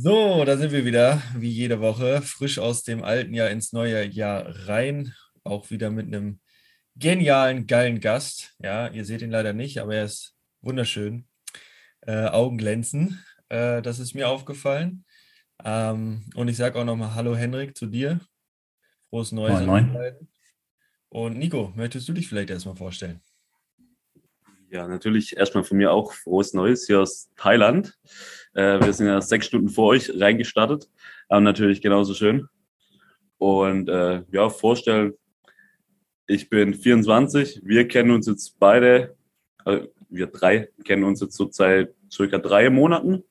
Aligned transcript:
So, 0.00 0.44
da 0.44 0.56
sind 0.56 0.70
wir 0.70 0.84
wieder, 0.84 1.20
wie 1.34 1.50
jede 1.50 1.80
Woche, 1.80 2.22
frisch 2.22 2.60
aus 2.60 2.84
dem 2.84 3.02
alten 3.02 3.34
Jahr 3.34 3.50
ins 3.50 3.72
neue 3.72 4.06
Jahr 4.06 4.68
rein. 4.68 5.12
Auch 5.42 5.70
wieder 5.70 5.90
mit 5.90 6.06
einem 6.06 6.38
genialen, 6.94 7.66
geilen 7.66 7.98
Gast. 7.98 8.54
Ja, 8.62 8.86
ihr 8.86 9.04
seht 9.04 9.22
ihn 9.22 9.32
leider 9.32 9.52
nicht, 9.52 9.78
aber 9.78 9.96
er 9.96 10.04
ist 10.04 10.36
wunderschön. 10.60 11.26
Äh, 12.02 12.26
Augen 12.26 12.58
glänzen. 12.58 13.24
Äh, 13.48 13.82
das 13.82 13.98
ist 13.98 14.14
mir 14.14 14.28
aufgefallen. 14.28 15.04
Ähm, 15.64 16.30
und 16.36 16.46
ich 16.46 16.56
sage 16.56 16.78
auch 16.78 16.84
nochmal 16.84 17.16
Hallo 17.16 17.34
Henrik 17.34 17.76
zu 17.76 17.86
dir. 17.86 18.20
Frohes 19.10 19.32
Neues. 19.32 19.66
Moin, 19.66 19.92
moin. 19.92 20.28
Und 21.08 21.38
Nico, 21.38 21.72
möchtest 21.74 22.08
du 22.08 22.12
dich 22.12 22.28
vielleicht 22.28 22.50
erstmal 22.50 22.76
vorstellen? 22.76 23.20
Ja, 24.70 24.86
natürlich 24.86 25.36
erstmal 25.36 25.64
von 25.64 25.78
mir 25.78 25.92
auch 25.92 26.12
frohes 26.12 26.52
Neues 26.52 26.86
hier 26.86 27.00
aus 27.00 27.30
Thailand. 27.36 27.98
Äh, 28.52 28.80
wir 28.80 28.92
sind 28.92 29.06
ja 29.06 29.20
sechs 29.22 29.46
Stunden 29.46 29.70
vor 29.70 29.88
euch 29.88 30.10
reingestartet, 30.14 30.90
aber 31.28 31.40
natürlich 31.40 31.80
genauso 31.80 32.12
schön. 32.12 32.48
Und 33.38 33.88
äh, 33.88 34.22
ja, 34.30 34.50
vorstellen, 34.50 35.14
ich 36.26 36.50
bin 36.50 36.74
24, 36.74 37.62
wir 37.64 37.88
kennen 37.88 38.10
uns 38.10 38.26
jetzt 38.26 38.58
beide, 38.58 39.16
äh, 39.64 39.80
wir 40.10 40.26
drei 40.26 40.68
kennen 40.84 41.04
uns 41.04 41.20
jetzt 41.20 41.36
so 41.36 41.48
seit 41.50 41.94
circa 42.12 42.36
drei 42.36 42.68
Monaten, 42.68 43.24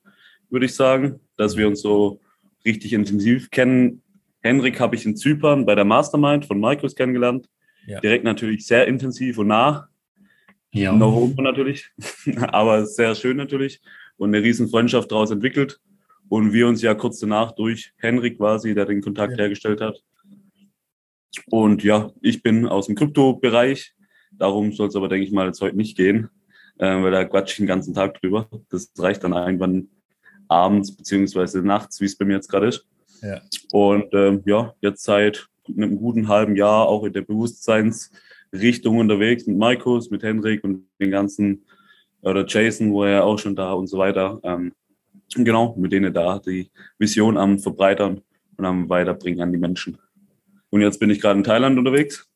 würde 0.50 0.66
ich 0.66 0.74
sagen, 0.74 1.20
dass 1.36 1.56
wir 1.56 1.68
uns 1.68 1.82
so 1.82 2.20
richtig 2.64 2.92
intensiv 2.92 3.50
kennen. 3.50 4.02
Henrik 4.40 4.80
habe 4.80 4.96
ich 4.96 5.06
in 5.06 5.16
Zypern 5.16 5.66
bei 5.66 5.76
der 5.76 5.84
Mastermind 5.84 6.46
von 6.46 6.58
Markus 6.58 6.96
kennengelernt. 6.96 7.48
Ja. 7.86 8.00
Direkt 8.00 8.24
natürlich 8.24 8.66
sehr 8.66 8.86
intensiv 8.88 9.38
und 9.38 9.48
nah. 9.48 9.87
Ja. 10.72 10.92
No 10.92 11.12
homo 11.12 11.40
natürlich, 11.42 11.90
aber 12.48 12.86
sehr 12.86 13.14
schön 13.14 13.36
natürlich 13.36 13.80
und 14.16 14.34
eine 14.34 14.44
riesen 14.44 14.68
Freundschaft 14.68 15.10
daraus 15.10 15.30
entwickelt. 15.30 15.80
Und 16.28 16.52
wir 16.52 16.68
uns 16.68 16.82
ja 16.82 16.94
kurz 16.94 17.20
danach 17.20 17.52
durch 17.52 17.94
Henrik 17.96 18.36
quasi, 18.36 18.74
der 18.74 18.84
den 18.84 19.00
Kontakt 19.00 19.32
ja. 19.32 19.38
hergestellt 19.38 19.80
hat. 19.80 20.02
Und 21.46 21.82
ja, 21.82 22.10
ich 22.20 22.42
bin 22.42 22.66
aus 22.66 22.86
dem 22.86 22.96
Krypto-Bereich. 22.96 23.94
Darum 24.32 24.72
soll 24.72 24.88
es 24.88 24.96
aber, 24.96 25.08
denke 25.08 25.26
ich 25.26 25.32
mal, 25.32 25.46
jetzt 25.46 25.62
heute 25.62 25.76
nicht 25.76 25.96
gehen, 25.96 26.28
äh, 26.78 27.02
weil 27.02 27.12
da 27.12 27.24
quatsch 27.24 27.52
ich 27.52 27.56
den 27.56 27.66
ganzen 27.66 27.94
Tag 27.94 28.20
drüber. 28.20 28.48
Das 28.68 28.92
reicht 28.98 29.24
dann 29.24 29.32
irgendwann 29.32 29.88
abends 30.48 30.94
beziehungsweise 30.94 31.62
nachts, 31.62 32.00
wie 32.02 32.06
es 32.06 32.18
bei 32.18 32.26
mir 32.26 32.34
jetzt 32.34 32.48
gerade 32.48 32.66
ist. 32.66 32.86
Ja. 33.22 33.40
Und 33.72 34.12
ähm, 34.12 34.42
ja, 34.44 34.74
jetzt 34.82 35.04
seit 35.04 35.48
einem 35.66 35.96
guten 35.96 36.28
halben 36.28 36.56
Jahr 36.56 36.86
auch 36.86 37.04
in 37.04 37.12
der 37.14 37.22
Bewusstseins- 37.22 38.10
Richtung 38.52 38.98
unterwegs 38.98 39.46
mit 39.46 39.56
Markus, 39.56 40.10
mit 40.10 40.22
Hendrik 40.22 40.64
und 40.64 40.88
den 41.00 41.10
ganzen, 41.10 41.64
oder 42.22 42.44
Jason, 42.46 42.92
wo 42.92 43.04
er 43.04 43.24
auch 43.24 43.38
schon 43.38 43.56
da 43.56 43.72
und 43.72 43.86
so 43.86 43.98
weiter. 43.98 44.40
Ähm, 44.42 44.72
genau, 45.34 45.74
mit 45.78 45.92
denen 45.92 46.12
da 46.12 46.38
die 46.38 46.70
Vision 46.98 47.36
am 47.36 47.58
Verbreitern 47.58 48.22
und 48.56 48.64
am 48.64 48.88
Weiterbringen 48.88 49.40
an 49.40 49.52
die 49.52 49.58
Menschen. 49.58 49.98
Und 50.70 50.80
jetzt 50.80 50.98
bin 50.98 51.10
ich 51.10 51.20
gerade 51.20 51.38
in 51.38 51.44
Thailand 51.44 51.78
unterwegs, 51.78 52.28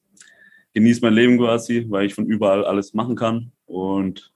genieße 0.75 1.01
mein 1.03 1.15
Leben 1.15 1.39
quasi, 1.39 1.87
weil 1.89 2.07
ich 2.07 2.15
von 2.15 2.27
überall 2.27 2.65
alles 2.65 2.95
machen 2.95 3.17
kann. 3.17 3.53
Und 3.67 4.33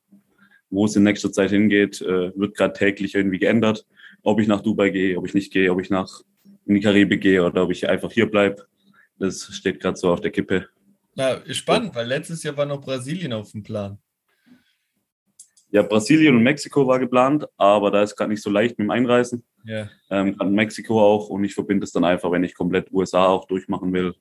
wo 0.71 0.85
es 0.87 0.97
in 0.97 1.05
nächster 1.05 1.33
Zeit 1.33 1.51
hingeht, 1.51 2.01
äh, 2.03 2.37
wird 2.37 2.57
gerade 2.57 2.75
täglich 2.75 3.15
irgendwie 3.15 3.39
geändert. 3.39 3.87
Ob 4.23 4.41
ich 4.41 4.49
nach 4.49 4.61
Dubai 4.61 4.91
gehe, 4.91 5.17
ob 5.17 5.27
ich 5.27 5.35
nicht 5.35 5.53
gehe, 5.53 5.71
ob 5.71 5.81
ich 5.81 5.91
nach 5.91 6.23
in 6.67 6.75
die 6.75 6.81
Karibik 6.81 7.21
gehe 7.21 7.45
oder 7.45 7.63
ob 7.63 7.71
ich 7.71 7.89
einfach 7.89 8.11
hier 8.11 8.27
bleibe. 8.27 8.67
Das 9.19 9.55
steht 9.55 9.81
gerade 9.81 9.97
so 9.97 10.11
auf 10.11 10.21
der 10.21 10.33
Kippe. 10.33 10.69
Na, 11.17 11.41
spannend, 11.53 11.95
weil 11.95 12.07
letztes 12.07 12.43
Jahr 12.43 12.57
war 12.59 12.67
noch 12.67 12.83
Brasilien 12.83 13.33
auf 13.33 13.51
dem 13.51 13.63
Plan. 13.63 13.99
Ja, 15.71 15.83
Brasilien 15.83 16.37
und 16.37 16.43
Mexiko 16.43 16.87
war 16.87 16.99
geplant, 16.99 17.47
aber 17.57 17.91
da 17.91 18.03
ist 18.03 18.15
gerade 18.15 18.31
nicht 18.31 18.43
so 18.43 18.51
leicht 18.51 18.79
mit 18.79 18.87
dem 18.87 18.91
Einreisen. 18.91 19.43
Ja. 19.65 19.89
Ähm, 20.11 20.37
Mexiko 20.51 21.03
auch 21.03 21.29
und 21.31 21.43
ich 21.43 21.55
verbinde 21.55 21.85
es 21.85 21.93
dann 21.93 22.05
einfach, 22.05 22.31
wenn 22.31 22.45
ich 22.45 22.55
komplett 22.55 22.93
USA 22.93 23.27
auch 23.27 23.47
durchmachen 23.47 23.93
will, 23.95 24.15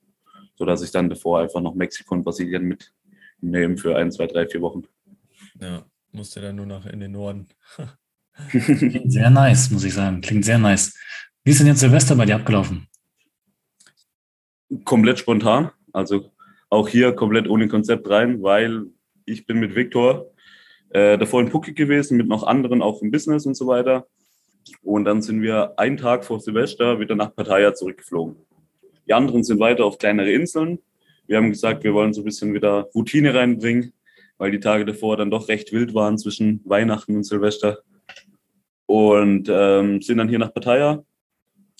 sodass 0.56 0.82
ich 0.82 0.90
dann 0.90 1.10
davor 1.10 1.40
einfach 1.40 1.60
noch 1.60 1.74
Mexiko 1.74 2.14
und 2.14 2.24
Brasilien 2.24 2.64
mitnehme 2.64 3.76
für 3.76 3.96
ein, 3.96 4.10
zwei, 4.10 4.26
drei, 4.26 4.46
vier 4.46 4.62
Wochen. 4.62 4.82
Ja, 5.60 5.84
musste 6.12 6.40
dann 6.40 6.56
nur 6.56 6.66
noch 6.66 6.86
in 6.86 7.00
den 7.00 7.12
Norden. 7.12 7.46
Klingt 8.50 9.12
sehr 9.12 9.30
nice, 9.30 9.70
muss 9.70 9.84
ich 9.84 9.92
sagen. 9.92 10.22
Klingt 10.22 10.46
sehr 10.46 10.58
nice. 10.58 10.98
Wie 11.44 11.50
ist 11.50 11.60
denn 11.60 11.66
jetzt 11.66 11.80
Silvester 11.80 12.16
bei 12.16 12.24
dir 12.24 12.36
abgelaufen? 12.36 12.88
Komplett 14.84 15.18
spontan. 15.18 15.70
Also 15.92 16.30
auch 16.68 16.88
hier 16.88 17.12
komplett 17.12 17.48
ohne 17.48 17.68
Konzept 17.68 18.08
rein, 18.08 18.42
weil 18.42 18.86
ich 19.24 19.46
bin 19.46 19.58
mit 19.58 19.74
Viktor 19.74 20.30
äh, 20.90 21.18
davor 21.18 21.40
in 21.40 21.48
Phuket 21.48 21.76
gewesen, 21.76 22.16
mit 22.16 22.28
noch 22.28 22.44
anderen 22.44 22.82
auch 22.82 23.02
im 23.02 23.10
Business 23.10 23.46
und 23.46 23.54
so 23.54 23.66
weiter. 23.66 24.06
Und 24.82 25.04
dann 25.04 25.22
sind 25.22 25.42
wir 25.42 25.78
einen 25.78 25.96
Tag 25.96 26.24
vor 26.24 26.40
Silvester 26.40 26.98
wieder 26.98 27.14
nach 27.14 27.34
Pattaya 27.34 27.74
zurückgeflogen. 27.74 28.36
Die 29.06 29.14
anderen 29.14 29.44
sind 29.44 29.60
weiter 29.60 29.84
auf 29.84 29.98
kleinere 29.98 30.32
Inseln. 30.32 30.80
Wir 31.26 31.36
haben 31.36 31.50
gesagt, 31.50 31.84
wir 31.84 31.94
wollen 31.94 32.12
so 32.12 32.22
ein 32.22 32.24
bisschen 32.24 32.54
wieder 32.54 32.88
Routine 32.94 33.34
reinbringen, 33.34 33.92
weil 34.38 34.50
die 34.50 34.60
Tage 34.60 34.84
davor 34.84 35.16
dann 35.16 35.30
doch 35.30 35.48
recht 35.48 35.72
wild 35.72 35.94
waren 35.94 36.18
zwischen 36.18 36.60
Weihnachten 36.64 37.16
und 37.16 37.24
Silvester. 37.24 37.78
Und 38.86 39.48
ähm, 39.50 40.00
sind 40.02 40.18
dann 40.18 40.28
hier 40.28 40.38
nach 40.38 40.54
Pattaya, 40.54 41.04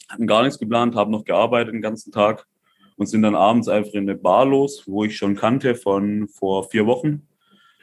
hatten 0.08 0.26
gar 0.26 0.42
nichts 0.42 0.58
geplant, 0.58 0.94
haben 0.94 1.12
noch 1.12 1.24
gearbeitet 1.24 1.74
den 1.74 1.82
ganzen 1.82 2.10
Tag 2.12 2.46
und 2.96 3.06
sind 3.06 3.22
dann 3.22 3.34
abends 3.34 3.68
einfach 3.68 3.92
in 3.94 4.08
eine 4.08 4.14
Bar 4.14 4.46
los, 4.46 4.84
wo 4.86 5.04
ich 5.04 5.16
schon 5.16 5.36
kannte 5.36 5.74
von 5.74 6.28
vor 6.28 6.68
vier 6.68 6.86
Wochen. 6.86 7.26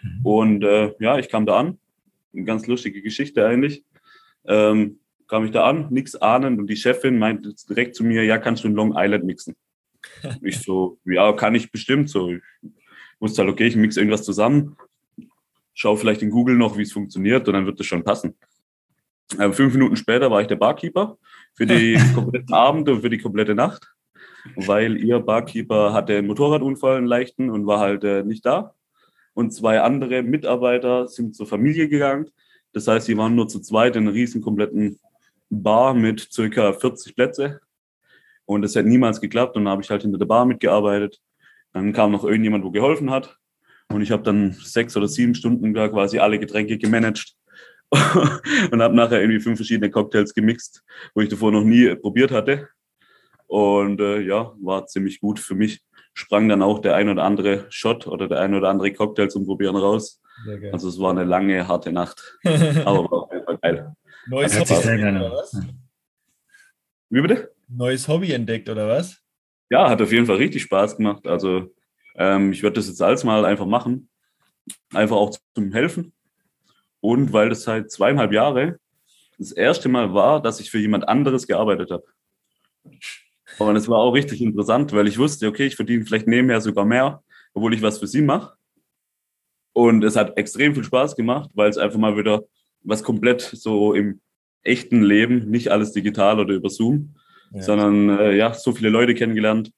Mhm. 0.02 0.26
Und 0.26 0.64
äh, 0.64 0.94
ja, 1.00 1.18
ich 1.18 1.30
kam 1.30 1.46
da 1.46 1.60
an. 1.60 1.78
Eine 2.34 2.46
ganz 2.46 2.66
lustige 2.68 3.02
Geschichte 3.02 3.46
eigentlich. 3.46 3.84
Ähm, 4.46 5.00
kam 5.28 5.46
ich 5.46 5.52
da 5.52 5.64
an, 5.64 5.88
nichts 5.90 6.16
ahnend 6.16 6.60
und 6.60 6.68
die 6.68 6.76
Chefin 6.76 7.18
meinte 7.18 7.54
direkt 7.70 7.96
zu 7.96 8.04
mir, 8.04 8.24
ja, 8.24 8.38
kannst 8.38 8.64
du 8.64 8.68
in 8.68 8.74
Long 8.74 8.94
Island 8.96 9.24
mixen? 9.24 9.56
ich 10.42 10.60
so, 10.60 10.98
ja, 11.06 11.32
kann 11.34 11.56
ich 11.56 11.72
bestimmt 11.72 12.10
so. 12.10 12.32
Ich 12.32 12.42
wusste 13.20 13.44
halt, 13.44 13.52
okay, 13.52 13.68
ich 13.68 13.76
mixe 13.76 14.00
irgendwas 14.00 14.24
zusammen, 14.24 14.76
schau 15.74 15.96
vielleicht 15.96 16.22
in 16.22 16.30
Google 16.30 16.56
noch, 16.56 16.78
wie 16.78 16.82
es 16.82 16.92
funktioniert 16.92 17.48
und 17.48 17.54
dann 17.54 17.66
wird 17.66 17.80
das 17.80 17.88
schon 17.88 18.04
passen. 18.04 18.36
Ähm, 19.40 19.54
fünf 19.54 19.74
Minuten 19.74 19.96
später 19.96 20.30
war 20.30 20.42
ich 20.42 20.48
der 20.48 20.58
Barkeeper 20.58 21.18
für 21.54 21.66
die 21.66 21.98
kompletten 22.16 22.54
Abend 22.54 22.90
und 22.90 23.02
für 23.02 23.10
die 23.10 23.20
komplette 23.20 23.56
Nacht 23.56 23.93
weil 24.56 24.98
ihr 24.98 25.20
Barkeeper 25.20 25.94
hatte 25.94 26.18
einen 26.18 26.28
Motorradunfall, 26.28 26.98
einen 26.98 27.08
leichten, 27.08 27.50
und 27.50 27.66
war 27.66 27.80
halt 27.80 28.04
äh, 28.04 28.24
nicht 28.24 28.46
da. 28.46 28.74
Und 29.34 29.52
zwei 29.52 29.82
andere 29.82 30.22
Mitarbeiter 30.22 31.08
sind 31.08 31.36
zur 31.36 31.48
Familie 31.48 31.90
gegangen. 31.90 32.30
Das 32.72 32.88
heißt, 32.88 33.06
sie 33.06 33.18
waren 33.18 33.36
nur 33.36 33.48
zu 33.48 33.60
zweit 33.60 33.96
in 33.96 34.04
einer 34.04 34.14
riesen 34.14 34.42
kompletten 34.42 35.00
Bar 35.50 35.94
mit 35.94 36.28
circa 36.32 36.74
40 36.74 37.16
Plätze. 37.16 37.60
Und 38.46 38.62
das 38.62 38.76
hat 38.76 38.86
niemals 38.86 39.22
geklappt. 39.22 39.56
Und 39.56 39.66
dann 39.66 39.72
habe 39.72 39.82
ich 39.82 39.90
halt 39.90 40.02
hinter 40.02 40.18
der 40.18 40.26
Bar 40.26 40.46
mitgearbeitet. 40.46 41.20
Dann 41.72 41.94
kam 41.94 42.12
noch 42.12 42.24
irgendjemand, 42.24 42.64
wo 42.64 42.72
geholfen 42.72 43.10
hat. 43.10 43.38
Und 43.90 44.02
ich 44.02 44.12
habe 44.12 44.24
dann 44.24 44.52
sechs 44.54 44.96
oder 44.98 45.08
sieben 45.08 45.36
Stunden 45.36 45.74
da 45.74 45.88
quasi 45.88 46.20
alle 46.20 46.40
Getränke 46.40 46.78
gemanagt 46.78 47.36
und 48.72 48.82
habe 48.82 48.96
nachher 48.96 49.22
irgendwie 49.22 49.40
fünf 49.40 49.58
verschiedene 49.58 49.92
Cocktails 49.92 50.34
gemixt, 50.34 50.84
wo 51.14 51.22
ich 51.22 51.30
davor 51.30 51.52
noch 51.52 51.64
nie 51.64 51.96
probiert 51.96 52.32
hatte. 52.32 52.70
Und 53.54 54.02
äh, 54.02 54.20
ja, 54.22 54.52
war 54.64 54.88
ziemlich 54.88 55.20
gut 55.20 55.40
für 55.40 55.54
mich. 55.54 55.84
Sprang 56.16 56.50
dann 56.50 56.64
auch 56.64 56.80
der 56.80 56.96
ein 56.96 57.08
oder 57.08 57.24
andere 57.24 57.68
Shot 57.70 58.08
oder 58.08 58.28
der 58.28 58.40
ein 58.40 58.56
oder 58.56 58.68
andere 58.70 58.92
Cocktail 58.92 59.28
zum 59.28 59.46
Probieren 59.46 59.76
raus. 59.76 60.20
Also 60.72 60.90
es 60.90 61.00
war 61.00 61.12
eine 61.12 61.24
lange, 61.24 61.68
harte 61.68 61.92
Nacht. 61.92 62.40
Aber 62.44 63.04
war 63.12 63.14
auf 63.14 63.32
jeden 63.32 63.46
Fall 63.46 63.58
geil. 63.60 63.94
Neues 64.26 64.60
Hobby 64.60 64.74
entdeckt, 64.74 65.16
oder 65.16 65.32
was? 65.32 65.62
Wie 67.12 67.22
bitte? 67.22 67.52
Neues 67.68 68.08
Hobby 68.08 68.32
entdeckt, 68.32 68.70
oder 68.70 68.88
was? 68.88 69.22
Ja, 69.70 69.88
hat 69.88 70.02
auf 70.02 70.12
jeden 70.12 70.26
Fall 70.26 70.38
richtig 70.38 70.64
Spaß 70.64 70.98
gemacht. 70.98 71.28
Also 71.28 71.76
ähm, 72.16 72.54
ich 72.54 72.64
würde 72.64 72.78
das 72.78 72.88
jetzt 72.88 73.04
alles 73.04 73.24
mal 73.24 73.46
einfach 73.46 73.68
machen. 73.68 74.10
Einfach 74.96 75.18
auch 75.18 75.38
zum 75.54 75.72
Helfen. 75.74 76.12
Und 77.02 77.34
weil 77.34 77.50
das 77.50 77.62
seit 77.62 77.92
zweieinhalb 77.92 78.32
Jahre 78.32 78.80
das 79.38 79.52
erste 79.52 79.90
Mal 79.90 80.12
war, 80.12 80.42
dass 80.42 80.60
ich 80.60 80.72
für 80.72 80.80
jemand 80.80 81.08
anderes 81.08 81.46
gearbeitet 81.46 81.92
habe. 81.92 82.04
Und 83.60 83.76
es 83.76 83.88
war 83.88 84.00
auch 84.00 84.12
richtig 84.12 84.42
interessant, 84.42 84.94
weil 84.94 85.08
ich 85.08 85.18
wusste, 85.18 85.48
okay, 85.48 85.68
ich 85.68 85.76
verdiene 85.76 86.06
vielleicht 86.06 86.28
nebenher 86.28 86.62
sogar 86.62 86.86
mehr, 86.86 87.24
obwohl 87.54 87.74
ich 87.74 87.82
was 87.82 88.00
für 88.00 88.08
sie 88.08 88.22
mache. 88.22 88.56
Und 89.74 90.04
es 90.04 90.16
hat 90.16 90.38
extrem 90.38 90.74
viel 90.74 90.84
Spaß 90.84 91.16
gemacht, 91.16 91.50
weil 91.54 91.70
es 91.70 91.78
einfach 91.78 92.00
mal 92.00 92.18
wieder 92.18 92.44
was 92.84 93.04
komplett 93.04 93.42
so 93.42 93.94
im 93.94 94.22
echten 94.64 95.02
Leben, 95.02 95.50
nicht 95.50 95.70
alles 95.70 95.92
digital 95.92 96.40
oder 96.40 96.54
über 96.54 96.70
Zoom, 96.70 97.16
ja. 97.52 97.62
sondern 97.62 98.10
äh, 98.20 98.36
ja, 98.36 98.54
so 98.54 98.72
viele 98.72 98.90
Leute 98.90 99.14
kennengelernt, 99.14 99.72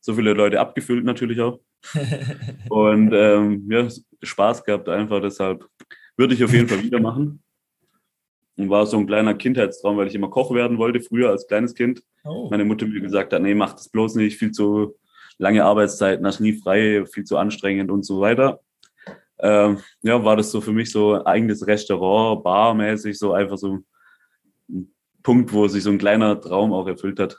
so 0.00 0.14
viele 0.14 0.32
Leute 0.32 0.60
abgefüllt 0.60 1.04
natürlich 1.04 1.40
auch. 1.40 1.60
und 2.70 3.12
ähm, 3.12 3.68
ja, 3.70 3.88
Spaß 4.22 4.64
gehabt 4.64 4.88
einfach, 4.88 5.20
deshalb 5.20 5.66
würde 6.16 6.34
ich 6.34 6.44
auf 6.44 6.52
jeden 6.52 6.68
Fall 6.68 6.82
wieder 6.82 7.00
machen. 7.00 7.42
Und 8.62 8.70
war 8.70 8.86
so 8.86 8.96
ein 8.96 9.08
kleiner 9.08 9.34
Kindheitstraum, 9.34 9.96
weil 9.96 10.06
ich 10.06 10.14
immer 10.14 10.30
Koch 10.30 10.54
werden 10.54 10.78
wollte, 10.78 11.00
früher 11.00 11.30
als 11.30 11.48
kleines 11.48 11.74
Kind. 11.74 12.02
Oh. 12.22 12.48
Meine 12.48 12.64
Mutter 12.64 12.86
mir 12.86 13.00
gesagt 13.00 13.32
hat, 13.32 13.42
nee, 13.42 13.56
mach 13.56 13.72
das 13.72 13.88
bloß 13.88 14.14
nicht, 14.14 14.38
viel 14.38 14.52
zu 14.52 14.96
lange 15.38 15.64
Arbeitszeiten, 15.64 16.24
hast 16.24 16.38
nie 16.38 16.52
frei, 16.52 17.04
viel 17.06 17.24
zu 17.24 17.38
anstrengend 17.38 17.90
und 17.90 18.04
so 18.04 18.20
weiter. 18.20 18.60
Ähm, 19.40 19.80
ja, 20.02 20.24
war 20.24 20.36
das 20.36 20.52
so 20.52 20.60
für 20.60 20.70
mich 20.70 20.92
so 20.92 21.14
ein 21.14 21.26
eigenes 21.26 21.66
Restaurant, 21.66 22.44
barmäßig, 22.44 23.18
so 23.18 23.32
einfach 23.32 23.58
so 23.58 23.80
Punkt, 25.24 25.52
wo 25.52 25.66
sich 25.66 25.82
so 25.82 25.90
ein 25.90 25.98
kleiner 25.98 26.40
Traum 26.40 26.72
auch 26.72 26.86
erfüllt 26.86 27.18
hat. 27.18 27.36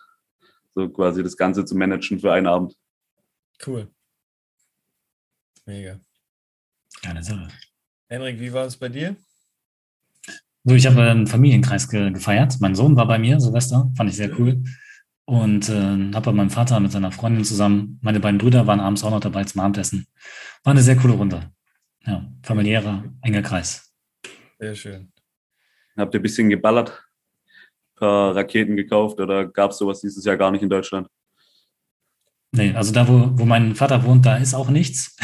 So 0.75 0.89
quasi 0.89 1.23
das 1.23 1.37
Ganze 1.37 1.63
zu 1.63 1.77
managen 1.77 2.19
für 2.19 2.33
einen 2.33 2.47
Abend. 2.47 2.75
Cool. 3.65 3.87
Mega. 5.65 6.01
Geile 7.01 7.23
Sache. 7.23 7.47
Henrik, 8.09 8.41
wie 8.41 8.51
war 8.51 8.65
es 8.65 8.75
bei 8.75 8.89
dir? 8.89 9.15
So, 10.65 10.75
ich 10.75 10.85
habe 10.85 11.01
einen 11.01 11.27
Familienkreis 11.27 11.89
ge 11.89 12.11
gefeiert. 12.11 12.55
Mein 12.61 12.73
Sohn 12.73 12.95
war 12.95 13.05
bei 13.05 13.19
mir, 13.19 13.39
Silvester, 13.39 13.91
fand 13.97 14.09
ich 14.09 14.15
sehr 14.15 14.39
cool. 14.39 14.63
Und 15.25 15.69
äh, 15.69 16.13
habe 16.13 16.21
bei 16.21 16.31
meinem 16.31 16.49
Vater 16.49 16.79
mit 16.79 16.91
seiner 16.91 17.11
Freundin 17.11 17.43
zusammen, 17.43 17.99
meine 18.01 18.21
beiden 18.21 18.37
Brüder 18.37 18.65
waren 18.65 18.79
abends 18.79 19.03
auch 19.03 19.11
noch 19.11 19.19
dabei 19.19 19.43
zum 19.43 19.61
Abendessen. 19.61 20.07
War 20.63 20.71
eine 20.71 20.81
sehr 20.81 20.95
coole 20.95 21.13
Runde. 21.13 21.51
Ja, 22.05 22.25
familiärer, 22.43 23.03
enger 23.21 23.41
Kreis. 23.41 23.93
Sehr 24.59 24.75
schön. 24.75 25.11
Habt 25.97 26.13
ihr 26.13 26.19
ein 26.19 26.23
bisschen 26.23 26.49
geballert? 26.49 26.89
Ein 27.95 27.99
paar 27.99 28.35
Raketen 28.35 28.75
gekauft 28.75 29.19
oder 29.19 29.47
gab 29.47 29.71
es 29.71 29.77
sowas 29.77 30.01
dieses 30.01 30.23
Jahr 30.23 30.37
gar 30.37 30.51
nicht 30.51 30.63
in 30.63 30.69
Deutschland? 30.69 31.07
Nee, 32.55 32.71
also 32.75 32.93
da, 32.93 33.07
wo, 33.07 33.31
wo 33.33 33.45
mein 33.45 33.73
Vater 33.73 34.03
wohnt, 34.03 34.27
da 34.27 34.37
ist 34.37 34.53
auch 34.53 34.69
nichts. 34.69 35.17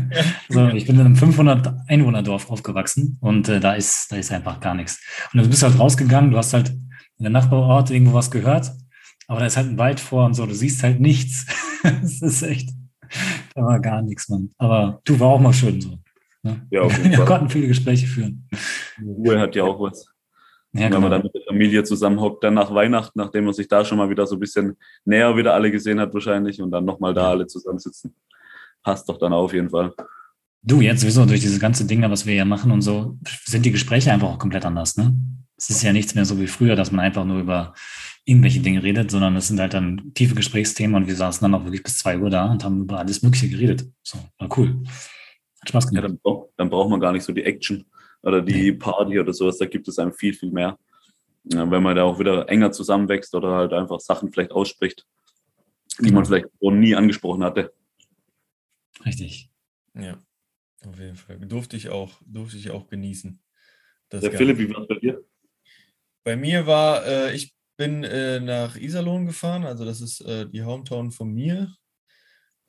so, 0.48 0.68
ich 0.68 0.84
bin 0.86 0.96
in 0.96 1.06
einem 1.06 1.16
500 1.16 1.72
Einwohnerdorf 1.86 2.50
aufgewachsen 2.50 3.18
und 3.20 3.48
äh, 3.48 3.60
da 3.60 3.74
ist, 3.74 4.10
da 4.10 4.16
ist 4.16 4.32
einfach 4.32 4.58
gar 4.58 4.74
nichts. 4.74 5.00
Und 5.32 5.42
du 5.42 5.48
bist 5.48 5.62
halt 5.62 5.78
rausgegangen, 5.78 6.32
du 6.32 6.38
hast 6.38 6.52
halt 6.54 6.70
in 6.70 7.22
der 7.22 7.30
Nachbarort 7.30 7.90
irgendwo 7.90 8.14
was 8.14 8.32
gehört, 8.32 8.72
aber 9.28 9.38
da 9.38 9.46
ist 9.46 9.56
halt 9.56 9.68
ein 9.68 9.78
Wald 9.78 10.00
vor 10.00 10.26
und 10.26 10.34
so, 10.34 10.44
du 10.44 10.54
siehst 10.54 10.82
halt 10.82 10.98
nichts. 10.98 11.46
das 11.84 12.20
ist 12.20 12.42
echt, 12.42 12.70
da 13.54 13.62
war 13.62 13.78
gar 13.78 14.02
nichts, 14.02 14.28
Mann. 14.28 14.50
Aber 14.58 15.00
du 15.04 15.20
war 15.20 15.28
auch 15.28 15.40
mal 15.40 15.52
schön 15.52 15.80
so. 15.80 16.00
Ne? 16.42 16.66
Ja, 16.70 16.82
auf 16.82 16.96
jeden 16.98 17.10
Wir 17.10 17.18
Fall. 17.18 17.26
konnten 17.26 17.48
viele 17.48 17.68
Gespräche 17.68 18.08
führen. 18.08 18.48
Ruhe 19.00 19.38
hat 19.38 19.54
ja 19.54 19.62
auch 19.62 19.78
was. 19.78 20.11
Ja, 20.74 20.80
Wenn 20.84 20.88
genau. 20.88 21.00
man 21.02 21.10
dann 21.10 21.22
mit 21.22 21.34
der 21.34 21.42
Familie 21.46 21.84
zusammenhockt, 21.84 22.42
dann 22.44 22.54
nach 22.54 22.72
Weihnachten, 22.74 23.18
nachdem 23.18 23.44
man 23.44 23.52
sich 23.52 23.68
da 23.68 23.84
schon 23.84 23.98
mal 23.98 24.08
wieder 24.08 24.26
so 24.26 24.36
ein 24.36 24.40
bisschen 24.40 24.76
näher 25.04 25.36
wieder 25.36 25.52
alle 25.52 25.70
gesehen 25.70 26.00
hat 26.00 26.14
wahrscheinlich 26.14 26.62
und 26.62 26.70
dann 26.70 26.84
nochmal 26.86 27.12
da 27.12 27.28
alle 27.30 27.46
zusammensitzen. 27.46 28.14
Passt 28.82 29.06
doch 29.08 29.18
dann 29.18 29.32
auf 29.34 29.52
jeden 29.52 29.68
Fall. 29.68 29.92
Du, 30.62 30.80
jetzt 30.80 31.00
sowieso 31.02 31.26
durch 31.26 31.40
diese 31.40 31.58
ganze 31.58 31.84
Dinge, 31.86 32.10
was 32.10 32.24
wir 32.24 32.34
ja 32.34 32.44
machen 32.46 32.70
und 32.72 32.80
so, 32.82 33.18
sind 33.44 33.66
die 33.66 33.72
Gespräche 33.72 34.12
einfach 34.12 34.28
auch 34.28 34.38
komplett 34.38 34.64
anders, 34.64 34.96
ne? 34.96 35.14
Es 35.56 35.68
ist 35.70 35.82
ja 35.82 35.92
nichts 35.92 36.14
mehr 36.14 36.24
so 36.24 36.40
wie 36.40 36.46
früher, 36.46 36.74
dass 36.74 36.90
man 36.90 37.04
einfach 37.04 37.24
nur 37.24 37.38
über 37.40 37.74
irgendwelche 38.24 38.60
Dinge 38.60 38.82
redet, 38.82 39.10
sondern 39.10 39.36
es 39.36 39.48
sind 39.48 39.60
halt 39.60 39.74
dann 39.74 40.12
tiefe 40.14 40.34
Gesprächsthemen 40.34 40.96
und 40.96 41.06
wir 41.06 41.14
saßen 41.16 41.44
dann 41.44 41.54
auch 41.54 41.64
wirklich 41.64 41.82
bis 41.82 41.98
zwei 41.98 42.18
Uhr 42.18 42.30
da 42.30 42.50
und 42.50 42.64
haben 42.64 42.82
über 42.82 42.98
alles 42.98 43.22
Mögliche 43.22 43.48
geredet. 43.48 43.84
So, 44.02 44.18
war 44.38 44.48
cool. 44.58 44.82
Hat 45.60 45.68
Spaß 45.68 45.84
Ja, 45.84 45.90
gemacht. 45.90 46.04
dann, 46.04 46.18
brauch- 46.22 46.48
dann 46.56 46.70
braucht 46.70 46.90
man 46.90 46.98
gar 47.00 47.12
nicht 47.12 47.24
so 47.24 47.32
die 47.32 47.44
Action 47.44 47.84
oder 48.22 48.42
die 48.42 48.72
Party 48.72 49.18
oder 49.18 49.32
sowas, 49.32 49.58
da 49.58 49.66
gibt 49.66 49.88
es 49.88 49.98
einem 49.98 50.12
viel, 50.12 50.34
viel 50.34 50.50
mehr. 50.50 50.78
Ja, 51.44 51.68
wenn 51.70 51.82
man 51.82 51.96
da 51.96 52.04
auch 52.04 52.18
wieder 52.18 52.48
enger 52.48 52.70
zusammenwächst 52.70 53.34
oder 53.34 53.52
halt 53.56 53.72
einfach 53.72 54.00
Sachen 54.00 54.32
vielleicht 54.32 54.52
ausspricht, 54.52 55.06
die 55.98 56.12
man 56.12 56.24
vielleicht 56.24 56.46
so 56.60 56.70
nie 56.70 56.94
angesprochen 56.94 57.42
hatte. 57.42 57.72
Richtig. 59.04 59.50
Ja, 59.94 60.18
auf 60.86 60.98
jeden 60.98 61.16
Fall. 61.16 61.38
Durfte 61.40 61.76
ich 61.76 61.88
auch, 61.90 62.20
durfte 62.24 62.56
ich 62.56 62.70
auch 62.70 62.86
genießen. 62.86 63.40
Das 64.08 64.20
Der. 64.20 64.32
Philipp, 64.32 64.58
wie 64.58 64.72
war 64.72 64.82
es 64.82 64.88
bei 64.88 64.94
dir? 64.96 65.24
Bei 66.24 66.36
mir 66.36 66.66
war, 66.66 67.04
äh, 67.04 67.34
ich 67.34 67.54
bin 67.76 68.04
äh, 68.04 68.38
nach 68.38 68.76
Iserlohn 68.76 69.26
gefahren, 69.26 69.64
also 69.64 69.84
das 69.84 70.00
ist 70.00 70.20
äh, 70.20 70.48
die 70.48 70.62
Hometown 70.62 71.10
von 71.10 71.32
mir. 71.32 71.74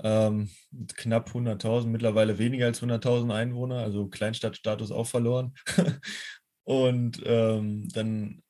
Ähm, 0.04 0.50
knapp 0.96 1.30
100.000, 1.30 1.88
mittlerweile 1.88 2.38
weniger 2.38 2.66
als 2.66 2.82
100.000 2.82 3.34
Einwohner, 3.34 3.78
also 3.78 4.08
Kleinstadtstatus 4.08 4.92
auch 4.92 5.08
verloren. 5.08 5.54
Und 6.66 7.22
ähm, 7.26 7.88
dann 7.94 8.42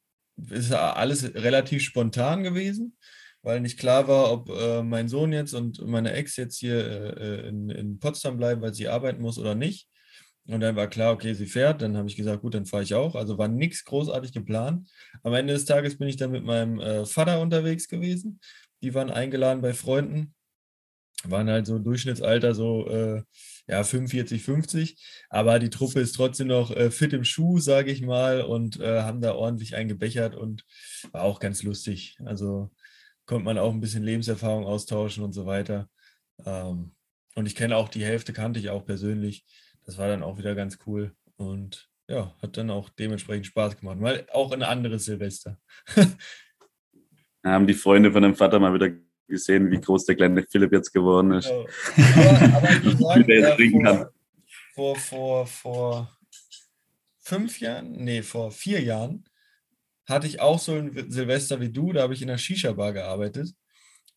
ist 0.50 0.72
alles 0.74 1.36
relativ 1.36 1.84
spontan 1.84 2.44
gewesen, 2.44 2.98
weil 3.44 3.60
nicht 3.60 3.78
klar 3.78 4.08
war, 4.08 4.32
ob 4.32 4.50
äh, 4.50 4.84
mein 4.84 5.10
Sohn 5.10 5.32
jetzt 5.32 5.54
und 5.54 5.86
meine 5.86 6.14
Ex 6.14 6.38
jetzt 6.38 6.58
hier 6.58 7.18
äh, 7.18 7.48
in, 7.48 7.70
in 7.70 8.00
Potsdam 8.00 8.38
bleiben, 8.38 8.62
weil 8.62 8.74
sie 8.74 8.88
arbeiten 8.88 9.22
muss 9.22 9.38
oder 9.38 9.56
nicht. 9.56 9.88
Und 10.48 10.60
dann 10.60 10.76
war 10.76 10.88
klar, 10.88 11.14
okay, 11.14 11.34
sie 11.34 11.46
fährt. 11.46 11.82
Dann 11.82 11.96
habe 11.96 12.08
ich 12.08 12.18
gesagt, 12.18 12.42
gut, 12.42 12.54
dann 12.54 12.66
fahre 12.66 12.84
ich 12.84 12.94
auch. 12.94 13.16
Also 13.16 13.38
war 13.38 13.48
nichts 13.48 13.86
großartig 13.86 14.34
geplant. 14.34 14.90
Am 15.24 15.34
Ende 15.34 15.54
des 15.54 15.66
Tages 15.66 15.98
bin 15.98 16.08
ich 16.10 16.18
dann 16.18 16.32
mit 16.32 16.44
meinem 16.44 16.80
äh, 16.80 17.06
Vater 17.06 17.40
unterwegs 17.40 17.88
gewesen. 17.88 18.40
Die 18.82 18.94
waren 18.94 19.10
eingeladen 19.10 19.62
bei 19.62 19.74
Freunden. 19.74 20.34
Waren 21.26 21.50
halt 21.50 21.66
so 21.66 21.80
Durchschnittsalter 21.80 22.54
so 22.54 22.88
äh, 22.88 23.24
ja 23.68 23.84
45, 23.84 24.44
50. 24.44 25.26
Aber 25.30 25.60
die 25.60 25.70
Truppe 25.70 26.00
ist 26.02 26.14
trotzdem 26.16 26.48
noch 26.48 26.72
äh, 26.72 26.92
fit 26.92 27.14
im 27.14 27.24
Schuh, 27.24 27.60
sage 27.60 27.92
ich 27.92 28.02
mal, 28.02 28.42
und 28.42 28.80
äh, 28.80 29.02
haben 29.02 29.22
da 29.22 29.34
ordentlich 29.34 29.76
eingebechert 29.76 30.36
und 30.36 30.66
war 31.12 31.24
auch 31.24 31.40
ganz 31.40 31.64
lustig. 31.64 32.18
Also 32.26 32.72
konnte 33.26 33.46
man 33.46 33.58
auch 33.58 33.72
ein 33.72 33.82
bisschen 33.82 34.04
Lebenserfahrung 34.04 34.66
austauschen 34.66 35.24
und 35.24 35.34
so 35.34 35.46
weiter. 35.46 35.90
Ähm, 36.46 36.94
und 37.36 37.46
ich 37.46 37.56
kenne 37.56 37.78
auch 37.78 37.90
die 37.90 38.04
Hälfte, 38.04 38.34
kannte 38.34 38.60
ich 38.60 38.70
auch 38.70 38.86
persönlich. 38.86 39.46
Das 39.86 39.98
war 39.98 40.08
dann 40.08 40.24
auch 40.24 40.38
wieder 40.38 40.56
ganz 40.56 40.78
cool 40.86 41.14
und 41.36 41.90
ja, 42.08 42.36
hat 42.42 42.58
dann 42.58 42.70
auch 42.70 42.90
dementsprechend 42.90 43.48
Spaß 43.48 43.78
gemacht. 43.78 43.98
Mal 44.00 44.28
auch 44.32 44.52
ein 44.52 44.64
anderes 44.64 45.06
Silvester. 45.06 45.58
Haben 47.46 47.68
die 47.68 47.74
Freunde 47.74 48.12
von 48.12 48.24
dem 48.24 48.36
Vater 48.36 48.60
mal 48.60 48.74
wieder 48.74 48.92
gesehen, 49.28 49.72
wie 49.72 49.80
groß 49.80 50.06
der 50.06 50.16
kleine 50.16 50.46
Philipp 50.50 50.72
jetzt 50.72 50.94
geworden 50.94 51.32
ist. 51.34 51.50
Ja. 51.50 51.66
Aber, 52.16 52.56
aber 52.58 52.70
ich 53.20 53.26
der 53.26 53.40
jetzt 53.40 53.60
äh, 53.60 54.06
vor, 54.74 54.96
vor, 54.96 54.96
vor, 54.96 55.48
vor 55.48 56.18
fünf 57.20 57.60
Jahren, 57.60 57.92
nee, 57.92 58.22
vor 58.22 58.52
vier 58.52 58.82
Jahren 58.82 59.26
hatte 60.06 60.28
ich 60.28 60.42
auch 60.42 60.60
so 60.60 60.74
ein 60.74 61.10
Silvester 61.10 61.60
wie 61.62 61.72
du. 61.72 61.94
Da 61.94 62.02
habe 62.02 62.14
ich 62.14 62.22
in 62.22 62.30
einer 62.30 62.38
Shisha-Bar 62.38 62.94
gearbeitet 62.94 63.54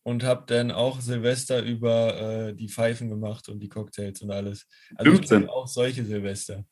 und 0.03 0.23
habe 0.23 0.43
dann 0.47 0.71
auch 0.71 1.01
Silvester 1.01 1.61
über 1.63 2.49
äh, 2.49 2.53
die 2.53 2.69
Pfeifen 2.69 3.09
gemacht 3.09 3.49
und 3.49 3.59
die 3.59 3.69
Cocktails 3.69 4.21
und 4.21 4.31
alles. 4.31 4.67
Also 4.95 5.11
ich 5.11 5.17
15. 5.17 5.39
liebe 5.39 5.51
auch 5.51 5.67
solche 5.67 6.05
Silvester. 6.05 6.65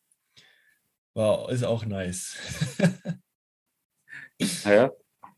War, 1.14 1.50
ist 1.50 1.64
auch 1.64 1.86
nice. 1.86 2.36
Ja, 4.66 4.92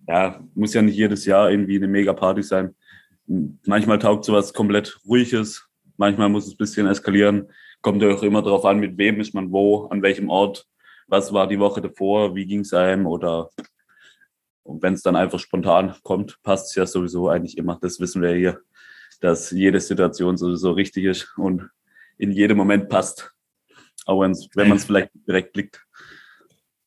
ja, 0.07 0.43
muss 0.55 0.73
ja 0.73 0.81
nicht 0.81 0.95
jedes 0.95 1.25
Jahr 1.25 1.51
irgendwie 1.51 1.75
eine 1.75 1.87
Mega-Party 1.87 2.41
sein. 2.41 2.75
Manchmal 3.27 3.99
taugt 3.99 4.25
sowas 4.25 4.53
komplett 4.53 4.99
ruhiges, 5.05 5.67
manchmal 5.97 6.29
muss 6.29 6.47
es 6.47 6.53
ein 6.53 6.57
bisschen 6.57 6.87
eskalieren. 6.87 7.51
Kommt 7.81 8.01
ja 8.01 8.09
auch 8.09 8.23
immer 8.23 8.41
darauf 8.41 8.65
an, 8.65 8.79
mit 8.79 8.97
wem 8.97 9.19
ist 9.19 9.33
man 9.33 9.51
wo, 9.51 9.85
an 9.87 10.01
welchem 10.01 10.29
Ort, 10.29 10.67
was 11.07 11.33
war 11.33 11.47
die 11.47 11.59
Woche 11.59 11.81
davor, 11.81 12.35
wie 12.35 12.45
ging 12.45 12.61
es 12.61 12.73
einem 12.73 13.05
oder 13.05 13.49
und 14.67 14.83
wenn 14.83 14.93
es 14.93 15.01
dann 15.01 15.15
einfach 15.15 15.39
spontan 15.39 15.95
kommt, 16.03 16.41
passt 16.43 16.69
es 16.69 16.75
ja 16.75 16.85
sowieso 16.85 17.29
eigentlich 17.29 17.57
immer. 17.57 17.79
Das 17.81 18.01
wissen 18.01 18.21
wir 18.21 18.33
hier, 18.35 18.61
dass 19.21 19.51
jede 19.51 19.79
Situation 19.79 20.35
sowieso 20.35 20.71
richtig 20.71 21.05
ist 21.05 21.33
und 21.37 21.69
in 22.17 22.31
jedem 22.33 22.57
Moment 22.57 22.89
passt. 22.89 23.31
Auch 24.05 24.21
wenn's, 24.21 24.49
wenn 24.55 24.67
man 24.67 24.77
es 24.77 24.83
vielleicht 24.83 25.11
direkt 25.25 25.53
blickt. 25.53 25.85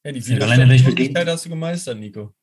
Ja, 0.05 0.13
die 0.13 0.27
Widerstandslosigkeit 0.27 1.27
hast 1.27 1.47
du 1.47 1.49
gemeistert, 1.49 1.99
Nico. 1.99 2.35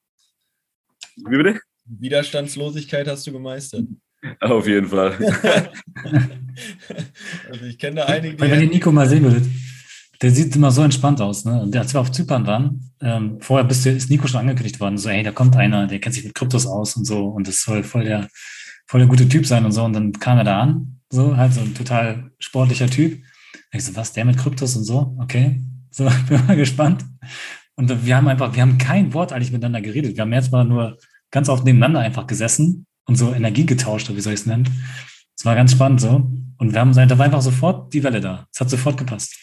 Wie 1.16 1.38
bitte? 1.38 1.60
Widerstandslosigkeit 1.88 3.08
hast 3.08 3.26
du 3.28 3.32
gemeistert. 3.32 3.86
Auf 4.40 4.68
jeden 4.68 4.88
Fall. 4.88 5.14
also 7.50 7.66
ich 7.66 7.78
kenne 7.78 7.98
da 7.98 8.06
einige, 8.06 8.40
Weil 8.40 8.52
wenn 8.52 8.62
ihr 8.62 8.68
die 8.68 8.76
Nico 8.76 8.92
mal 8.92 9.08
sehen 9.08 9.24
würdet, 9.24 9.46
der 10.22 10.32
sieht 10.32 10.56
immer 10.56 10.72
so 10.72 10.82
entspannt 10.82 11.22
aus. 11.22 11.46
Ne? 11.46 11.62
Und 11.62 11.76
als 11.76 11.94
wir 11.94 12.02
auf 12.02 12.12
Zypern 12.12 12.48
waren, 12.48 12.92
ähm, 13.02 13.38
vorher 13.40 13.66
bist 13.66 13.86
du, 13.86 13.92
ist 13.92 14.10
Nico 14.10 14.28
schon 14.28 14.42
angekündigt 14.42 14.80
worden, 14.80 14.98
so, 14.98 15.10
hey, 15.10 15.24
da 15.24 15.32
kommt 15.32 15.56
einer, 15.56 15.86
der 15.88 16.00
kennt 16.00 16.16
sich 16.16 16.24
mit 16.24 16.34
Kryptos 16.34 16.66
aus 16.66 16.96
und 16.96 17.06
so 17.06 17.26
und 17.28 17.48
das 17.48 17.62
soll 17.62 17.84
voll 17.84 18.06
der, 18.06 18.28
voll 18.88 19.02
der 19.02 19.10
gute 19.10 19.30
Typ 19.30 19.46
sein 19.46 19.66
und 19.66 19.72
so. 19.72 19.84
Und 19.84 19.94
dann 19.94 20.14
kam 20.14 20.40
er 20.40 20.44
da 20.44 20.62
an, 20.62 21.00
so, 21.12 21.38
halt 21.38 21.54
so 21.54 21.62
ein 21.62 21.76
total 21.76 22.32
sportlicher 22.40 22.90
Typ. 22.90 23.22
Ich 23.72 23.84
so, 23.84 23.96
was, 23.96 24.14
der 24.14 24.26
mit 24.26 24.38
Kryptos 24.38 24.76
und 24.76 24.86
so? 24.86 25.16
Okay. 25.20 25.62
So, 25.92 26.10
bin 26.28 26.46
mal 26.48 26.56
gespannt. 26.56 27.06
Und 27.76 28.06
wir 28.06 28.18
haben 28.18 28.28
einfach, 28.28 28.56
wir 28.56 28.62
haben 28.64 28.80
kein 28.80 29.14
Wort 29.14 29.32
eigentlich 29.32 29.52
miteinander 29.52 29.82
geredet. 29.82 30.16
Wir 30.16 30.22
haben 30.22 30.34
jetzt 30.34 30.52
mal 30.52 30.66
nur 30.66 30.98
ganz 31.32 31.50
oft 31.50 31.66
nebeneinander 31.66 32.00
einfach 32.00 32.28
gesessen 32.28 32.86
und 33.06 33.16
so 33.16 33.34
Energie 33.34 33.66
getauscht, 33.66 34.10
oder 34.10 34.18
wie 34.18 34.22
soll 34.22 34.34
ich 34.34 34.42
es 34.42 34.46
nennen. 34.46 34.68
Es 35.38 35.46
war 35.46 35.56
ganz 35.56 35.72
spannend 35.72 36.02
so. 36.02 36.30
Und 36.58 36.74
wir 36.74 36.80
haben, 36.80 36.94
da 36.94 37.18
war 37.18 37.26
einfach 37.26 37.42
sofort 37.42 37.94
die 37.94 38.04
Welle 38.04 38.20
da. 38.20 38.48
Es 38.52 38.60
hat 38.60 38.70
sofort 38.70 38.98
gepasst. 38.98 39.36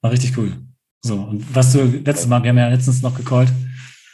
War 0.00 0.10
richtig 0.10 0.36
cool. 0.38 0.56
So, 1.02 1.14
und 1.16 1.54
was 1.54 1.72
du 1.72 1.84
letztes 1.84 2.26
Mal, 2.26 2.42
wir 2.42 2.50
haben 2.50 2.58
ja 2.58 2.68
letztens 2.68 3.02
noch 3.02 3.14
gecallt, 3.14 3.52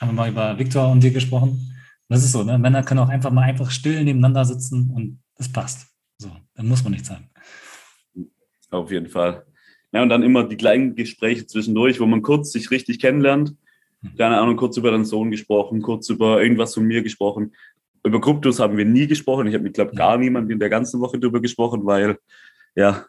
haben 0.00 0.08
wir 0.08 0.14
mal 0.14 0.28
über 0.28 0.58
Viktor 0.58 0.90
und 0.90 1.02
dir 1.02 1.12
gesprochen. 1.12 1.70
Das 2.08 2.24
ist 2.24 2.32
so, 2.32 2.42
ne? 2.42 2.58
Männer 2.58 2.82
können 2.82 3.00
auch 3.00 3.08
einfach 3.08 3.30
mal 3.30 3.42
einfach 3.42 3.70
still 3.70 4.04
nebeneinander 4.04 4.44
sitzen 4.44 4.90
und 4.90 5.20
es 5.36 5.50
passt. 5.50 5.86
So, 6.18 6.30
dann 6.54 6.68
muss 6.68 6.82
man 6.82 6.92
nichts 6.92 7.08
sagen. 7.08 7.30
Auf 8.70 8.90
jeden 8.90 9.08
Fall. 9.08 9.46
Ja, 9.92 10.02
und 10.02 10.08
dann 10.08 10.22
immer 10.22 10.44
die 10.44 10.56
kleinen 10.56 10.96
Gespräche 10.96 11.46
zwischendurch, 11.46 12.00
wo 12.00 12.06
man 12.06 12.22
kurz 12.22 12.52
sich 12.52 12.70
richtig 12.70 12.98
kennenlernt. 12.98 13.54
Keine 14.16 14.38
Ahnung, 14.38 14.56
kurz 14.56 14.76
über 14.76 14.90
deinen 14.90 15.04
Sohn 15.04 15.30
gesprochen, 15.30 15.82
kurz 15.82 16.08
über 16.08 16.42
irgendwas 16.42 16.74
von 16.74 16.84
mir 16.84 17.02
gesprochen. 17.02 17.54
Über 18.04 18.20
Kryptos 18.20 18.60
haben 18.60 18.76
wir 18.76 18.84
nie 18.84 19.06
gesprochen. 19.06 19.46
Ich 19.46 19.54
habe 19.54 19.64
mit, 19.64 19.74
glaube 19.74 19.94
gar 19.94 20.18
niemand 20.18 20.50
in 20.50 20.58
der 20.58 20.68
ganzen 20.68 21.00
Woche 21.00 21.18
drüber 21.18 21.40
gesprochen, 21.40 21.84
weil, 21.84 22.18
ja, 22.74 23.06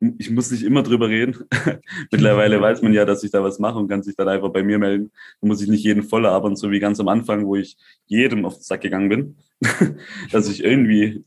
ich 0.00 0.30
muss 0.30 0.50
nicht 0.50 0.62
immer 0.62 0.82
drüber 0.82 1.08
reden. 1.08 1.36
Mittlerweile 2.12 2.60
weiß 2.60 2.82
man 2.82 2.92
ja, 2.92 3.04
dass 3.04 3.24
ich 3.24 3.30
da 3.30 3.42
was 3.42 3.58
mache 3.58 3.78
und 3.78 3.88
kann 3.88 4.02
sich 4.02 4.14
dann 4.16 4.28
einfach 4.28 4.50
bei 4.50 4.62
mir 4.62 4.78
melden. 4.78 5.10
Da 5.40 5.48
muss 5.48 5.60
ich 5.60 5.68
nicht 5.68 5.84
jeden 5.84 6.04
voll 6.04 6.22
labern, 6.22 6.56
so 6.56 6.70
wie 6.70 6.78
ganz 6.78 7.00
am 7.00 7.08
Anfang, 7.08 7.46
wo 7.46 7.56
ich 7.56 7.76
jedem 8.06 8.44
auf 8.44 8.54
den 8.54 8.62
Sack 8.62 8.82
gegangen 8.82 9.08
bin. 9.08 9.36
dass 10.32 10.48
ich 10.48 10.62
irgendwie, 10.62 11.24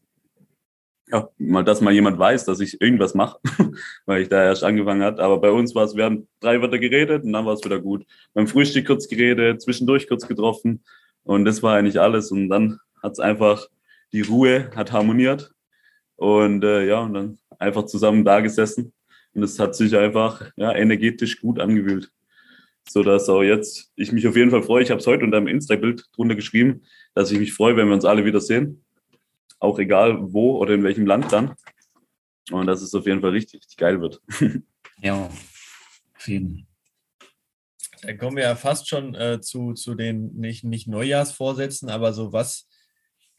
ja, 1.12 1.30
mal, 1.38 1.64
dass 1.64 1.82
mal 1.82 1.94
jemand 1.94 2.18
weiß, 2.18 2.46
dass 2.46 2.60
ich 2.60 2.80
irgendwas 2.82 3.14
mache, 3.14 3.40
weil 4.06 4.22
ich 4.22 4.30
da 4.30 4.44
erst 4.44 4.64
angefangen 4.64 5.04
hat. 5.04 5.20
Aber 5.20 5.40
bei 5.40 5.52
uns 5.52 5.76
war 5.76 5.84
es, 5.84 5.96
wir 5.96 6.06
haben 6.06 6.28
drei 6.40 6.62
Wörter 6.62 6.80
geredet 6.80 7.24
und 7.24 7.34
dann 7.34 7.46
war 7.46 7.54
es 7.54 7.64
wieder 7.66 7.80
gut. 7.80 8.06
Beim 8.34 8.48
Frühstück 8.48 8.88
kurz 8.88 9.08
geredet, 9.08 9.62
zwischendurch 9.62 10.08
kurz 10.08 10.28
getroffen 10.28 10.84
und 11.24 11.46
das 11.46 11.62
war 11.62 11.76
eigentlich 11.76 12.00
alles. 12.00 12.32
Und 12.32 12.50
dann 12.50 12.80
hat 13.02 13.14
es 13.14 13.20
einfach, 13.20 13.68
die 14.14 14.22
Ruhe 14.22 14.72
hat 14.76 14.92
harmoniert. 14.92 15.52
Und 16.16 16.64
äh, 16.64 16.86
ja, 16.88 17.00
und 17.00 17.14
dann 17.14 17.40
einfach 17.60 17.86
zusammen 17.86 18.24
da 18.24 18.42
gesessen. 18.42 18.94
Und 19.34 19.44
es 19.44 19.60
hat 19.60 19.76
sich 19.76 19.96
einfach 19.98 20.52
ja, 20.56 20.74
energetisch 20.74 21.42
gut 21.42 21.60
angewühlt. 21.60 22.12
So 22.90 23.04
dass 23.04 23.30
auch 23.30 23.44
jetzt 23.44 23.92
ich 23.96 24.12
mich 24.12 24.28
auf 24.28 24.36
jeden 24.36 24.52
Fall 24.52 24.64
freue. 24.64 24.84
Ich 24.84 24.92
habe 24.92 25.00
es 25.00 25.08
heute 25.08 25.24
unter 25.24 25.38
einem 25.38 25.48
Insta-Bild 25.48 26.06
drunter 26.16 26.36
geschrieben, 26.36 26.82
dass 27.14 27.32
ich 27.32 27.40
mich 27.40 27.54
freue, 27.54 27.78
wenn 27.78 27.88
wir 27.88 27.94
uns 27.94 28.06
alle 28.06 28.26
wieder 28.26 28.42
sehen. 28.42 28.84
Auch 29.62 29.80
egal 29.80 30.18
wo 30.34 30.58
oder 30.58 30.74
in 30.74 30.84
welchem 30.84 31.06
Land 31.06 31.32
dann. 31.32 31.56
Und 32.52 32.68
dass 32.68 32.82
es 32.82 32.94
auf 32.94 33.06
jeden 33.06 33.22
Fall 33.22 33.30
richtig, 33.30 33.62
richtig 33.62 33.78
geil 33.78 34.02
wird. 34.02 34.22
Ja, 35.04 35.32
auf 36.16 36.28
jeden 36.28 36.68
Dann 38.04 38.18
kommen 38.20 38.38
wir 38.38 38.44
ja 38.44 38.56
fast 38.56 38.88
schon 38.88 39.16
äh, 39.16 39.42
zu, 39.42 39.74
zu 39.74 39.96
den 39.96 40.36
nicht, 40.36 40.64
nicht 40.64 40.88
Neujahrsvorsätzen, 40.88 41.90
aber 41.90 42.14
so 42.14 42.32
was 42.34 42.70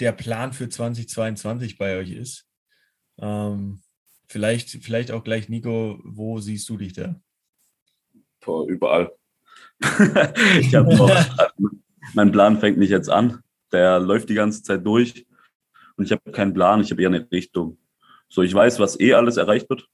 der 0.01 0.11
Plan 0.11 0.53
für 0.53 0.69
2022 0.69 1.79
bei 1.79 1.99
euch 1.99 2.11
ist. 2.11 2.49
Ähm, 3.21 3.81
Vielleicht, 4.33 4.71
vielleicht 4.83 5.11
auch 5.11 5.25
gleich, 5.25 5.51
Nico, 5.51 6.01
wo 6.05 6.39
siehst 6.39 6.67
du 6.71 6.79
dich 6.79 6.95
da? 6.95 7.21
Boah, 8.41 8.67
überall. 8.67 9.13
ich 10.59 10.73
noch, 10.73 10.87
mein 12.15 12.33
Plan 12.33 12.59
fängt 12.59 12.79
nicht 12.79 12.89
jetzt 12.89 13.11
an. 13.11 13.43
Der 13.73 14.01
läuft 14.01 14.31
die 14.31 14.35
ganze 14.35 14.63
Zeit 14.63 14.87
durch. 14.87 15.27
Und 15.97 16.05
ich 16.05 16.13
habe 16.13 16.31
keinen 16.33 16.55
Plan, 16.55 16.81
ich 16.81 16.91
habe 16.91 17.03
eher 17.03 17.09
eine 17.09 17.27
Richtung. 17.31 17.79
So, 18.29 18.43
ich 18.43 18.55
weiß, 18.55 18.79
was 18.81 18.99
eh 18.99 19.15
alles 19.15 19.37
erreicht 19.37 19.69
wird. 19.69 19.87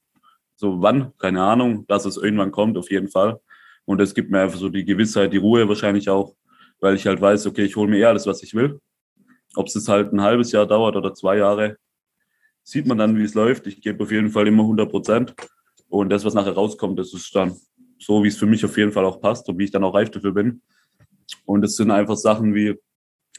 So, 0.55 0.81
wann, 0.81 1.13
keine 1.17 1.41
Ahnung, 1.41 1.85
dass 1.87 2.05
es 2.05 2.17
irgendwann 2.17 2.51
kommt, 2.51 2.77
auf 2.77 2.91
jeden 2.91 3.09
Fall. 3.09 3.39
Und 3.85 4.01
es 4.01 4.13
gibt 4.13 4.29
mir 4.29 4.41
einfach 4.41 4.59
so 4.59 4.69
die 4.69 4.85
Gewissheit, 4.85 5.33
die 5.33 5.37
Ruhe 5.37 5.67
wahrscheinlich 5.67 6.09
auch, 6.09 6.35
weil 6.79 6.95
ich 6.95 7.07
halt 7.07 7.21
weiß, 7.21 7.47
okay, 7.47 7.63
ich 7.63 7.75
hole 7.75 7.89
mir 7.89 7.97
eh 7.97 8.05
alles, 8.05 8.27
was 8.27 8.43
ich 8.43 8.53
will. 8.53 8.79
Ob 9.55 9.67
es 9.67 9.87
halt 9.87 10.13
ein 10.13 10.21
halbes 10.21 10.51
Jahr 10.51 10.67
dauert 10.67 10.95
oder 10.95 11.13
zwei 11.13 11.37
Jahre, 11.37 11.77
sieht 12.63 12.85
man 12.85 12.97
dann, 12.97 13.17
wie 13.17 13.23
es 13.23 13.33
läuft. 13.33 13.67
Ich 13.67 13.81
gebe 13.81 14.03
auf 14.03 14.11
jeden 14.11 14.29
Fall 14.29 14.47
immer 14.47 14.63
100 14.63 14.89
Prozent. 14.89 15.35
Und 15.87 16.09
das, 16.09 16.23
was 16.23 16.35
nachher 16.35 16.53
rauskommt, 16.53 16.99
das 16.99 17.13
ist 17.13 17.35
dann 17.35 17.55
so, 17.97 18.23
wie 18.23 18.27
es 18.27 18.37
für 18.37 18.45
mich 18.45 18.63
auf 18.63 18.77
jeden 18.77 18.91
Fall 18.91 19.05
auch 19.05 19.19
passt 19.19 19.49
und 19.49 19.57
wie 19.57 19.65
ich 19.65 19.71
dann 19.71 19.83
auch 19.83 19.93
reif 19.93 20.11
dafür 20.11 20.31
bin. 20.31 20.61
Und 21.45 21.63
es 21.63 21.75
sind 21.75 21.91
einfach 21.91 22.15
Sachen 22.15 22.53
wie 22.53 22.75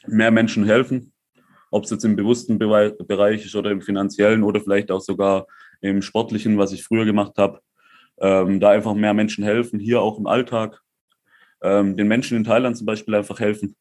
mehr 0.05 0.31
Menschen 0.31 0.65
helfen, 0.65 1.13
ob 1.71 1.85
es 1.85 1.89
jetzt 1.89 2.05
im 2.05 2.15
bewussten 2.15 2.59
Bereich 2.59 3.45
ist 3.45 3.55
oder 3.55 3.71
im 3.71 3.81
finanziellen 3.81 4.43
oder 4.43 4.61
vielleicht 4.61 4.91
auch 4.91 5.01
sogar 5.01 5.47
im 5.81 6.01
sportlichen, 6.01 6.57
was 6.57 6.73
ich 6.73 6.83
früher 6.83 7.05
gemacht 7.05 7.33
habe. 7.37 7.59
Ähm, 8.19 8.59
da 8.59 8.69
einfach 8.69 8.93
mehr 8.93 9.15
Menschen 9.15 9.43
helfen, 9.43 9.79
hier 9.79 10.01
auch 10.01 10.19
im 10.19 10.27
Alltag. 10.27 10.81
Ähm, 11.63 11.97
den 11.97 12.07
Menschen 12.07 12.37
in 12.37 12.43
Thailand 12.43 12.77
zum 12.77 12.85
Beispiel 12.85 13.15
einfach 13.15 13.39
helfen. 13.39 13.75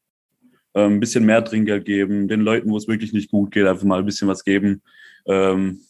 Ähm, 0.75 0.95
ein 0.95 1.01
bisschen 1.01 1.27
mehr 1.27 1.45
Trinkgeld 1.45 1.85
geben, 1.85 2.29
den 2.29 2.41
Leuten, 2.41 2.71
wo 2.71 2.77
es 2.77 2.89
wirklich 2.89 3.13
nicht 3.13 3.31
gut 3.31 3.51
geht, 3.51 3.67
einfach 3.67 3.85
mal 3.85 3.99
ein 3.99 4.07
bisschen 4.07 4.29
was 4.29 4.45
geben 4.45 4.83
ähm, 5.27 5.81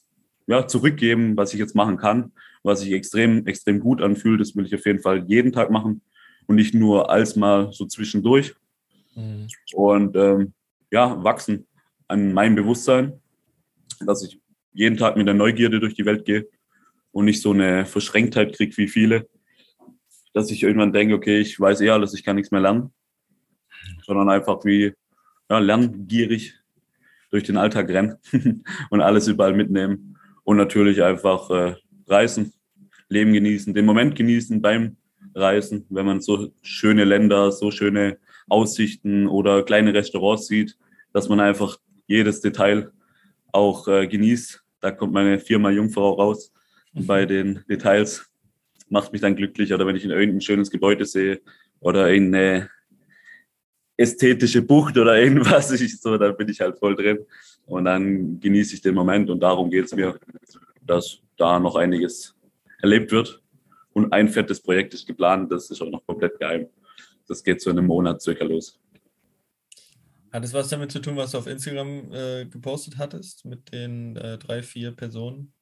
ja, 0.47 0.67
zurückgeben, 0.67 1.37
was 1.37 1.53
ich 1.53 1.61
jetzt 1.61 1.75
machen 1.75 1.97
kann, 1.97 2.33
was 2.63 2.81
sich 2.81 2.93
extrem, 2.93 3.47
extrem 3.47 3.81
gut 3.81 4.03
anfühlt. 4.03 4.41
Das 4.41 4.57
will 4.57 4.67
ich 4.67 4.75
auf 4.75 4.85
jeden 4.87 5.01
Fall 5.01 5.25
jeden 5.27 5.53
Tag 5.53 5.71
machen 5.71 6.03
und 6.47 6.57
nicht 6.57 6.75
nur 6.75 7.11
als 7.11 7.37
mal 7.37 7.73
so 7.73 7.87
zwischendurch. 7.87 8.55
Mhm. 9.15 9.49
Und 9.75 10.17
ähm, 10.17 10.53
ja, 10.91 11.23
wachsen 11.23 11.67
an 12.11 12.33
meinem 12.33 12.57
Bewusstsein, 12.57 13.21
dass 14.01 14.25
ich 14.25 14.41
jeden 14.73 14.97
Tag 14.97 15.17
mit 15.17 15.27
der 15.27 15.35
Neugierde 15.35 15.81
durch 15.81 15.95
die 15.95 16.05
Welt 16.05 16.25
gehe 16.25 16.49
und 17.13 17.25
nicht 17.25 17.41
so 17.41 17.53
eine 17.53 17.87
Verschränktheit 17.87 18.55
kriege 18.55 18.77
wie 18.77 18.89
viele, 18.89 19.29
dass 20.33 20.51
ich 20.51 20.63
irgendwann 20.63 20.93
denke, 20.93 21.15
okay, 21.15 21.41
ich 21.41 21.59
weiß 21.59 21.81
eh 21.81 21.91
alles, 21.91 22.15
ich 22.15 22.25
kann 22.25 22.37
nichts 22.37 22.51
mehr 22.51 22.61
lernen, 22.61 22.93
sondern 24.05 24.29
einfach 24.29 24.65
wie 24.65 24.93
ja, 25.49 25.59
lerngierig 25.59 26.55
durch 27.31 27.45
den 27.45 27.57
Alltag 27.57 27.89
rennen 27.89 28.17
und 28.91 29.01
alles 29.01 29.29
überall 29.29 29.55
mitnehmen 29.55 30.19
und 30.45 30.57
natürlich 30.57 31.03
einfach 31.03 31.51
äh, 31.51 31.77
reisen, 32.07 32.53
Leben 33.09 33.33
genießen, 33.33 33.75
den 33.75 33.87
Moment 33.87 34.17
genießen 34.17 34.61
beim 34.61 34.97
Reisen, 35.35 35.87
wenn 35.91 36.07
man 36.07 36.21
so 36.21 36.53
schöne 36.63 37.05
Länder, 37.05 37.53
so 37.53 37.71
schöne 37.71 38.19
Aussichten 38.49 39.29
oder 39.29 39.63
kleine 39.63 39.95
Restaurants 39.95 40.47
sieht, 40.47 40.77
dass 41.13 41.29
man 41.29 41.41
einfach 41.41 41.79
jedes 42.11 42.41
Detail 42.41 42.91
auch 43.53 43.87
äh, 43.87 44.07
genießt. 44.07 44.63
Da 44.81 44.91
kommt 44.91 45.13
meine 45.13 45.39
Firma 45.39 45.71
Jungfrau 45.71 46.15
raus 46.15 46.53
bei 46.93 47.25
den 47.25 47.65
Details. 47.69 48.27
Macht 48.89 49.13
mich 49.13 49.21
dann 49.21 49.37
glücklich. 49.37 49.73
Oder 49.73 49.87
wenn 49.87 49.95
ich 49.95 50.05
in 50.05 50.11
irgendein 50.11 50.41
schönes 50.41 50.71
Gebäude 50.71 51.05
sehe 51.05 51.41
oder 51.79 52.07
eine 52.07 52.69
ästhetische 53.97 54.63
Bucht 54.63 54.99
oder 54.99 55.21
irgendwas, 55.21 55.71
ich, 55.81 56.01
so, 56.01 56.19
dann 56.19 56.37
bin 56.37 56.49
ich 56.49 56.61
halt 56.61 56.79
voll 56.79 56.97
drin. 56.97 57.19
Und 57.67 57.85
dann 57.85 58.41
genieße 58.41 58.75
ich 58.75 58.83
den 58.83 58.95
Moment 58.95 59.31
und 59.31 59.41
darum 59.41 59.71
geht 59.71 59.85
es 59.85 59.95
mir, 59.95 60.19
dass 60.85 61.21
da 61.37 61.61
noch 61.61 61.77
einiges 61.77 62.35
erlebt 62.83 63.13
wird. 63.13 63.41
Und 63.93 64.13
ein 64.13 64.29
fettes 64.29 64.61
Projekt 64.61 64.95
ist 64.95 65.07
geplant, 65.07 65.53
das 65.53 65.71
ist 65.71 65.81
auch 65.81 65.91
noch 65.91 66.05
komplett 66.05 66.39
geheim. 66.41 66.67
Das 67.29 67.45
geht 67.45 67.61
so 67.61 67.71
in 67.71 67.79
einem 67.79 67.87
Monat 67.87 68.21
circa 68.21 68.45
los. 68.45 68.81
Hat 70.33 70.45
es 70.45 70.55
was 70.55 70.69
damit 70.69 70.93
zu 70.93 71.01
tun, 71.01 71.17
was 71.17 71.33
du 71.33 71.39
auf 71.39 71.47
Instagram 71.47 72.13
äh, 72.13 72.45
gepostet 72.47 72.99
hattest, 72.99 73.45
mit 73.45 73.73
den 73.73 74.17
äh, 74.17 74.39
drei, 74.39 74.63
vier 74.63 74.93
Personen, 74.93 75.53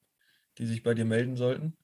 die 0.57 0.65
sich 0.65 0.83
bei 0.83 0.93
dir 0.93 1.05
melden 1.05 1.35
sollten? 1.35 1.75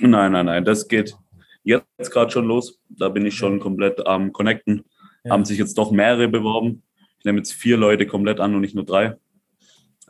Nein, 0.00 0.32
nein, 0.32 0.46
nein, 0.46 0.64
das 0.64 0.88
geht 0.88 1.16
jetzt 1.64 2.10
gerade 2.10 2.30
schon 2.30 2.46
los. 2.46 2.80
Da 2.88 3.08
bin 3.08 3.26
ich 3.26 3.34
schon 3.34 3.60
komplett 3.60 4.06
am 4.06 4.32
Connecten 4.32 4.84
ja. 5.24 5.32
haben 5.32 5.44
sich 5.44 5.58
jetzt 5.58 5.78
doch 5.78 5.90
mehrere 5.90 6.28
beworben. 6.28 6.82
Ich 7.18 7.24
nehme 7.24 7.38
jetzt 7.38 7.52
vier 7.52 7.76
Leute 7.76 8.06
komplett 8.06 8.40
an 8.40 8.54
und 8.54 8.60
nicht 8.60 8.74
nur 8.74 8.84
drei, 8.84 9.16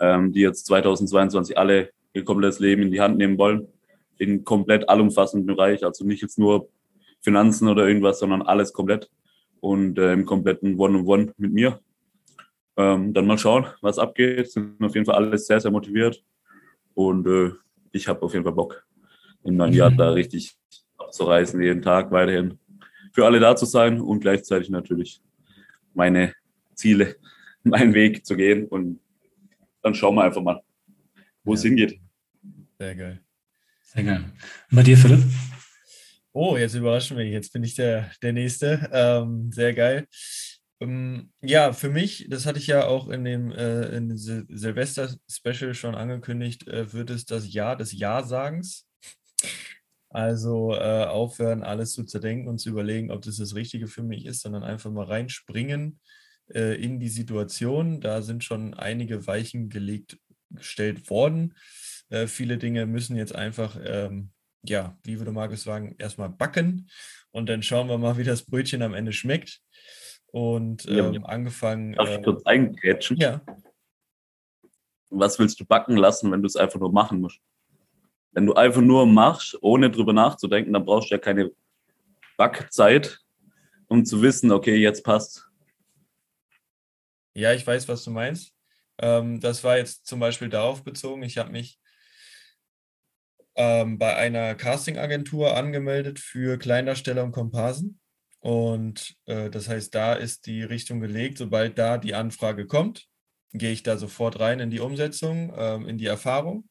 ähm, 0.01 0.33
die 0.33 0.41
jetzt 0.41 0.67
2022 0.67 1.57
alle 1.59 1.91
ihr 2.13 2.25
komplettes 2.25 2.59
Leben 2.59 2.83
in 2.83 2.91
die 2.91 3.01
Hand 3.01 3.19
nehmen 3.19 3.39
wollen. 3.39 3.69
In 4.19 4.45
komplett 4.45 4.89
allumfassenden 4.89 5.47
Bereich, 5.47 5.85
also 5.85 6.05
nicht 6.05 6.23
jetzt 6.23 6.39
nur 6.39 6.69
Finanzen 7.21 7.69
oder 7.69 7.87
irgendwas, 7.87 8.19
sondern 8.19 8.43
alles 8.43 8.73
komplett 8.73 9.11
und 9.61 9.99
äh, 9.99 10.13
im 10.13 10.25
kompletten 10.25 10.79
One-on-One 10.79 11.35
mit 11.37 11.53
mir. 11.53 11.81
Ähm, 12.79 13.13
dann 13.13 13.27
mal 13.27 13.37
schauen, 13.37 13.67
was 13.83 13.99
abgeht. 13.99 14.51
Sind 14.51 14.83
auf 14.83 14.95
jeden 14.95 15.05
Fall 15.05 15.17
alle 15.17 15.37
sehr, 15.37 15.61
sehr 15.61 15.71
motiviert 15.71 16.25
und 16.95 17.27
äh, 17.27 17.51
ich 17.93 18.09
habe 18.09 18.23
auf 18.23 18.33
jeden 18.33 18.45
Fall 18.45 18.55
Bock, 18.55 18.87
im 19.45 19.57
neuen 19.57 19.73
Jahr 19.73 19.91
da 19.91 20.11
richtig 20.11 20.57
abzureißen, 20.97 21.61
jeden 21.61 21.83
Tag 21.83 22.11
weiterhin 22.11 22.59
für 23.13 23.25
alle 23.27 23.41
da 23.41 23.57
zu 23.57 23.67
sein 23.67 24.01
und 24.01 24.21
gleichzeitig 24.21 24.71
natürlich 24.71 25.21
meine 25.95 26.35
Ziele, 26.75 27.17
meinen 27.65 27.95
Weg 27.95 28.25
zu 28.25 28.37
gehen. 28.37 28.67
Und 28.67 29.01
dann 29.83 29.95
schauen 29.95 30.15
wir 30.15 30.25
einfach 30.25 30.43
mal, 30.43 30.63
wo 31.43 31.53
ja. 31.53 31.57
es 31.57 31.63
hingeht. 31.63 31.99
Sehr 32.79 32.95
geil. 32.95 33.21
Sehr 33.83 34.05
geil. 34.05 34.25
Und 34.71 34.77
bei 34.77 34.83
dir, 34.83 34.97
Philipp? 34.97 35.25
Oh, 36.33 36.57
jetzt 36.57 36.75
überraschen 36.75 37.17
wir. 37.17 37.25
Jetzt 37.25 37.53
bin 37.53 37.65
ich 37.65 37.75
der, 37.75 38.11
der 38.23 38.33
Nächste. 38.33 38.89
Ähm, 38.93 39.51
sehr 39.51 39.75
geil. 39.75 40.07
Ähm, 40.81 41.33
ja, 41.41 41.73
für 41.73 41.91
mich, 41.91 42.27
das 42.29 42.47
hatte 42.47 42.59
ich 42.59 42.67
ja 42.69 42.87
auch 42.87 43.09
in 43.09 43.25
dem, 43.25 43.51
äh, 43.53 44.17
Sil 44.17 44.47
Silvester-Special 44.49 45.75
schon 45.75 45.95
angekündigt, 45.95 46.69
äh, 46.69 46.93
wird 46.93 47.11
es 47.11 47.25
das 47.25 47.53
Jahr 47.53 47.77
des 47.77 47.93
Ja-Sagens. 47.93 48.87
Also 50.11 50.75
äh, 50.75 51.05
aufhören, 51.05 51.63
alles 51.63 51.93
zu 51.93 52.05
zerdenken 52.05 52.49
und 52.49 52.59
zu 52.59 52.71
überlegen, 52.71 53.11
ob 53.11 53.23
das 53.23 53.37
das 53.37 53.55
Richtige 53.55 53.89
für 53.89 54.03
mich 54.03 54.25
ist, 54.25 54.41
sondern 54.41 54.65
einfach 54.65 54.91
mal 54.91 55.05
reinspringen 55.05 56.01
äh, 56.55 56.83
in 56.83 56.99
die 56.99 57.09
Situation. 57.11 58.01
Da 58.01 58.23
sind 58.23 58.43
schon 58.43 58.73
einige 58.75 59.27
Weichen 59.27 59.69
gelegt, 59.69 60.19
gestellt 60.51 61.11
worden. 61.11 61.55
Äh, 62.09 62.27
viele 62.27 62.57
Dinge 62.57 62.87
müssen 62.87 63.17
jetzt 63.17 63.35
einfach, 63.35 63.79
ähm, 63.85 64.31
ja, 64.63 64.97
wie 65.05 65.19
würde 65.19 65.33
Markus 65.33 65.63
sagen, 65.63 65.95
erstmal 65.99 66.31
backen 66.31 66.89
und 67.31 67.49
dann 67.49 67.63
schauen 67.63 67.89
wir 67.89 67.99
mal, 67.99 68.17
wie 68.17 68.25
das 68.25 68.47
Brötchen 68.47 68.83
am 68.83 68.95
Ende 68.95 69.13
schmeckt. 69.13 69.61
Und 70.39 70.87
ähm, 70.89 71.15
ja, 71.15 71.23
angefangen. 71.23 71.95
Darf 71.95 72.11
ich 72.11 72.23
kurz 72.23 72.47
eingrätschen? 72.47 73.17
Ja. 73.17 73.41
Was 75.11 75.37
willst 75.41 75.59
du 75.59 75.65
backen 75.65 75.97
lassen, 75.97 76.31
wenn 76.31 76.43
du 76.43 76.47
es 76.47 76.55
einfach 76.55 76.79
nur 76.79 76.93
machen 76.93 77.21
musst? 77.21 77.41
Wenn 78.31 78.47
du 78.47 78.55
einfach 78.55 78.81
nur 78.81 79.05
machst, 79.05 79.59
ohne 79.63 79.91
drüber 79.91 80.13
nachzudenken, 80.13 80.73
dann 80.73 80.85
brauchst 80.85 81.11
du 81.11 81.17
ja 81.17 81.19
keine 81.19 81.51
Backzeit, 82.37 83.19
um 83.89 84.05
zu 84.05 84.23
wissen, 84.23 84.53
okay, 84.53 84.77
jetzt 84.77 85.03
passt. 85.03 85.51
Ja, 87.35 87.53
ich 87.53 87.67
weiß, 87.67 87.89
was 87.89 88.05
du 88.05 88.13
meinst. 88.13 88.55
Ähm, 88.99 89.41
das 89.41 89.65
war 89.65 89.77
jetzt 89.77 90.07
zum 90.07 90.21
Beispiel 90.21 90.49
darauf 90.51 90.85
bezogen. 90.85 91.25
Ich 91.25 91.37
habe 91.37 91.51
mich 91.51 91.81
ähm, 93.57 93.99
bei 93.99 94.15
einer 94.15 94.55
Castingagentur 94.55 95.57
angemeldet 95.57 96.21
für 96.21 96.59
Kleindarsteller 96.59 97.25
und 97.25 97.33
Komparsen. 97.33 97.99
Und 98.41 99.17
äh, 99.27 99.51
das 99.51 99.69
heißt, 99.69 99.95
da 99.95 100.15
ist 100.15 100.47
die 100.47 100.63
Richtung 100.63 101.01
gelegt. 101.01 101.39
Sobald 101.39 101.79
da 101.79 101.99
die 101.99 102.15
Anfrage 102.15 102.67
kommt, 102.67 103.07
gehe 103.53 103.73
ich 103.73 103.83
da 103.83 103.97
sofort 103.97 104.39
rein 104.41 104.61
in 104.61 104.71
die 104.71 104.81
Umsetzung, 104.81 105.53
ähm, 105.57 105.89
in 105.89 105.99
die 105.99 106.07
Erfahrung. 106.07 106.69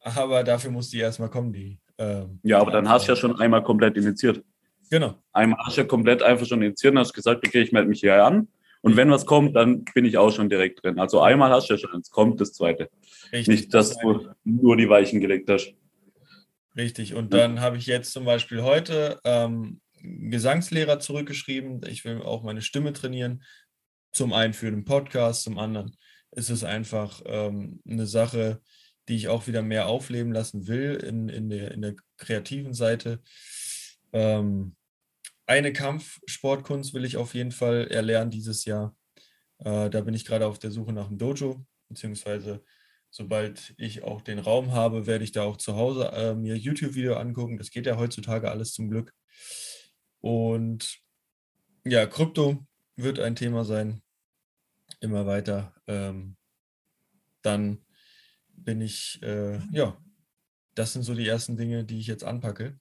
Aber 0.00 0.42
dafür 0.42 0.70
muss 0.70 0.90
die 0.90 0.98
erstmal 0.98 1.30
kommen, 1.30 1.52
die. 1.52 1.78
Ähm, 1.98 2.40
ja, 2.42 2.58
aber 2.58 2.70
dann 2.70 2.88
hast 2.88 3.06
du 3.06 3.12
ja 3.12 3.16
schon 3.16 3.38
einmal 3.38 3.62
komplett 3.62 3.96
initiiert. 3.96 4.42
Genau. 4.90 5.22
Einmal 5.32 5.58
hast 5.64 5.76
du 5.76 5.82
ja 5.82 5.86
komplett 5.86 6.22
einfach 6.22 6.46
schon 6.46 6.62
initiiert 6.62 6.92
und 6.92 6.98
hast 6.98 7.12
gesagt, 7.12 7.46
okay, 7.46 7.62
ich 7.62 7.72
melde 7.72 7.88
mich 7.88 8.00
hier 8.00 8.24
an. 8.24 8.48
Und 8.80 8.96
wenn 8.96 9.10
was 9.10 9.26
kommt, 9.26 9.54
dann 9.54 9.84
bin 9.94 10.04
ich 10.04 10.18
auch 10.18 10.32
schon 10.32 10.48
direkt 10.48 10.82
drin. 10.82 10.98
Also 10.98 11.20
einmal 11.20 11.50
hast 11.50 11.68
du 11.68 11.74
ja 11.74 11.78
schon, 11.78 11.94
jetzt 11.94 12.10
kommt 12.10 12.40
das 12.40 12.52
zweite. 12.52 12.90
Richtig. 13.32 13.48
Nicht, 13.48 13.74
dass 13.74 13.96
du 13.96 14.28
nur 14.44 14.76
die 14.76 14.88
Weichen 14.88 15.20
gelegt 15.20 15.48
hast. 15.48 15.72
Richtig. 16.76 17.14
Und 17.14 17.32
dann 17.32 17.60
habe 17.60 17.76
ich 17.76 17.86
jetzt 17.86 18.12
zum 18.12 18.24
Beispiel 18.24 18.62
heute 18.62 19.20
ähm, 19.24 19.80
Gesangslehrer 20.02 20.98
zurückgeschrieben. 21.00 21.80
Ich 21.86 22.04
will 22.04 22.22
auch 22.22 22.42
meine 22.42 22.62
Stimme 22.62 22.92
trainieren. 22.92 23.44
Zum 24.12 24.32
einen 24.32 24.52
für 24.52 24.70
den 24.70 24.84
Podcast, 24.84 25.42
zum 25.42 25.58
anderen 25.58 25.96
ist 26.32 26.50
es 26.50 26.64
einfach 26.64 27.22
ähm, 27.24 27.80
eine 27.88 28.06
Sache, 28.06 28.60
die 29.08 29.16
ich 29.16 29.28
auch 29.28 29.46
wieder 29.46 29.62
mehr 29.62 29.86
aufleben 29.86 30.32
lassen 30.32 30.66
will 30.66 30.94
in, 30.94 31.28
in, 31.28 31.48
der, 31.48 31.72
in 31.72 31.82
der 31.82 31.94
kreativen 32.18 32.74
Seite. 32.74 33.22
Ähm, 34.12 34.76
eine 35.46 35.72
Kampfsportkunst 35.72 36.94
will 36.94 37.04
ich 37.04 37.16
auf 37.16 37.34
jeden 37.34 37.52
Fall 37.52 37.88
erlernen 37.88 38.30
dieses 38.30 38.64
Jahr. 38.64 38.96
Äh, 39.58 39.90
da 39.90 40.00
bin 40.00 40.14
ich 40.14 40.24
gerade 40.24 40.46
auf 40.46 40.58
der 40.58 40.70
Suche 40.70 40.92
nach 40.92 41.08
einem 41.08 41.18
Dojo, 41.18 41.64
beziehungsweise 41.88 42.62
sobald 43.10 43.74
ich 43.76 44.02
auch 44.02 44.22
den 44.22 44.38
Raum 44.38 44.72
habe, 44.72 45.06
werde 45.06 45.24
ich 45.24 45.32
da 45.32 45.42
auch 45.42 45.58
zu 45.58 45.76
Hause 45.76 46.10
äh, 46.12 46.34
mir 46.34 46.56
YouTube-Video 46.56 47.14
angucken. 47.16 47.58
Das 47.58 47.70
geht 47.70 47.86
ja 47.86 47.98
heutzutage 47.98 48.50
alles 48.50 48.72
zum 48.72 48.88
Glück. 48.88 49.12
Und 50.22 50.98
ja, 51.84 52.06
Krypto 52.06 52.64
wird 52.96 53.18
ein 53.20 53.36
Thema 53.36 53.64
sein. 53.64 54.02
Immer 55.00 55.26
weiter. 55.26 55.74
Ähm, 55.86 56.36
dann 57.42 57.84
bin 58.48 58.80
ich, 58.80 59.20
äh, 59.22 59.58
ja, 59.72 59.98
das 60.74 60.92
sind 60.92 61.02
so 61.02 61.14
die 61.14 61.26
ersten 61.26 61.56
Dinge, 61.56 61.84
die 61.84 61.98
ich 61.98 62.06
jetzt 62.06 62.24
anpacke. 62.24 62.78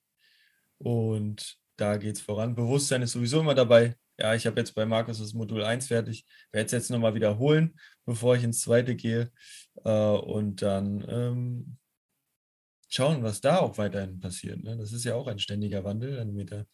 Und 0.78 1.58
da 1.78 1.98
geht 1.98 2.16
es 2.16 2.22
voran. 2.22 2.56
Bewusstsein 2.56 3.02
ist 3.02 3.14
sowieso 3.14 3.40
immer 3.40 3.56
dabei. 3.56 3.96
Ja, 4.20 4.36
ich 4.36 4.46
habe 4.46 4.60
jetzt 4.60 4.76
bei 4.76 4.86
Markus 4.86 5.18
das 5.18 5.34
Modul 5.34 5.64
1 5.64 5.88
fertig. 5.88 6.26
Werde 6.52 6.68
es 6.68 6.72
jetzt 6.72 6.92
nochmal 6.92 7.16
wiederholen, 7.16 7.76
bevor 8.06 8.36
ich 8.36 8.44
ins 8.44 8.62
zweite 8.62 8.96
gehe. 8.96 9.32
Äh, 9.84 9.90
und 9.90 10.62
dann 10.62 11.04
ähm, 11.10 11.78
schauen, 12.88 13.24
was 13.24 13.42
da 13.42 13.58
auch 13.58 13.80
weiterhin 13.80 14.20
passiert. 14.20 14.62
Ne? 14.62 14.78
Das 14.78 14.92
ist 14.92 15.06
ja 15.06 15.16
auch 15.16 15.26
ein 15.26 15.40
ständiger 15.40 15.84
Wandel, 15.84 16.20
eine 16.20 16.32
Meta, 16.32 16.66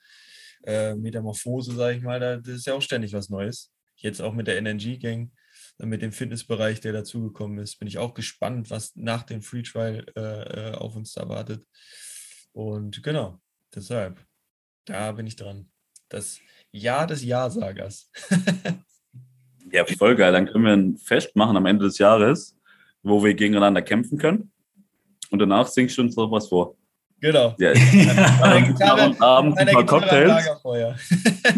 äh, 0.63 0.95
Metamorphose, 0.95 1.73
sage 1.73 1.97
ich 1.97 2.03
mal. 2.03 2.19
Da, 2.19 2.37
das 2.37 2.55
ist 2.55 2.67
ja 2.67 2.73
auch 2.73 2.81
ständig 2.81 3.13
was 3.13 3.29
Neues. 3.29 3.71
Jetzt 3.95 4.21
auch 4.21 4.33
mit 4.33 4.47
der 4.47 4.57
Energy 4.57 4.97
Gang, 4.97 5.31
äh, 5.79 5.85
mit 5.85 6.01
dem 6.01 6.11
Fitnessbereich, 6.11 6.81
der 6.81 6.93
dazugekommen 6.93 7.59
ist, 7.59 7.79
bin 7.79 7.87
ich 7.87 7.97
auch 7.97 8.13
gespannt, 8.13 8.69
was 8.69 8.95
nach 8.95 9.23
dem 9.23 9.41
Free 9.41 9.63
Trial 9.63 10.05
äh, 10.15 10.71
äh 10.71 10.73
auf 10.73 10.95
uns 10.95 11.15
erwartet. 11.15 11.65
Und 12.51 13.03
genau, 13.03 13.39
deshalb, 13.73 14.23
da 14.85 15.11
bin 15.11 15.27
ich 15.27 15.35
dran. 15.35 15.69
Das 16.09 16.39
Jahr 16.71 17.07
des 17.07 17.23
Ja-Sagers. 17.23 18.11
ja, 19.71 19.85
voll 19.85 20.15
geil. 20.15 20.31
Dann 20.31 20.47
können 20.47 20.65
wir 20.65 20.73
ein 20.73 20.97
Fest 20.97 21.35
machen 21.35 21.57
am 21.57 21.65
Ende 21.65 21.85
des 21.85 21.97
Jahres 21.97 22.57
wo 23.07 23.23
wir 23.23 23.33
gegeneinander 23.33 23.81
kämpfen 23.81 24.17
können. 24.17 24.51
Und 25.29 25.39
danach 25.39 25.67
singst 25.67 25.97
du 25.97 26.01
uns 26.01 26.15
noch 26.15 26.31
was 26.31 26.47
vor. 26.47 26.76
Genau. 27.19 27.55
Ja, 27.57 27.71
abends 29.19 29.57
ein 29.57 29.67
paar 29.67 29.85
Cocktails. 29.85 30.45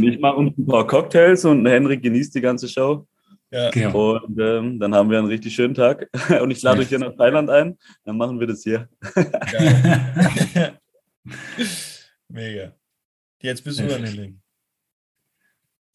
ich 0.01 0.19
mache 0.19 0.35
uns 0.35 0.57
ein 0.57 0.65
paar 0.65 0.87
Cocktails 0.87 1.43
und 1.45 1.65
Henrik 1.65 2.01
genießt 2.01 2.33
die 2.33 2.41
ganze 2.41 2.69
Show. 2.69 3.05
Ja. 3.51 3.69
Genau. 3.71 4.17
Und 4.17 4.39
ähm, 4.39 4.79
dann 4.79 4.93
haben 4.93 5.09
wir 5.09 5.17
einen 5.17 5.27
richtig 5.27 5.55
schönen 5.55 5.73
Tag. 5.73 6.07
Und 6.41 6.51
ich 6.51 6.61
lade 6.61 6.81
euch 6.81 6.89
hier 6.89 6.99
nach 6.99 7.15
Thailand 7.15 7.49
ein. 7.49 7.77
Dann 8.05 8.15
machen 8.17 8.39
wir 8.39 8.45
das 8.45 8.61
hier. 8.61 8.87
Mega. 12.27 12.73
Jetzt 13.41 13.63
bist 13.63 13.79
du 13.79 13.87
dann, 13.87 14.03
Henrik. 14.03 14.35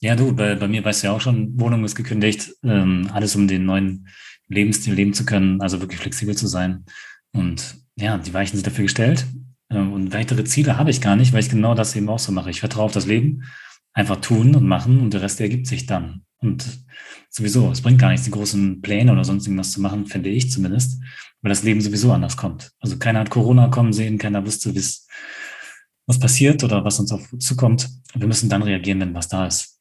Ja, 0.01 0.17
du, 0.17 0.35
bei, 0.35 0.57
bei 0.57 0.67
mir 0.67 0.85
weißt 0.85 1.03
du 1.03 1.07
ja 1.07 1.12
auch 1.12 1.21
schon, 1.21 1.59
Wohnung 1.59 1.85
ist 1.85 1.95
gekündigt. 1.95 2.53
Ähm, 2.65 3.09
alles 3.12 3.37
um 3.37 3.47
den 3.47 3.65
neuen 3.65 4.09
Lebensstil 4.49 4.95
leben 4.95 5.15
zu 5.15 5.25
können, 5.25 5.61
also 5.61 5.81
wirklich 5.81 6.01
flexibel 6.01 6.37
zu 6.37 6.49
sein. 6.49 6.85
Und 7.33 7.77
ja, 7.97 8.19
die 8.19 8.35
Weichen 8.35 8.57
sind 8.57 8.67
dafür 8.67 8.83
gestellt. 8.83 9.27
Ähm, 9.70 9.92
und 9.92 10.12
weitere 10.12 10.44
Ziele 10.44 10.77
habe 10.77 10.90
ich 10.90 11.00
gar 11.00 11.16
nicht, 11.16 11.33
weil 11.33 11.40
ich 11.40 11.50
genau 11.50 11.74
das 11.74 11.96
eben 11.96 12.09
auch 12.09 12.18
so 12.18 12.33
mache. 12.33 12.50
Ich 12.50 12.61
vertraue 12.61 12.85
auf 12.85 12.92
das 12.92 13.07
Leben, 13.07 13.44
einfach 13.92 14.16
tun 14.16 14.55
und 14.55 14.66
machen 14.66 15.00
und 15.00 15.14
der 15.14 15.22
Rest 15.22 15.40
ergibt 15.40 15.66
sich 15.66 15.87
dann. 15.87 16.24
Und 16.38 16.85
sowieso, 17.31 17.70
es 17.70 17.81
bringt 17.81 18.00
gar 18.00 18.11
nichts, 18.11 18.24
die 18.24 18.31
großen 18.31 18.83
Pläne 18.83 19.12
oder 19.12 19.24
sonst 19.24 19.46
irgendwas 19.46 19.72
zu 19.72 19.81
machen, 19.81 20.07
finde 20.07 20.29
ich 20.29 20.50
zumindest, 20.50 21.00
weil 21.40 21.48
das 21.48 21.62
Leben 21.62 21.81
sowieso 21.81 22.12
anders 22.12 22.37
kommt. 22.37 22.72
Also 22.81 22.98
keiner 22.98 23.20
hat 23.20 23.31
Corona 23.31 23.68
kommen 23.68 23.92
sehen, 23.92 24.18
keiner 24.18 24.44
wusste, 24.44 24.74
was 24.74 26.18
passiert 26.18 26.62
oder 26.64 26.85
was 26.85 27.00
uns 27.00 27.12
auf 27.12 27.33
uns 27.33 27.46
zukommt. 27.46 27.88
Wir 28.14 28.27
müssen 28.27 28.48
dann 28.48 28.62
reagieren, 28.62 29.00
wenn 29.00 29.14
was 29.14 29.29
da 29.29 29.46
ist. 29.46 29.81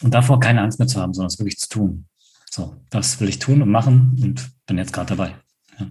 Und 0.00 0.12
davor 0.14 0.40
keine 0.40 0.62
Angst 0.62 0.78
mehr 0.78 0.88
zu 0.88 1.00
haben, 1.00 1.12
sondern 1.12 1.28
es 1.28 1.38
wirklich 1.38 1.58
zu 1.58 1.68
tun. 1.68 2.08
So, 2.50 2.76
das 2.90 3.20
will 3.20 3.28
ich 3.28 3.38
tun 3.38 3.60
und 3.60 3.70
machen 3.70 4.18
und 4.22 4.50
bin 4.66 4.78
jetzt 4.78 4.92
gerade 4.92 5.14
dabei. 5.14 5.34
Ja. 5.78 5.88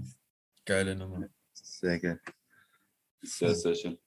Geile 0.66 0.96
Nummer. 0.96 1.28
Sehr 1.54 2.00
geil. 2.00 2.20
Sehr, 3.26 3.56
sehr 3.56 3.76
schön. 3.76 3.98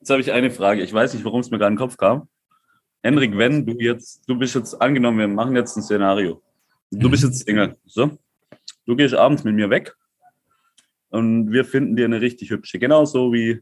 Jetzt 0.00 0.10
habe 0.10 0.20
ich 0.20 0.32
eine 0.32 0.50
Frage. 0.50 0.82
Ich 0.82 0.92
weiß 0.92 1.14
nicht, 1.14 1.24
warum 1.24 1.40
es 1.40 1.50
mir 1.50 1.58
gerade 1.58 1.72
in 1.72 1.74
den 1.74 1.78
Kopf 1.78 1.96
kam. 1.96 2.28
Henrik, 3.02 3.36
wenn 3.36 3.66
du 3.66 3.72
jetzt, 3.78 4.22
du 4.28 4.36
bist 4.36 4.54
jetzt 4.54 4.80
angenommen, 4.80 5.18
wir 5.18 5.28
machen 5.28 5.56
jetzt 5.56 5.76
ein 5.76 5.82
Szenario. 5.82 6.42
Du 6.90 7.10
bist 7.10 7.24
jetzt 7.24 7.44
Single. 7.44 7.76
So. 7.86 8.18
Du 8.84 8.96
gehst 8.96 9.14
abends 9.14 9.44
mit 9.44 9.54
mir 9.54 9.70
weg 9.70 9.94
und 11.10 11.52
wir 11.52 11.64
finden 11.64 11.96
dir 11.96 12.04
eine 12.04 12.20
richtig 12.20 12.50
hübsche, 12.50 12.78
genauso 12.78 13.32
wie 13.32 13.60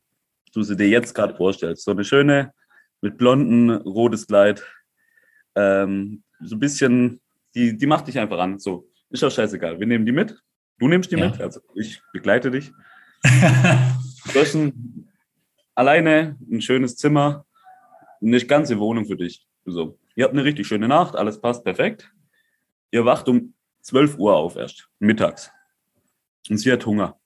du 0.53 0.63
sie 0.63 0.77
dir 0.77 0.89
jetzt 0.89 1.15
gerade 1.15 1.35
vorstellst. 1.35 1.85
So 1.85 1.91
eine 1.91 2.05
schöne, 2.05 2.53
mit 3.01 3.19
blonden, 3.19 3.71
rotes 3.71 4.27
Kleid, 4.27 4.65
ähm, 5.55 6.23
so 6.43 6.57
ein 6.57 6.61
bisschen 6.61 7.21
die, 7.55 7.77
die 7.77 7.87
macht 7.87 8.09
dich 8.09 8.19
einfach 8.19 8.39
an. 8.39 8.59
So, 8.59 8.89
ist 9.11 9.25
auch 9.25 9.31
scheißegal. 9.31 9.79
Wir 9.79 9.87
nehmen 9.87 10.07
die 10.07 10.13
mit. 10.13 10.37
Du 10.79 10.89
nimmst 10.89 11.11
die 11.11 11.17
ja. 11.17 11.29
mit, 11.29 11.41
also 11.41 11.61
ich 11.75 12.01
begleite 12.13 12.51
dich. 12.51 12.73
ein, 14.55 15.09
alleine 15.75 16.37
ein 16.51 16.61
schönes 16.61 16.97
Zimmer, 16.97 17.47
eine 18.21 18.41
ganze 18.45 18.79
Wohnung 18.79 19.07
für 19.07 19.17
dich. 19.17 19.47
So. 19.65 19.99
Ihr 20.15 20.25
habt 20.25 20.35
eine 20.35 20.45
richtig 20.45 20.67
schöne 20.67 20.89
Nacht, 20.89 21.17
alles 21.17 21.41
passt 21.41 21.65
perfekt. 21.65 22.13
Ihr 22.91 23.05
wacht 23.05 23.29
um 23.29 23.55
12 23.83 24.19
Uhr 24.19 24.37
auf 24.37 24.57
erst, 24.57 24.89
mittags. 24.99 25.51
Und 26.49 26.59
sie 26.59 26.73
hat 26.73 26.85
Hunger. 26.85 27.19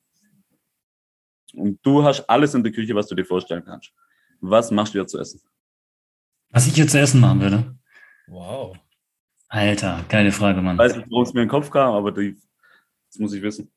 Und 1.55 1.79
du 1.83 2.03
hast 2.03 2.29
alles 2.29 2.55
in 2.55 2.63
der 2.63 2.73
Küche, 2.73 2.95
was 2.95 3.07
du 3.07 3.15
dir 3.15 3.25
vorstellen 3.25 3.65
kannst. 3.65 3.93
Was 4.41 4.71
machst 4.71 4.95
du 4.95 4.99
ihr 4.99 5.07
zu 5.07 5.19
essen? 5.19 5.41
Was 6.51 6.67
ich 6.67 6.77
ihr 6.77 6.87
zu 6.87 6.99
essen 6.99 7.21
machen 7.21 7.41
würde? 7.41 7.77
Wow. 8.27 8.77
Alter, 9.49 10.05
geile 10.09 10.33
Frage, 10.33 10.61
Mann. 10.61 10.77
Ich 10.77 10.81
weiß 10.81 10.97
nicht, 10.97 11.11
warum 11.11 11.23
es 11.23 11.33
mir 11.33 11.43
in 11.43 11.47
den 11.47 11.51
Kopf 11.51 11.71
kam, 11.71 11.95
aber 11.95 12.13
die, 12.13 12.37
das 13.09 13.19
muss 13.19 13.33
ich 13.33 13.43
wissen. 13.43 13.71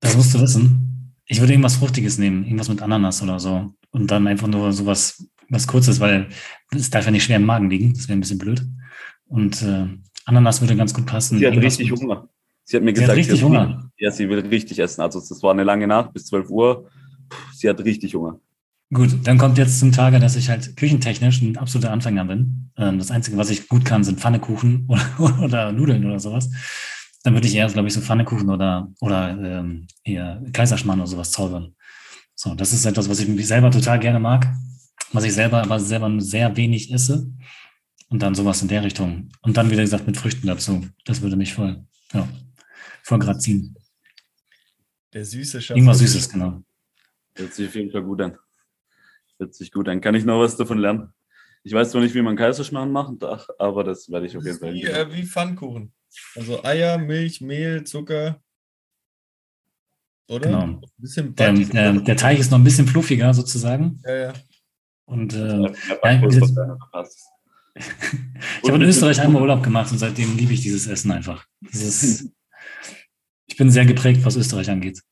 Das 0.00 0.16
musst 0.16 0.34
du 0.34 0.40
wissen. 0.40 0.93
Ich 1.26 1.40
würde 1.40 1.52
irgendwas 1.52 1.76
Fruchtiges 1.76 2.18
nehmen, 2.18 2.44
irgendwas 2.44 2.68
mit 2.68 2.82
Ananas 2.82 3.22
oder 3.22 3.40
so. 3.40 3.72
Und 3.90 4.10
dann 4.10 4.26
einfach 4.26 4.48
nur 4.48 4.72
sowas, 4.72 5.26
was 5.48 5.66
Kurzes, 5.66 6.00
weil 6.00 6.28
es 6.70 6.90
darf 6.90 7.04
ja 7.04 7.10
nicht 7.10 7.24
schwer 7.24 7.36
im 7.36 7.46
Magen 7.46 7.70
liegen. 7.70 7.94
Das 7.94 8.08
wäre 8.08 8.18
ein 8.18 8.20
bisschen 8.20 8.38
blöd. 8.38 8.62
Und 9.26 9.62
äh, 9.62 9.86
Ananas 10.26 10.60
würde 10.60 10.76
ganz 10.76 10.92
gut 10.92 11.06
passen. 11.06 11.38
Sie 11.38 11.46
hat 11.46 11.54
irgendwas 11.54 11.78
richtig 11.78 11.92
Hunger. 11.92 12.28
Sie 12.64 12.76
hat 12.76 12.82
mir 12.82 12.90
sie 12.90 12.94
gesagt, 12.94 13.10
hat 13.10 13.16
richtig 13.16 13.38
sie 13.38 13.44
Hunger. 13.44 13.90
ja, 13.98 14.10
sie 14.10 14.28
will 14.28 14.40
richtig 14.40 14.78
essen. 14.78 15.02
Also 15.02 15.20
das 15.20 15.42
war 15.42 15.52
eine 15.52 15.64
lange 15.64 15.86
Nacht 15.86 16.12
bis 16.12 16.26
12 16.26 16.50
Uhr. 16.50 16.90
Sie 17.54 17.68
hat 17.68 17.80
richtig 17.84 18.14
Hunger. 18.14 18.40
Gut, 18.92 19.10
dann 19.24 19.38
kommt 19.38 19.58
jetzt 19.58 19.80
zum 19.80 19.92
Tage, 19.92 20.20
dass 20.20 20.36
ich 20.36 20.50
halt 20.50 20.76
küchentechnisch 20.76 21.42
ein 21.42 21.56
absoluter 21.56 21.90
Anfänger 21.90 22.24
bin. 22.26 22.70
Ähm, 22.76 22.98
das 22.98 23.10
Einzige, 23.10 23.36
was 23.36 23.50
ich 23.50 23.68
gut 23.68 23.84
kann, 23.84 24.04
sind 24.04 24.20
Pfannekuchen 24.20 24.88
oder, 25.18 25.42
oder 25.42 25.72
Nudeln 25.72 26.04
oder 26.04 26.20
sowas. 26.20 26.50
Dann 27.24 27.32
würde 27.32 27.48
ich 27.48 27.54
eher, 27.54 27.66
glaube 27.66 27.88
ich, 27.88 27.94
so 27.94 28.02
Pfannekuchen 28.02 28.50
oder, 28.50 28.92
oder 29.00 29.30
ähm, 29.30 29.86
eher 30.04 30.42
Kaiserschmarrn 30.52 31.00
oder 31.00 31.08
sowas 31.08 31.32
zaubern. 31.32 31.74
So, 32.34 32.54
das 32.54 32.72
ist 32.72 32.84
etwas, 32.84 33.08
was 33.08 33.18
ich 33.18 33.46
selber 33.46 33.70
total 33.70 33.98
gerne 33.98 34.20
mag, 34.20 34.46
was 35.12 35.24
ich 35.24 35.32
selber 35.32 35.62
aber 35.62 35.80
selber 35.80 36.20
sehr 36.20 36.54
wenig 36.56 36.92
esse. 36.92 37.32
Und 38.10 38.22
dann 38.22 38.34
sowas 38.34 38.60
in 38.62 38.68
der 38.68 38.84
Richtung. 38.84 39.30
Und 39.40 39.56
dann, 39.56 39.70
wie 39.70 39.76
gesagt, 39.76 40.06
mit 40.06 40.16
Früchten 40.16 40.46
dazu. 40.46 40.86
Das 41.04 41.22
würde 41.22 41.36
mich 41.36 41.54
voll, 41.54 41.84
ja, 42.12 42.28
voll 43.02 43.18
grad 43.18 43.42
ziehen. 43.42 43.74
Der 45.14 45.24
süße 45.24 45.62
Schatz. 45.62 45.76
Irgendwas 45.76 45.98
Süßes, 45.98 46.28
genau. 46.28 46.62
Hört 47.34 47.54
sich 47.54 47.66
auf 47.66 47.74
jeden 47.74 47.90
Fall 47.90 48.02
gut 48.02 48.20
an. 48.20 48.36
Hört 49.38 49.54
sich 49.54 49.72
gut 49.72 49.88
an. 49.88 50.00
Kann 50.00 50.14
ich 50.14 50.24
noch 50.24 50.38
was 50.38 50.56
davon 50.56 50.78
lernen? 50.78 51.08
Ich 51.64 51.72
weiß 51.72 51.90
zwar 51.90 52.02
nicht, 52.02 52.14
wie 52.14 52.22
man 52.22 52.36
Kaiserschmarrn 52.36 52.92
macht, 52.92 53.24
aber 53.58 53.82
das 53.82 54.10
werde 54.10 54.26
ich 54.26 54.36
auf 54.36 54.44
jeden 54.44 54.58
Fall. 54.58 54.74
Wie, 54.74 54.84
äh, 54.84 55.10
wie 55.10 55.24
Pfannkuchen. 55.24 55.92
Also 56.36 56.62
Eier, 56.64 56.98
Milch, 56.98 57.40
Mehl, 57.40 57.84
Zucker. 57.84 58.40
oder? 60.28 60.46
Genau. 60.48 60.62
Ein 60.62 60.80
bisschen 60.98 61.34
Der, 61.34 61.52
Bad- 61.52 61.72
der, 61.72 61.92
der 61.92 62.16
Teig 62.16 62.38
ist 62.38 62.50
noch 62.50 62.58
ein 62.58 62.64
bisschen 62.64 62.86
fluffiger 62.86 63.32
sozusagen. 63.34 64.00
ja, 64.04 64.16
ja. 64.16 64.32
Und 65.06 65.34
äh, 65.34 65.60
ja, 65.68 65.72
verpasst. 66.30 67.26
ich 67.74 68.68
habe 68.70 68.74
in 68.76 68.82
Österreich 68.82 69.20
einmal 69.20 69.42
Urlaub 69.42 69.62
gemacht 69.62 69.92
und 69.92 69.98
seitdem 69.98 70.34
liebe 70.36 70.54
ich 70.54 70.62
dieses 70.62 70.86
Essen 70.86 71.10
einfach. 71.12 71.46
Ist, 71.70 72.30
ich 73.46 73.56
bin 73.58 73.70
sehr 73.70 73.84
geprägt, 73.84 74.24
was 74.24 74.36
Österreich 74.36 74.70
angeht. 74.70 75.02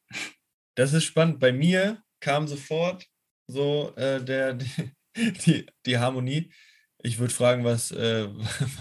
Das 0.77 0.95
ist 0.95 1.05
spannend. 1.05 1.41
Bei 1.41 1.53
mir 1.53 2.03
kam 2.21 2.49
sofort 2.49 3.07
so 3.49 3.95
äh, 3.97 4.25
der, 4.25 4.55
die, 5.45 5.67
die 5.85 5.99
Harmonie. 5.99 6.51
Ich 7.03 7.19
würde 7.19 7.35
fragen, 7.35 7.63
was, 7.65 7.91
äh, 7.91 8.29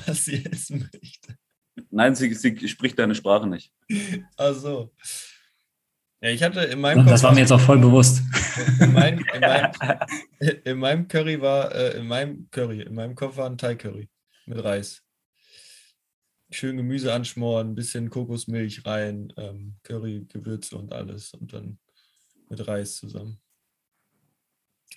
was 0.06 0.24
sie 0.26 0.46
essen 0.46 0.90
möchte. 0.94 1.36
Nein, 1.90 2.16
sie, 2.16 2.34
sie 2.34 2.68
spricht 2.68 3.00
deine 3.00 3.16
Sprache 3.16 3.48
nicht. 3.48 3.72
Also. 4.38 4.92
Ja, 6.24 6.30
ich 6.30 6.44
hatte 6.44 6.62
in 6.62 6.80
meinem 6.80 7.06
Das 7.08 7.24
war 7.24 7.34
mir 7.34 7.40
jetzt 7.40 7.52
auch 7.52 7.60
voll 7.60 7.80
bewusst. 7.80 8.22
in, 8.80 8.94
mein, 8.94 9.18
in, 9.34 9.42
meinem, 9.42 9.72
in 10.66 10.78
meinem 10.78 11.08
Curry 11.08 11.42
war, 11.42 11.74
äh, 11.74 11.98
in 11.98 12.08
meinem 12.08 12.48
Curry, 12.52 12.82
in 12.82 12.94
meinem 12.94 13.16
Kopf 13.16 13.38
war 13.38 13.50
ein 13.50 13.58
Thai-Curry 13.58 14.08
mit 14.46 14.64
Reis. 14.64 15.04
Schön 16.52 16.78
Gemüse 16.78 17.12
anschmoren, 17.12 17.72
ein 17.72 17.76
bisschen 17.76 18.10
Kokosmilch 18.10 18.86
rein, 18.86 19.34
ähm, 19.38 19.78
Curry, 19.84 20.28
Gewürze 20.32 20.78
und 20.78 20.94
alles 20.94 21.34
und 21.34 21.54
dann 21.54 21.80
mit 22.50 22.68
Reis 22.68 22.98
zusammen. 22.98 23.40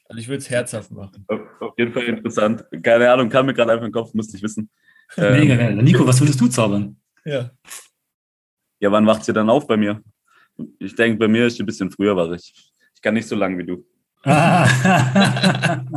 Also 0.07 0.21
ich 0.21 0.29
würde 0.29 0.39
es 0.39 0.51
herzhaft 0.51 0.91
machen. 0.91 1.25
Auf 1.29 1.41
auf 1.75 1.79
jeden 1.79 1.93
Fall 1.93 2.05
interessant. 2.05 2.65
Keine 2.83 3.11
Ahnung, 3.11 3.29
kam 3.29 3.47
mir 3.47 3.55
gerade 3.55 3.73
einfach 3.73 3.85
in 3.85 3.91
den 3.91 3.95
Kopf, 3.95 4.15
musste 4.15 4.37
ich 4.37 4.43
wissen. 4.43 4.71
Ähm, 5.17 5.33
Mega 5.41 5.57
geil. 5.57 5.77
Nico, 5.77 6.07
was 6.07 6.21
würdest 6.21 6.41
du 6.41 6.49
zaubern? 6.49 6.97
Ja. 7.25 7.51
Ja, 8.81 8.91
wann 8.93 9.07
wacht 9.07 9.25
sie 9.25 9.33
dann 9.33 9.49
auf 9.51 9.67
bei 9.67 9.77
mir? 9.77 10.03
Ich 10.79 10.95
denke, 10.95 11.19
bei 11.19 11.29
mir 11.29 11.47
ist 11.47 11.57
sie 11.57 11.63
ein 11.63 11.67
bisschen 11.67 11.91
früher 11.91 12.17
wach. 12.17 12.31
Ich, 12.33 12.73
ich 12.95 13.03
kann 13.03 13.15
nicht 13.15 13.29
so 13.29 13.37
lang 13.37 13.57
wie 13.59 13.65
du. 13.65 13.85
Ah. 14.25 15.81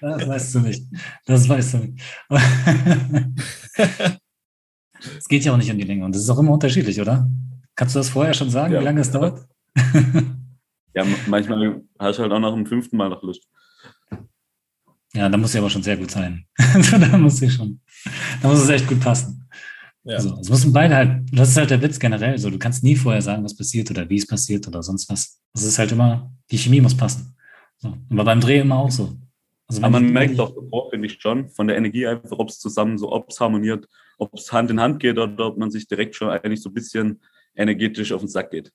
Das 0.00 0.26
weißt 0.26 0.54
du 0.54 0.60
nicht. 0.60 0.86
Das 1.26 1.46
weißt 1.48 1.74
du 1.74 1.78
nicht. 1.78 2.00
Es 5.18 5.28
geht 5.28 5.44
ja 5.44 5.52
auch 5.52 5.56
nicht 5.56 5.70
um 5.70 5.78
die 5.78 5.84
Länge 5.84 6.04
und 6.04 6.14
das 6.14 6.22
ist 6.22 6.30
auch 6.30 6.38
immer 6.38 6.52
unterschiedlich, 6.52 7.00
oder? 7.00 7.28
Kannst 7.74 7.94
du 7.94 7.98
das 8.00 8.10
vorher 8.10 8.34
schon 8.34 8.50
sagen, 8.50 8.72
Ja. 8.74 8.80
wie 8.80 8.84
lange 8.84 9.00
es 9.00 9.10
dauert? 9.10 9.46
Ja, 10.94 11.04
manchmal 11.26 11.82
hast 11.98 12.18
du 12.18 12.22
halt 12.22 12.32
auch 12.32 12.38
nach 12.40 12.52
dem 12.52 12.66
fünften 12.66 12.96
Mal 12.96 13.08
noch 13.08 13.22
Lust. 13.22 13.46
Ja, 15.12 15.28
da 15.28 15.36
muss 15.36 15.52
sie 15.52 15.58
aber 15.58 15.70
schon 15.70 15.82
sehr 15.82 15.96
gut 15.96 16.10
sein. 16.10 16.44
Also, 16.74 16.98
da 16.98 17.16
muss 17.18 17.38
sie 17.38 17.50
schon, 17.50 17.80
da 18.42 18.48
muss 18.48 18.60
es 18.62 18.68
echt 18.68 18.86
gut 18.86 19.00
passen. 19.00 19.48
Ja. 20.04 20.16
Also, 20.16 20.38
es 20.40 20.48
müssen 20.48 20.72
beide 20.72 20.94
halt, 20.96 21.22
das 21.32 21.50
ist 21.50 21.56
halt 21.56 21.70
der 21.70 21.82
Witz 21.82 21.98
generell, 21.98 22.38
so, 22.38 22.48
du 22.48 22.58
kannst 22.58 22.84
nie 22.84 22.94
vorher 22.96 23.20
sagen, 23.22 23.44
was 23.44 23.56
passiert 23.56 23.90
oder 23.90 24.08
wie 24.08 24.16
es 24.16 24.26
passiert 24.26 24.66
oder 24.68 24.82
sonst 24.82 25.10
was. 25.10 25.40
Es 25.52 25.62
ist 25.64 25.78
halt 25.78 25.92
immer, 25.92 26.32
die 26.50 26.58
Chemie 26.58 26.80
muss 26.80 26.96
passen. 26.96 27.34
So. 27.78 27.96
War 28.10 28.24
beim 28.24 28.40
Dreh 28.40 28.60
immer 28.60 28.76
auch 28.76 28.90
so. 28.90 29.12
Also, 29.66 29.82
Aber 29.82 29.90
man 29.90 30.06
die- 30.06 30.12
merkt 30.12 30.38
auch 30.40 30.54
davor, 30.54 30.90
finde 30.90 31.06
ich 31.06 31.20
schon, 31.20 31.48
von 31.50 31.66
der 31.66 31.76
Energie 31.76 32.06
einfach, 32.06 32.38
ob 32.38 32.48
es 32.48 32.58
zusammen 32.58 32.96
so, 32.98 33.10
ob 33.12 33.30
es 33.30 33.40
harmoniert, 33.40 33.88
ob 34.18 34.32
es 34.34 34.52
Hand 34.52 34.70
in 34.70 34.80
Hand 34.80 35.00
geht 35.00 35.18
oder 35.18 35.46
ob 35.46 35.58
man 35.58 35.70
sich 35.70 35.86
direkt 35.88 36.14
schon 36.14 36.28
eigentlich 36.30 36.62
so 36.62 36.70
ein 36.70 36.74
bisschen 36.74 37.20
energetisch 37.56 38.12
auf 38.12 38.20
den 38.20 38.28
Sack 38.28 38.50
geht. 38.52 38.72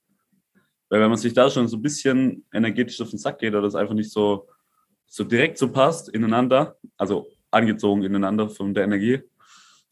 Weil 0.89 1.01
wenn 1.01 1.09
man 1.09 1.17
sich 1.17 1.33
da 1.33 1.49
schon 1.49 1.67
so 1.67 1.77
ein 1.77 1.81
bisschen 1.81 2.45
energetisch 2.53 2.99
auf 3.01 3.09
den 3.09 3.19
Sack 3.19 3.39
geht 3.39 3.53
oder 3.55 3.67
es 3.67 3.75
einfach 3.75 3.93
nicht 3.95 4.11
so, 4.11 4.47
so 5.07 5.23
direkt 5.23 5.57
so 5.57 5.71
passt 5.71 6.09
ineinander, 6.09 6.77
also 6.97 7.27
angezogen 7.51 8.03
ineinander 8.03 8.49
von 8.49 8.73
der 8.73 8.83
Energie, 8.83 9.21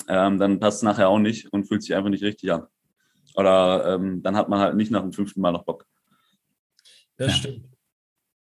ähm, 0.07 0.37
dann 0.39 0.59
passt 0.59 0.77
es 0.77 0.83
nachher 0.83 1.09
auch 1.09 1.19
nicht 1.19 1.51
und 1.53 1.65
fühlt 1.65 1.83
sich 1.83 1.95
einfach 1.95 2.09
nicht 2.09 2.23
richtig 2.23 2.51
an. 2.51 2.67
Oder 3.35 3.95
ähm, 3.95 4.21
dann 4.21 4.35
hat 4.35 4.49
man 4.49 4.59
halt 4.59 4.75
nicht 4.75 4.91
nach 4.91 5.01
dem 5.01 5.13
fünften 5.13 5.41
Mal 5.41 5.51
noch 5.51 5.63
Bock, 5.65 5.85
Das 7.17 7.31
Ja. 7.31 7.37
stimmt. 7.37 7.65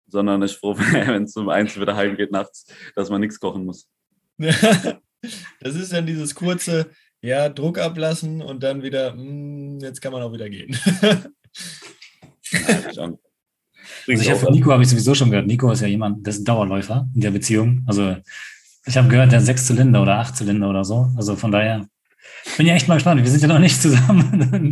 sondern 0.07 0.41
ist 0.41 0.53
froh, 0.57 0.75
wenn 0.77 1.23
es 1.23 1.35
um 1.37 1.49
eins 1.49 1.79
wieder 1.79 1.95
heimgeht 1.95 2.31
nachts, 2.31 2.65
dass 2.95 3.09
man 3.09 3.21
nichts 3.21 3.39
kochen 3.39 3.65
muss. 3.65 3.87
Das 5.59 5.73
ist 5.73 5.91
dann 5.91 6.05
dieses 6.05 6.35
kurze, 6.35 6.91
ja, 7.19 7.49
Druck 7.49 7.79
ablassen 7.79 8.43
und 8.43 8.61
dann 8.61 8.83
wieder, 8.83 9.15
mm, 9.15 9.79
jetzt 9.79 9.99
kann 9.99 10.13
man 10.13 10.21
auch 10.21 10.33
wieder 10.33 10.47
gehen. 10.51 10.75
Schon. 12.93 13.17
Also 14.07 14.21
ich 14.21 14.29
habe 14.29 14.39
von 14.39 14.53
Nico 14.53 14.71
habe 14.71 14.83
ich 14.83 14.89
sowieso 14.89 15.15
schon 15.15 15.29
gehört. 15.29 15.47
Nico 15.47 15.71
ist 15.71 15.81
ja 15.81 15.87
jemand, 15.87 16.25
der 16.25 16.31
ist 16.31 16.41
ein 16.41 16.45
Dauerläufer 16.45 17.07
in 17.13 17.21
der 17.21 17.31
Beziehung. 17.31 17.83
Also 17.85 18.15
ich 18.85 18.97
habe 18.97 19.07
gehört, 19.07 19.31
der 19.31 19.39
hat 19.39 19.45
sechs 19.45 19.65
Zylinder 19.65 20.01
oder 20.01 20.19
acht 20.19 20.35
Zylinder 20.35 20.69
oder 20.69 20.85
so. 20.85 21.09
Also 21.17 21.35
von 21.35 21.51
daher 21.51 21.87
bin 22.57 22.67
ja 22.67 22.75
echt 22.75 22.87
mal 22.87 22.95
gespannt. 22.95 23.21
Wir 23.21 23.29
sind 23.29 23.41
ja 23.41 23.47
noch 23.47 23.59
nicht 23.59 23.81
zusammen. 23.81 24.71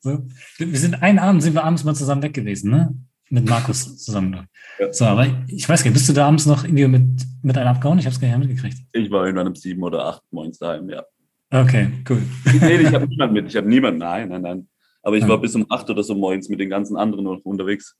so. 0.00 0.26
Wir 0.58 0.78
sind 0.78 1.02
einen 1.02 1.18
Abend 1.18 1.42
sind 1.42 1.54
wir 1.54 1.64
abends 1.64 1.84
mal 1.84 1.94
zusammen 1.94 2.22
weg 2.22 2.34
gewesen, 2.34 2.70
ne? 2.70 2.94
Mit 3.30 3.48
Markus 3.48 3.96
zusammen. 4.04 4.46
Ja. 4.78 4.92
So, 4.92 5.06
aber 5.06 5.26
ich 5.48 5.68
weiß 5.68 5.82
gar 5.82 5.90
nicht, 5.90 5.94
bist 5.94 6.08
du 6.08 6.12
da 6.12 6.26
abends 6.26 6.46
noch 6.46 6.64
irgendwie 6.64 6.86
mit, 6.86 7.22
mit 7.42 7.56
einem 7.56 7.68
abgehauen? 7.68 7.98
Ich 7.98 8.04
habe 8.04 8.14
es 8.14 8.20
gar 8.20 8.28
nicht 8.28 8.48
mitgekriegt. 8.48 8.78
Ich 8.92 9.10
war 9.10 9.24
irgendwann 9.24 9.48
um 9.48 9.54
sieben 9.54 9.82
oder 9.82 10.04
acht 10.04 10.22
morgens 10.30 10.58
daheim, 10.58 10.88
ja. 10.90 11.04
Okay, 11.50 11.88
cool. 12.08 12.22
Nee, 12.60 12.76
ich 12.78 12.92
habe 12.92 13.06
niemanden 13.08 13.34
mit. 13.34 13.46
Ich 13.46 13.56
habe 13.56 13.68
niemanden. 13.68 14.00
Nein, 14.00 14.28
nein, 14.28 14.42
nein. 14.42 14.68
Aber 15.04 15.16
ich 15.16 15.22
Ja. 15.22 15.28
war 15.28 15.38
bis 15.40 15.54
um 15.54 15.66
acht 15.68 15.88
oder 15.90 16.02
so 16.02 16.14
morgens 16.14 16.48
mit 16.48 16.58
den 16.60 16.70
ganzen 16.70 16.96
anderen 16.96 17.24
noch 17.24 17.38
unterwegs. 17.44 17.96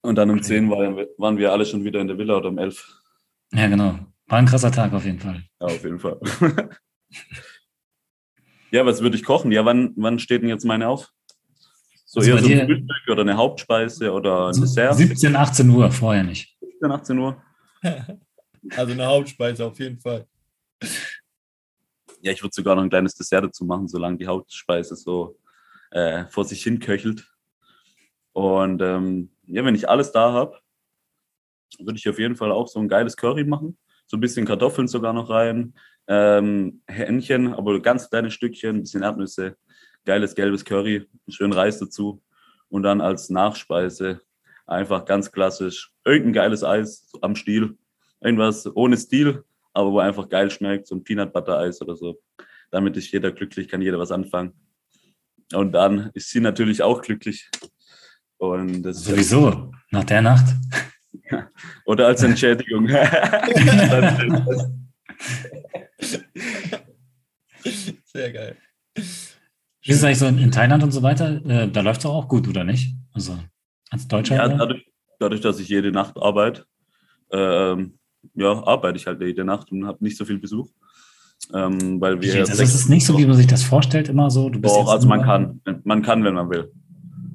Und 0.00 0.16
dann 0.16 0.30
um 0.30 0.38
Okay. 0.38 0.46
zehn 0.46 0.70
waren, 0.70 0.96
waren 1.18 1.36
wir 1.38 1.52
alle 1.52 1.64
schon 1.66 1.84
wieder 1.84 2.00
in 2.00 2.08
der 2.08 2.18
Villa 2.18 2.36
oder 2.38 2.48
um 2.48 2.58
elf. 2.58 2.92
Ja, 3.52 3.68
genau. 3.68 3.98
War 4.26 4.38
ein 4.38 4.46
krasser 4.46 4.72
Tag 4.72 4.92
auf 4.94 5.04
jeden 5.04 5.20
Fall. 5.20 5.44
Ja, 5.60 5.66
auf 5.66 5.84
jeden 5.84 5.98
Fall. 5.98 6.18
ja, 8.72 8.84
was 8.86 9.02
würde 9.02 9.16
ich 9.16 9.22
kochen? 9.24 9.52
Ja, 9.52 9.64
wann, 9.64 9.92
wann 9.96 10.18
steht 10.18 10.42
denn 10.42 10.48
jetzt 10.48 10.64
meine 10.64 10.88
auf? 10.88 11.10
So 12.06 12.20
Also 12.20 12.30
eher 12.32 12.38
so 12.42 12.48
ein 12.48 12.66
Frühstück 12.66 13.08
oder 13.10 13.20
eine 13.22 13.36
Hauptspeise 13.36 14.12
oder 14.12 14.48
ein 14.48 14.54
So 14.54 14.62
Dessert? 14.62 14.96
17, 14.96 15.36
18 15.36 15.68
Uhr, 15.70 15.90
vorher 15.90 16.24
nicht. 16.24 16.56
17, 16.60 16.90
18 16.90 17.18
Uhr? 17.18 17.42
Also 18.76 18.92
eine 18.92 19.04
Hauptspeise 19.04 19.66
auf 19.66 19.76
jeden 19.80 19.98
Fall. 19.98 20.24
Ja, 22.20 22.30
ich 22.30 22.40
würde 22.40 22.54
sogar 22.54 22.76
noch 22.76 22.84
ein 22.84 22.88
kleines 22.88 23.12
Dessert 23.16 23.44
dazu 23.44 23.64
machen, 23.64 23.88
solange 23.88 24.16
die 24.18 24.26
Hauptspeise 24.28 24.94
so 24.94 25.36
äh, 25.92 26.26
vor 26.26 26.44
sich 26.44 26.62
hin 26.62 26.80
köchelt. 26.80 27.30
Und 28.32 28.82
ähm, 28.82 29.30
ja, 29.46 29.64
wenn 29.64 29.74
ich 29.74 29.88
alles 29.88 30.12
da 30.12 30.32
habe, 30.32 30.58
würde 31.78 31.98
ich 31.98 32.08
auf 32.08 32.18
jeden 32.18 32.36
Fall 32.36 32.52
auch 32.52 32.68
so 32.68 32.80
ein 32.80 32.88
geiles 32.88 33.16
Curry 33.16 33.44
machen. 33.44 33.78
So 34.06 34.16
ein 34.16 34.20
bisschen 34.20 34.46
Kartoffeln 34.46 34.88
sogar 34.88 35.12
noch 35.12 35.30
rein, 35.30 35.74
ähm, 36.06 36.82
Hähnchen, 36.86 37.54
aber 37.54 37.80
ganz 37.80 38.10
kleine 38.10 38.30
Stückchen, 38.30 38.76
ein 38.76 38.82
bisschen 38.82 39.02
Erdnüsse, 39.02 39.56
geiles 40.04 40.34
gelbes 40.34 40.64
Curry, 40.64 41.08
schön 41.28 41.52
Reis 41.52 41.78
dazu. 41.78 42.22
Und 42.68 42.82
dann 42.82 43.00
als 43.00 43.30
Nachspeise 43.30 44.20
einfach 44.66 45.04
ganz 45.04 45.30
klassisch 45.30 45.92
irgendein 46.04 46.32
geiles 46.32 46.64
Eis 46.64 47.12
am 47.20 47.36
Stiel. 47.36 47.76
Irgendwas 48.20 48.66
ohne 48.74 48.96
Stil, 48.96 49.44
aber 49.72 49.92
wo 49.92 49.98
einfach 49.98 50.28
geil 50.28 50.50
schmeckt, 50.50 50.86
so 50.86 50.94
ein 50.94 51.04
Peanut 51.04 51.32
Butter 51.32 51.58
Eis 51.58 51.80
oder 51.82 51.96
so. 51.96 52.20
Damit 52.70 52.96
ist 52.96 53.10
jeder 53.10 53.32
glücklich, 53.32 53.68
kann 53.68 53.82
jeder 53.82 53.98
was 53.98 54.12
anfangen. 54.12 54.54
Und 55.54 55.72
dann 55.72 56.10
ist 56.14 56.30
sie 56.30 56.40
natürlich 56.40 56.82
auch 56.82 57.02
glücklich. 57.02 57.48
Und 58.38 58.82
das 58.82 59.04
Sowieso, 59.04 59.72
nach 59.90 60.04
der 60.04 60.22
Nacht. 60.22 60.46
oder 61.84 62.06
als 62.08 62.22
Entschädigung. 62.22 62.88
Sehr 68.04 68.32
geil. 68.32 68.56
Wie 68.94 69.90
ist 69.90 69.98
es 69.98 70.04
eigentlich 70.04 70.18
so 70.18 70.26
in, 70.26 70.50
Thailand 70.50 70.82
und 70.82 70.92
so 70.92 71.02
weiter? 71.02 71.44
Äh, 71.46 71.70
da 71.70 71.80
läuft 71.80 72.00
es 72.00 72.06
auch 72.06 72.28
gut, 72.28 72.48
oder 72.48 72.64
nicht? 72.64 72.94
Also 73.12 73.38
als 73.90 74.08
Deutscher? 74.08 74.36
ja, 74.36 74.48
dadurch, 74.48 74.86
dadurch, 75.18 75.40
dass 75.40 75.58
ich 75.60 75.68
jede 75.68 75.90
Nacht 75.92 76.16
arbeite, 76.16 76.64
ähm, 77.30 77.98
ja, 78.34 78.52
arbeite 78.64 78.98
ich 78.98 79.06
halt 79.06 79.20
jede 79.20 79.44
Nacht 79.44 79.72
und 79.72 79.86
habe 79.86 80.02
nicht 80.04 80.16
so 80.16 80.24
viel 80.24 80.38
Besuch. 80.38 80.68
Ähm, 81.54 82.00
weil 82.00 82.20
wir 82.20 82.34
also 82.40 82.62
es 82.62 82.74
ist 82.74 82.88
nicht 82.88 83.04
so, 83.04 83.18
wie 83.18 83.26
man 83.26 83.36
sich 83.36 83.46
das 83.46 83.62
vorstellt, 83.62 84.08
immer 84.08 84.30
so. 84.30 84.48
Du 84.48 84.60
bist 84.60 84.74
Doch, 84.74 84.80
jetzt 84.80 84.88
also 84.88 85.08
man 85.08 85.22
kann, 85.22 85.60
man 85.84 86.02
kann, 86.02 86.24
wenn 86.24 86.34
man 86.34 86.48
will. 86.50 86.72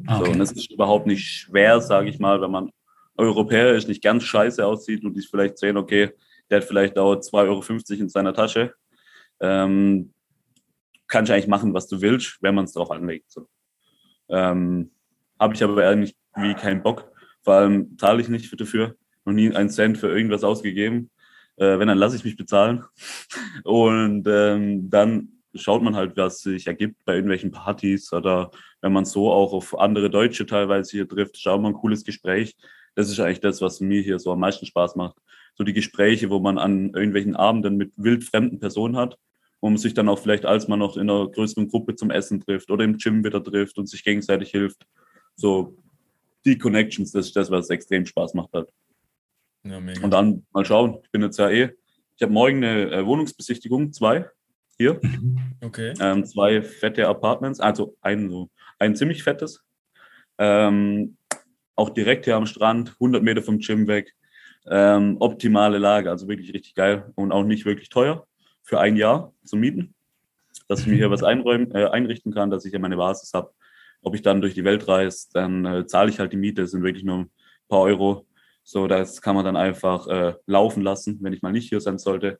Ah, 0.07 0.17
So, 0.17 0.21
okay. 0.21 0.31
und 0.31 0.41
es 0.41 0.51
ist 0.51 0.71
überhaupt 0.71 1.07
nicht 1.07 1.23
schwer, 1.23 1.81
sage 1.81 2.09
ich 2.09 2.19
mal, 2.19 2.41
wenn 2.41 2.51
man 2.51 2.71
europäisch 3.17 3.87
nicht 3.87 4.01
ganz 4.03 4.23
scheiße 4.23 4.65
aussieht 4.65 5.03
und 5.03 5.15
die 5.15 5.21
vielleicht 5.21 5.57
sehen, 5.57 5.77
okay, 5.77 6.11
der 6.49 6.61
hat 6.61 6.67
vielleicht 6.67 6.97
auch 6.97 7.15
2,50 7.15 7.33
Euro 7.33 8.01
in 8.01 8.09
seiner 8.09 8.33
Tasche. 8.33 8.73
Ähm, 9.39 10.13
kannst 11.07 11.29
du 11.29 11.33
eigentlich 11.33 11.47
machen, 11.47 11.73
was 11.73 11.87
du 11.87 12.01
willst, 12.01 12.37
wenn 12.41 12.55
man 12.55 12.65
es 12.65 12.73
drauf 12.73 12.91
anlegt. 12.91 13.31
So. 13.31 13.47
Ähm, 14.29 14.91
Habe 15.39 15.53
ich 15.53 15.63
aber 15.63 15.87
eigentlich 15.87 16.15
wie 16.35 16.53
keinen 16.53 16.83
Bock. 16.83 17.11
Vor 17.43 17.55
allem 17.55 17.97
zahle 17.97 18.21
ich 18.21 18.29
nicht 18.29 18.47
für 18.47 18.57
dafür. 18.57 18.95
Noch 19.25 19.33
nie 19.33 19.53
einen 19.53 19.69
Cent 19.69 19.97
für 19.97 20.09
irgendwas 20.09 20.43
ausgegeben. 20.43 21.09
Äh, 21.57 21.79
wenn, 21.79 21.87
dann 21.87 21.97
lasse 21.97 22.15
ich 22.15 22.23
mich 22.23 22.37
bezahlen. 22.37 22.83
Und 23.63 24.25
ähm, 24.27 24.89
dann 24.89 25.29
schaut 25.55 25.81
man 25.81 25.95
halt, 25.95 26.15
was 26.17 26.41
sich 26.41 26.67
ergibt 26.67 27.03
bei 27.05 27.15
irgendwelchen 27.15 27.51
Partys 27.51 28.13
oder 28.13 28.51
wenn 28.81 28.93
man 28.93 29.05
so 29.05 29.31
auch 29.31 29.53
auf 29.53 29.77
andere 29.77 30.09
Deutsche 30.09 30.45
teilweise 30.45 30.91
hier 30.91 31.07
trifft, 31.07 31.37
schaut 31.37 31.61
man 31.61 31.73
ein 31.73 31.79
cooles 31.79 32.03
Gespräch. 32.03 32.55
Das 32.95 33.09
ist 33.09 33.19
eigentlich 33.19 33.41
das, 33.41 33.61
was 33.61 33.79
mir 33.79 34.01
hier 34.01 34.19
so 34.19 34.31
am 34.31 34.39
meisten 34.39 34.65
Spaß 34.65 34.95
macht. 34.95 35.17
So 35.55 35.63
die 35.63 35.73
Gespräche, 35.73 36.29
wo 36.29 36.39
man 36.39 36.57
an 36.57 36.93
irgendwelchen 36.93 37.35
Abenden 37.35 37.77
mit 37.77 37.91
wildfremden 37.95 38.59
Personen 38.59 38.95
hat 38.95 39.17
wo 39.61 39.69
man 39.69 39.77
sich 39.77 39.93
dann 39.93 40.09
auch 40.09 40.19
vielleicht 40.19 40.45
als 40.45 40.67
man 40.67 40.79
noch 40.79 40.97
in 40.97 41.09
einer 41.09 41.29
größeren 41.29 41.67
Gruppe 41.67 41.95
zum 41.95 42.11
Essen 42.11 42.39
trifft 42.41 42.69
oder 42.69 42.83
im 42.83 42.97
Gym 42.97 43.23
wieder 43.23 43.43
trifft 43.43 43.77
und 43.77 43.87
sich 43.87 44.03
gegenseitig 44.03 44.51
hilft. 44.51 44.85
So 45.35 45.75
die 46.45 46.57
Connections, 46.57 47.11
das 47.11 47.27
ist 47.27 47.35
das, 47.35 47.51
was 47.51 47.69
extrem 47.69 48.05
Spaß 48.05 48.33
macht 48.33 48.53
hat. 48.53 48.71
Ja, 49.69 50.03
und 50.03 50.11
dann 50.11 50.45
mal 50.51 50.65
schauen, 50.65 50.99
ich 51.03 51.11
bin 51.11 51.21
jetzt 51.21 51.37
ja 51.37 51.49
eh, 51.49 51.71
ich 52.15 52.23
habe 52.23 52.33
morgen 52.33 52.57
eine 52.57 52.91
äh, 52.91 53.05
Wohnungsbesichtigung, 53.05 53.93
zwei 53.93 54.29
hier. 54.77 54.99
Okay. 55.59 55.93
Ähm, 55.99 56.23
zwei 56.23 56.61
fette 56.61 57.07
Apartments, 57.07 57.59
also 57.59 57.97
ein, 58.01 58.29
so, 58.29 58.49
ein 58.77 58.95
ziemlich 58.95 59.23
fettes. 59.23 59.63
Ähm, 60.37 61.17
auch 61.75 61.89
direkt 61.89 62.25
hier 62.25 62.35
am 62.35 62.45
Strand, 62.45 62.93
100 62.93 63.23
Meter 63.23 63.41
vom 63.41 63.57
Gym 63.57 63.87
weg. 63.87 64.13
Ähm, 64.69 65.17
optimale 65.19 65.79
Lage, 65.79 66.11
also 66.11 66.27
wirklich 66.27 66.53
richtig 66.53 66.75
geil 66.75 67.11
und 67.15 67.31
auch 67.31 67.43
nicht 67.43 67.65
wirklich 67.65 67.89
teuer 67.89 68.27
für 68.63 68.79
ein 68.79 68.97
Jahr 68.97 69.33
zu 69.45 69.55
mieten, 69.55 69.95
dass 70.67 70.81
ich 70.81 70.87
mir 70.87 70.95
hier 70.95 71.09
was 71.09 71.23
einräumen, 71.23 71.71
äh, 71.71 71.85
einrichten 71.85 72.33
kann, 72.33 72.51
dass 72.51 72.65
ich 72.65 72.73
ja 72.73 72.79
meine 72.79 72.97
Basis 72.97 73.33
habe. 73.33 73.51
Ob 74.01 74.13
ich 74.13 74.21
dann 74.21 74.41
durch 74.41 74.53
die 74.53 74.63
Welt 74.63 74.87
reise, 74.87 75.27
dann 75.33 75.65
äh, 75.65 75.87
zahle 75.87 76.09
ich 76.09 76.19
halt 76.19 76.33
die 76.33 76.37
Miete, 76.37 76.61
das 76.63 76.71
sind 76.71 76.83
wirklich 76.83 77.05
nur 77.05 77.19
ein 77.19 77.31
paar 77.67 77.81
Euro. 77.81 78.26
So, 78.69 78.85
das 78.87 79.21
kann 79.21 79.33
man 79.33 79.45
dann 79.45 79.55
einfach 79.55 80.07
äh, 80.07 80.33
laufen 80.45 80.83
lassen, 80.83 81.19
wenn 81.21 81.31
ich 81.31 81.41
mal 81.41 81.53
nicht 81.53 81.69
hier 81.69 81.79
sein 81.79 81.97
sollte. 81.97 82.37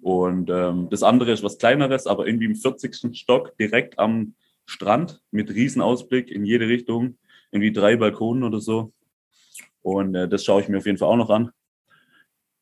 Und 0.00 0.48
ähm, 0.48 0.86
das 0.90 1.02
andere 1.02 1.32
ist 1.32 1.42
was 1.42 1.58
Kleineres, 1.58 2.06
aber 2.06 2.28
irgendwie 2.28 2.44
im 2.44 2.54
40. 2.54 3.18
Stock 3.18 3.58
direkt 3.58 3.98
am 3.98 4.36
Strand 4.64 5.20
mit 5.32 5.50
Riesenausblick 5.50 6.30
in 6.30 6.44
jede 6.44 6.68
Richtung, 6.68 7.18
irgendwie 7.50 7.72
drei 7.72 7.96
Balkonen 7.96 8.44
oder 8.44 8.60
so. 8.60 8.92
Und 9.82 10.14
äh, 10.14 10.28
das 10.28 10.44
schaue 10.44 10.62
ich 10.62 10.68
mir 10.68 10.78
auf 10.78 10.86
jeden 10.86 10.98
Fall 10.98 11.08
auch 11.08 11.16
noch 11.16 11.30
an. 11.30 11.50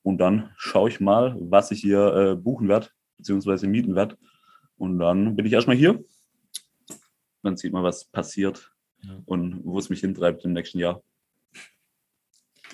Und 0.02 0.16
dann 0.16 0.54
schaue 0.56 0.88
ich 0.88 0.98
mal, 0.98 1.36
was 1.38 1.72
ich 1.72 1.82
hier 1.82 2.14
äh, 2.14 2.36
buchen 2.36 2.68
werde, 2.68 2.88
beziehungsweise 3.18 3.66
mieten 3.66 3.94
werde. 3.94 4.16
Und 4.78 4.98
dann 4.98 5.36
bin 5.36 5.44
ich 5.44 5.52
erstmal 5.52 5.76
hier. 5.76 6.02
Dann 7.42 7.58
sieht 7.58 7.74
man, 7.74 7.84
was 7.84 8.06
passiert 8.06 8.72
ja. 9.02 9.20
und 9.26 9.60
wo 9.62 9.78
es 9.78 9.90
mich 9.90 10.00
hintreibt 10.00 10.42
im 10.46 10.54
nächsten 10.54 10.78
Jahr. 10.78 11.02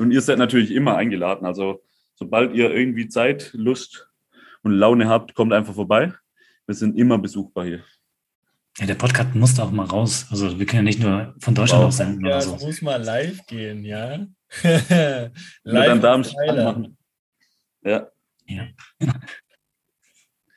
Und 0.01 0.13
ihr 0.13 0.23
seid 0.23 0.39
natürlich 0.39 0.71
immer 0.71 0.97
eingeladen. 0.97 1.45
Also 1.45 1.83
sobald 2.15 2.55
ihr 2.55 2.71
irgendwie 2.71 3.09
Zeit, 3.09 3.51
Lust 3.53 4.09
und 4.63 4.73
Laune 4.73 5.09
habt, 5.09 5.35
kommt 5.35 5.53
einfach 5.53 5.75
vorbei. 5.75 6.13
Wir 6.67 6.75
sind 6.75 6.97
immer 6.97 7.19
besuchbar 7.19 7.67
hier. 7.67 7.85
Ja, 8.79 8.87
der 8.87 8.95
Podcast 8.95 9.35
muss 9.35 9.55
da 9.55 9.65
auch 9.65 9.71
mal 9.71 9.85
raus. 9.85 10.27
Also 10.31 10.59
wir 10.59 10.65
können 10.65 10.79
ja 10.79 10.83
nicht 10.85 11.01
nur 11.01 11.35
von 11.39 11.55
Deutschland 11.55 11.83
wow. 11.83 11.89
aus 11.89 11.99
senden. 11.99 12.25
Ja, 12.25 12.37
oder 12.37 12.41
so. 12.41 12.67
muss 12.67 12.81
mal 12.81 13.03
live 13.03 13.45
gehen, 13.47 13.85
ja. 13.85 14.27
live 14.63 15.31
dann 15.65 16.01
da 16.01 16.15
am 16.15 16.25
Strand 16.25 16.59
machen. 16.59 16.97
Ja. 17.83 18.09
ja. 18.47 18.69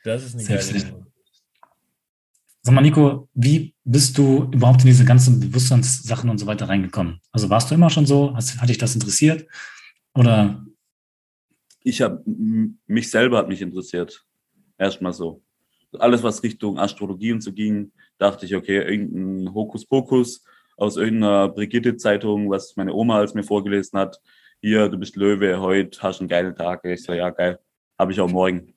Das 0.04 0.24
ist 0.24 0.34
eine 0.34 0.44
geile. 0.44 1.03
Sag 2.66 2.74
mal, 2.74 2.80
Nico, 2.80 3.28
wie 3.34 3.74
bist 3.84 4.16
du 4.16 4.48
überhaupt 4.50 4.80
in 4.80 4.86
diese 4.86 5.04
ganzen 5.04 5.38
Bewusstseinssachen 5.38 6.30
und 6.30 6.38
so 6.38 6.46
weiter 6.46 6.66
reingekommen? 6.66 7.20
Also 7.30 7.50
warst 7.50 7.70
du 7.70 7.74
immer 7.74 7.90
schon 7.90 8.06
so? 8.06 8.34
Hast, 8.34 8.58
hat 8.58 8.70
dich 8.70 8.78
das 8.78 8.94
interessiert? 8.94 9.46
Oder? 10.14 10.64
Ich 11.82 12.00
habe 12.00 12.22
mich 12.86 13.10
selber 13.10 13.36
hat 13.36 13.48
mich 13.48 13.60
interessiert. 13.60 14.24
Erstmal 14.78 15.12
so. 15.12 15.42
Alles, 15.98 16.22
was 16.22 16.42
Richtung 16.42 16.78
Astrologie 16.78 17.32
und 17.32 17.42
so 17.42 17.52
ging, 17.52 17.92
dachte 18.16 18.46
ich, 18.46 18.56
okay, 18.56 18.78
irgendein 18.78 19.52
Hokuspokus 19.52 20.42
aus 20.78 20.96
irgendeiner 20.96 21.50
Brigitte-Zeitung, 21.50 22.48
was 22.48 22.76
meine 22.76 22.94
Oma 22.94 23.18
als 23.18 23.34
mir 23.34 23.44
vorgelesen 23.44 23.98
hat, 23.98 24.18
hier, 24.62 24.88
du 24.88 24.96
bist 24.96 25.16
Löwe, 25.16 25.60
heute 25.60 26.00
hast 26.00 26.20
du 26.20 26.22
einen 26.22 26.30
geilen 26.30 26.56
Tag. 26.56 26.82
Ich 26.86 27.02
so, 27.02 27.12
ja, 27.12 27.28
geil, 27.28 27.58
habe 27.98 28.12
ich 28.12 28.20
auch 28.22 28.30
morgen. 28.30 28.72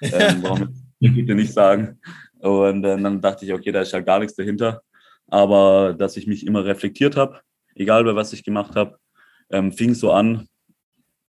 Ähm, 0.00 0.42
warum 0.42 0.84
bitte 1.00 1.34
nicht 1.34 1.52
sagen? 1.52 1.98
Und 2.42 2.84
äh, 2.84 3.00
dann 3.00 3.20
dachte 3.20 3.44
ich, 3.44 3.52
okay, 3.52 3.72
da 3.72 3.80
ist 3.80 3.92
ja 3.92 4.00
gar 4.00 4.18
nichts 4.18 4.36
dahinter. 4.36 4.82
Aber 5.28 5.94
dass 5.94 6.16
ich 6.16 6.26
mich 6.26 6.46
immer 6.46 6.64
reflektiert 6.64 7.16
habe, 7.16 7.40
egal 7.74 8.04
bei 8.04 8.14
was 8.14 8.32
ich 8.32 8.44
gemacht 8.44 8.76
habe, 8.76 8.98
ähm, 9.50 9.72
fing 9.72 9.94
so 9.94 10.12
an 10.12 10.48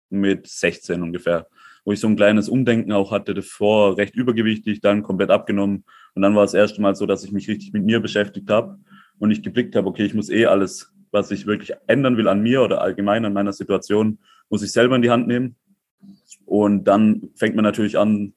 mit 0.09 0.47
16 0.47 1.01
ungefähr, 1.01 1.47
wo 1.83 1.91
ich 1.91 1.99
so 1.99 2.07
ein 2.07 2.15
kleines 2.15 2.49
Umdenken 2.49 2.91
auch 2.91 3.11
hatte, 3.11 3.33
davor 3.33 3.97
recht 3.97 4.15
übergewichtig, 4.15 4.81
dann 4.81 5.03
komplett 5.03 5.29
abgenommen. 5.29 5.85
Und 6.15 6.21
dann 6.21 6.35
war 6.35 6.43
es 6.43 6.51
das 6.51 6.59
erste 6.59 6.81
Mal 6.81 6.95
so, 6.95 7.05
dass 7.05 7.23
ich 7.23 7.31
mich 7.31 7.47
richtig 7.47 7.73
mit 7.73 7.83
mir 7.83 7.99
beschäftigt 7.99 8.49
habe 8.49 8.79
und 9.19 9.31
ich 9.31 9.43
geblickt 9.43 9.75
habe, 9.75 9.87
okay, 9.87 10.05
ich 10.05 10.13
muss 10.13 10.29
eh 10.29 10.45
alles 10.45 10.95
was 11.15 11.31
ich 11.31 11.47
wirklich 11.47 11.73
ändern 11.87 12.17
will 12.17 12.27
an 12.27 12.43
mir 12.43 12.61
oder 12.61 12.81
allgemein 12.81 13.23
an 13.23 13.33
meiner 13.33 13.53
Situation, 13.53 14.19
muss 14.49 14.61
ich 14.61 14.71
selber 14.71 14.97
in 14.97 15.01
die 15.01 15.09
Hand 15.09 15.27
nehmen. 15.27 15.55
Und 16.45 16.83
dann 16.83 17.29
fängt 17.35 17.55
man 17.55 17.63
natürlich 17.63 17.97
an, 17.97 18.33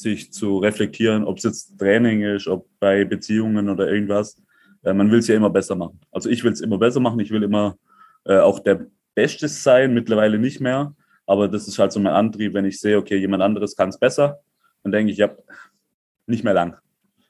sich 0.00 0.32
zu 0.32 0.58
reflektieren, 0.58 1.24
ob 1.24 1.38
es 1.38 1.44
jetzt 1.44 1.78
Training 1.78 2.22
ist, 2.22 2.48
ob 2.48 2.66
bei 2.78 3.04
Beziehungen 3.04 3.68
oder 3.68 3.88
irgendwas. 3.90 4.40
Äh, 4.82 4.94
man 4.94 5.10
will 5.10 5.20
es 5.20 5.28
ja 5.28 5.36
immer 5.36 5.50
besser 5.50 5.76
machen. 5.76 6.00
Also 6.10 6.28
ich 6.28 6.42
will 6.44 6.52
es 6.52 6.60
immer 6.60 6.78
besser 6.78 7.00
machen. 7.00 7.20
Ich 7.20 7.30
will 7.30 7.42
immer 7.42 7.76
äh, 8.24 8.38
auch 8.38 8.60
der 8.60 8.86
Beste 9.14 9.48
sein, 9.48 9.94
mittlerweile 9.94 10.38
nicht 10.38 10.60
mehr. 10.60 10.94
Aber 11.26 11.48
das 11.48 11.68
ist 11.68 11.78
halt 11.78 11.92
so 11.92 12.00
mein 12.00 12.12
Antrieb, 12.12 12.54
wenn 12.54 12.64
ich 12.64 12.80
sehe, 12.80 12.98
okay, 12.98 13.16
jemand 13.16 13.42
anderes 13.42 13.76
kann 13.76 13.90
es 13.90 13.98
besser, 13.98 14.40
dann 14.82 14.92
denke 14.92 15.12
ich, 15.12 15.18
ja, 15.18 15.30
nicht 16.26 16.44
mehr 16.44 16.54
lang. 16.54 16.76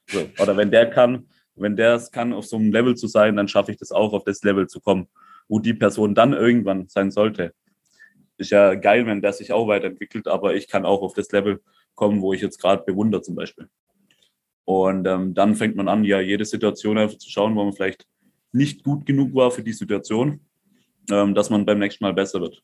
So. 0.06 0.20
Oder 0.38 0.56
wenn 0.56 0.70
der 0.70 0.88
kann, 0.88 1.26
wenn 1.54 1.76
der 1.76 1.94
es 1.94 2.11
kann, 2.11 2.33
auf 2.33 2.46
so 2.46 2.56
einem 2.56 2.72
Level 2.72 2.96
zu 2.96 3.06
sein, 3.06 3.37
dann 3.37 3.48
schaffe 3.48 3.72
ich 3.72 3.78
das 3.78 3.92
auch, 3.92 4.12
auf 4.12 4.24
das 4.24 4.42
Level 4.42 4.68
zu 4.68 4.80
kommen, 4.80 5.09
wo 5.48 5.59
die 5.59 5.74
Person 5.74 6.14
dann 6.14 6.33
irgendwann 6.33 6.88
sein 6.88 7.11
sollte. 7.11 7.52
Ist 8.38 8.50
ja 8.50 8.74
geil, 8.74 9.04
wenn 9.06 9.20
der 9.20 9.33
sich 9.33 9.52
auch 9.52 9.68
weiterentwickelt, 9.68 10.28
aber 10.28 10.54
ich 10.54 10.68
kann 10.68 10.87
auch 10.87 11.02
auf 11.02 11.12
das 11.12 11.30
Level 11.33 11.61
kommen, 12.00 12.22
wo 12.22 12.32
ich 12.32 12.40
jetzt 12.40 12.58
gerade 12.58 12.82
bewundere 12.82 13.20
zum 13.20 13.34
Beispiel. 13.34 13.68
Und 14.64 15.06
ähm, 15.06 15.34
dann 15.34 15.54
fängt 15.54 15.76
man 15.76 15.88
an, 15.88 16.02
ja, 16.02 16.18
jede 16.20 16.46
Situation 16.46 16.96
einfach 16.96 17.18
zu 17.18 17.28
schauen, 17.28 17.54
wo 17.54 17.62
man 17.62 17.74
vielleicht 17.74 18.06
nicht 18.52 18.82
gut 18.82 19.04
genug 19.04 19.34
war 19.34 19.50
für 19.50 19.62
die 19.62 19.74
Situation, 19.74 20.40
ähm, 21.10 21.34
dass 21.34 21.50
man 21.50 21.66
beim 21.66 21.78
nächsten 21.78 22.02
Mal 22.02 22.14
besser 22.14 22.40
wird. 22.40 22.62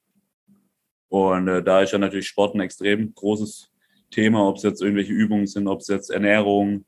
Und 1.09 1.49
äh, 1.49 1.63
da 1.63 1.83
ist 1.83 1.93
ja 1.93 1.99
natürlich 1.99 2.29
Sport 2.29 2.55
ein 2.55 2.61
extrem 2.61 3.15
großes 3.15 3.71
Thema, 4.11 4.49
ob 4.49 4.57
es 4.57 4.63
jetzt 4.63 4.81
irgendwelche 4.81 5.13
Übungen 5.13 5.47
sind, 5.47 5.69
ob 5.69 5.81
es 5.81 5.89
jetzt 5.89 6.11
Ernährung, 6.11 6.87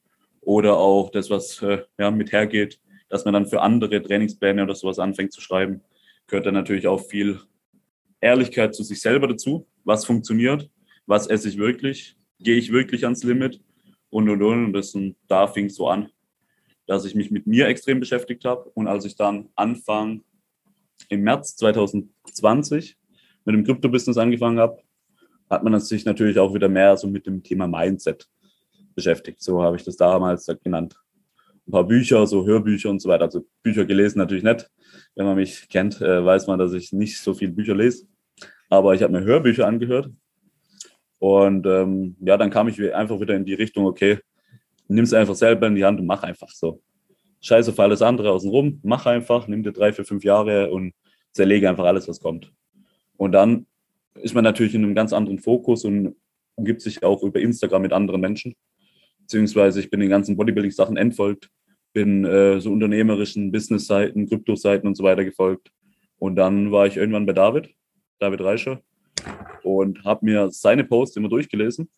oder 0.48 0.78
auch 0.78 1.10
das, 1.10 1.28
was 1.28 1.60
äh, 1.60 1.82
ja, 1.98 2.10
mit 2.10 2.32
hergeht, 2.32 2.80
dass 3.10 3.26
man 3.26 3.34
dann 3.34 3.46
für 3.46 3.60
andere 3.60 4.02
Trainingspläne 4.02 4.62
oder 4.62 4.74
sowas 4.74 4.98
anfängt 4.98 5.32
zu 5.34 5.42
schreiben, 5.42 5.82
gehört 6.26 6.46
dann 6.46 6.54
natürlich 6.54 6.86
auch 6.86 7.06
viel 7.06 7.40
Ehrlichkeit 8.22 8.74
zu 8.74 8.82
sich 8.82 9.02
selber 9.02 9.28
dazu. 9.28 9.66
Was 9.84 10.06
funktioniert? 10.06 10.70
Was 11.04 11.26
esse 11.26 11.50
ich 11.50 11.58
wirklich? 11.58 12.16
Gehe 12.40 12.56
ich 12.56 12.72
wirklich 12.72 13.04
ans 13.04 13.24
Limit? 13.24 13.60
Und 14.10 14.28
und 14.28 14.42
und. 14.42 14.66
Und 14.66 14.72
das, 14.72 14.94
und 14.94 15.16
da 15.26 15.46
fing 15.46 15.66
es 15.66 15.76
so 15.76 15.88
an, 15.88 16.08
dass 16.86 17.04
ich 17.04 17.14
mich 17.14 17.30
mit 17.30 17.46
mir 17.46 17.68
extrem 17.68 18.00
beschäftigt 18.00 18.44
habe. 18.44 18.70
Und 18.74 18.86
als 18.86 19.04
ich 19.04 19.16
dann 19.16 19.48
Anfang 19.54 20.22
im 21.08 21.22
März 21.22 21.56
2020 21.56 22.96
mit 23.44 23.54
dem 23.54 23.64
Krypto-Business 23.64 24.18
angefangen 24.18 24.58
habe, 24.58 24.82
hat 25.50 25.64
man 25.64 25.78
sich 25.80 26.04
natürlich 26.04 26.38
auch 26.38 26.54
wieder 26.54 26.68
mehr 26.68 26.96
so 26.96 27.06
mit 27.08 27.26
dem 27.26 27.42
Thema 27.42 27.66
Mindset 27.66 28.28
beschäftigt. 28.94 29.42
So 29.42 29.62
habe 29.62 29.76
ich 29.76 29.84
das 29.84 29.96
damals 29.96 30.46
genannt. 30.62 30.96
Ein 31.66 31.72
paar 31.72 31.84
Bücher, 31.84 32.26
so 32.26 32.46
Hörbücher 32.46 32.90
und 32.90 33.00
so 33.00 33.08
weiter. 33.08 33.24
Also 33.24 33.46
Bücher 33.62 33.84
gelesen 33.84 34.18
natürlich 34.18 34.42
nicht. 34.42 34.70
Wenn 35.14 35.26
man 35.26 35.36
mich 35.36 35.68
kennt, 35.68 36.00
äh, 36.00 36.24
weiß 36.24 36.46
man, 36.46 36.58
dass 36.58 36.72
ich 36.72 36.92
nicht 36.92 37.18
so 37.18 37.34
viele 37.34 37.52
Bücher 37.52 37.74
lese. 37.74 38.06
Aber 38.70 38.94
ich 38.94 39.02
habe 39.02 39.12
mir 39.12 39.24
Hörbücher 39.24 39.66
angehört. 39.66 40.10
Und 41.18 41.66
ähm, 41.66 42.16
ja, 42.20 42.36
dann 42.36 42.50
kam 42.50 42.68
ich 42.68 42.94
einfach 42.94 43.20
wieder 43.20 43.34
in 43.34 43.44
die 43.44 43.54
Richtung, 43.54 43.86
okay, 43.86 44.18
nimm 44.86 45.04
es 45.04 45.12
einfach 45.12 45.34
selber 45.34 45.66
in 45.66 45.74
die 45.74 45.84
Hand 45.84 46.00
und 46.00 46.06
mach 46.06 46.22
einfach 46.22 46.50
so. 46.50 46.80
Scheiße 47.40 47.70
auf 47.70 47.80
alles 47.80 48.02
andere 48.02 48.32
außenrum, 48.32 48.80
mach 48.82 49.06
einfach, 49.06 49.46
nimm 49.48 49.62
dir 49.62 49.72
drei, 49.72 49.92
vier, 49.92 50.04
fünf 50.04 50.24
Jahre 50.24 50.70
und 50.70 50.92
zerlege 51.32 51.68
einfach 51.68 51.84
alles, 51.84 52.08
was 52.08 52.20
kommt. 52.20 52.52
Und 53.16 53.32
dann 53.32 53.66
ist 54.14 54.34
man 54.34 54.44
natürlich 54.44 54.74
in 54.74 54.84
einem 54.84 54.94
ganz 54.94 55.12
anderen 55.12 55.38
Fokus 55.38 55.84
und 55.84 56.16
umgibt 56.56 56.80
sich 56.80 57.02
auch 57.02 57.22
über 57.22 57.40
Instagram 57.40 57.82
mit 57.82 57.92
anderen 57.92 58.20
Menschen 58.20 58.54
beziehungsweise 59.28 59.78
ich 59.80 59.90
bin 59.90 60.00
den 60.00 60.08
ganzen 60.08 60.38
Bodybuilding-Sachen 60.38 60.96
entfolgt, 60.96 61.50
bin 61.92 62.24
äh, 62.24 62.60
so 62.60 62.72
unternehmerischen 62.72 63.52
Business-Seiten, 63.52 64.26
Krypto-Seiten 64.26 64.86
und 64.86 64.94
so 64.94 65.04
weiter 65.04 65.22
gefolgt. 65.22 65.70
Und 66.18 66.36
dann 66.36 66.72
war 66.72 66.86
ich 66.86 66.96
irgendwann 66.96 67.26
bei 67.26 67.34
David, 67.34 67.68
David 68.20 68.40
Reischer, 68.40 68.80
und 69.62 70.04
habe 70.04 70.24
mir 70.24 70.50
seine 70.50 70.84
Posts 70.84 71.16
immer 71.16 71.28
durchgelesen 71.28 71.88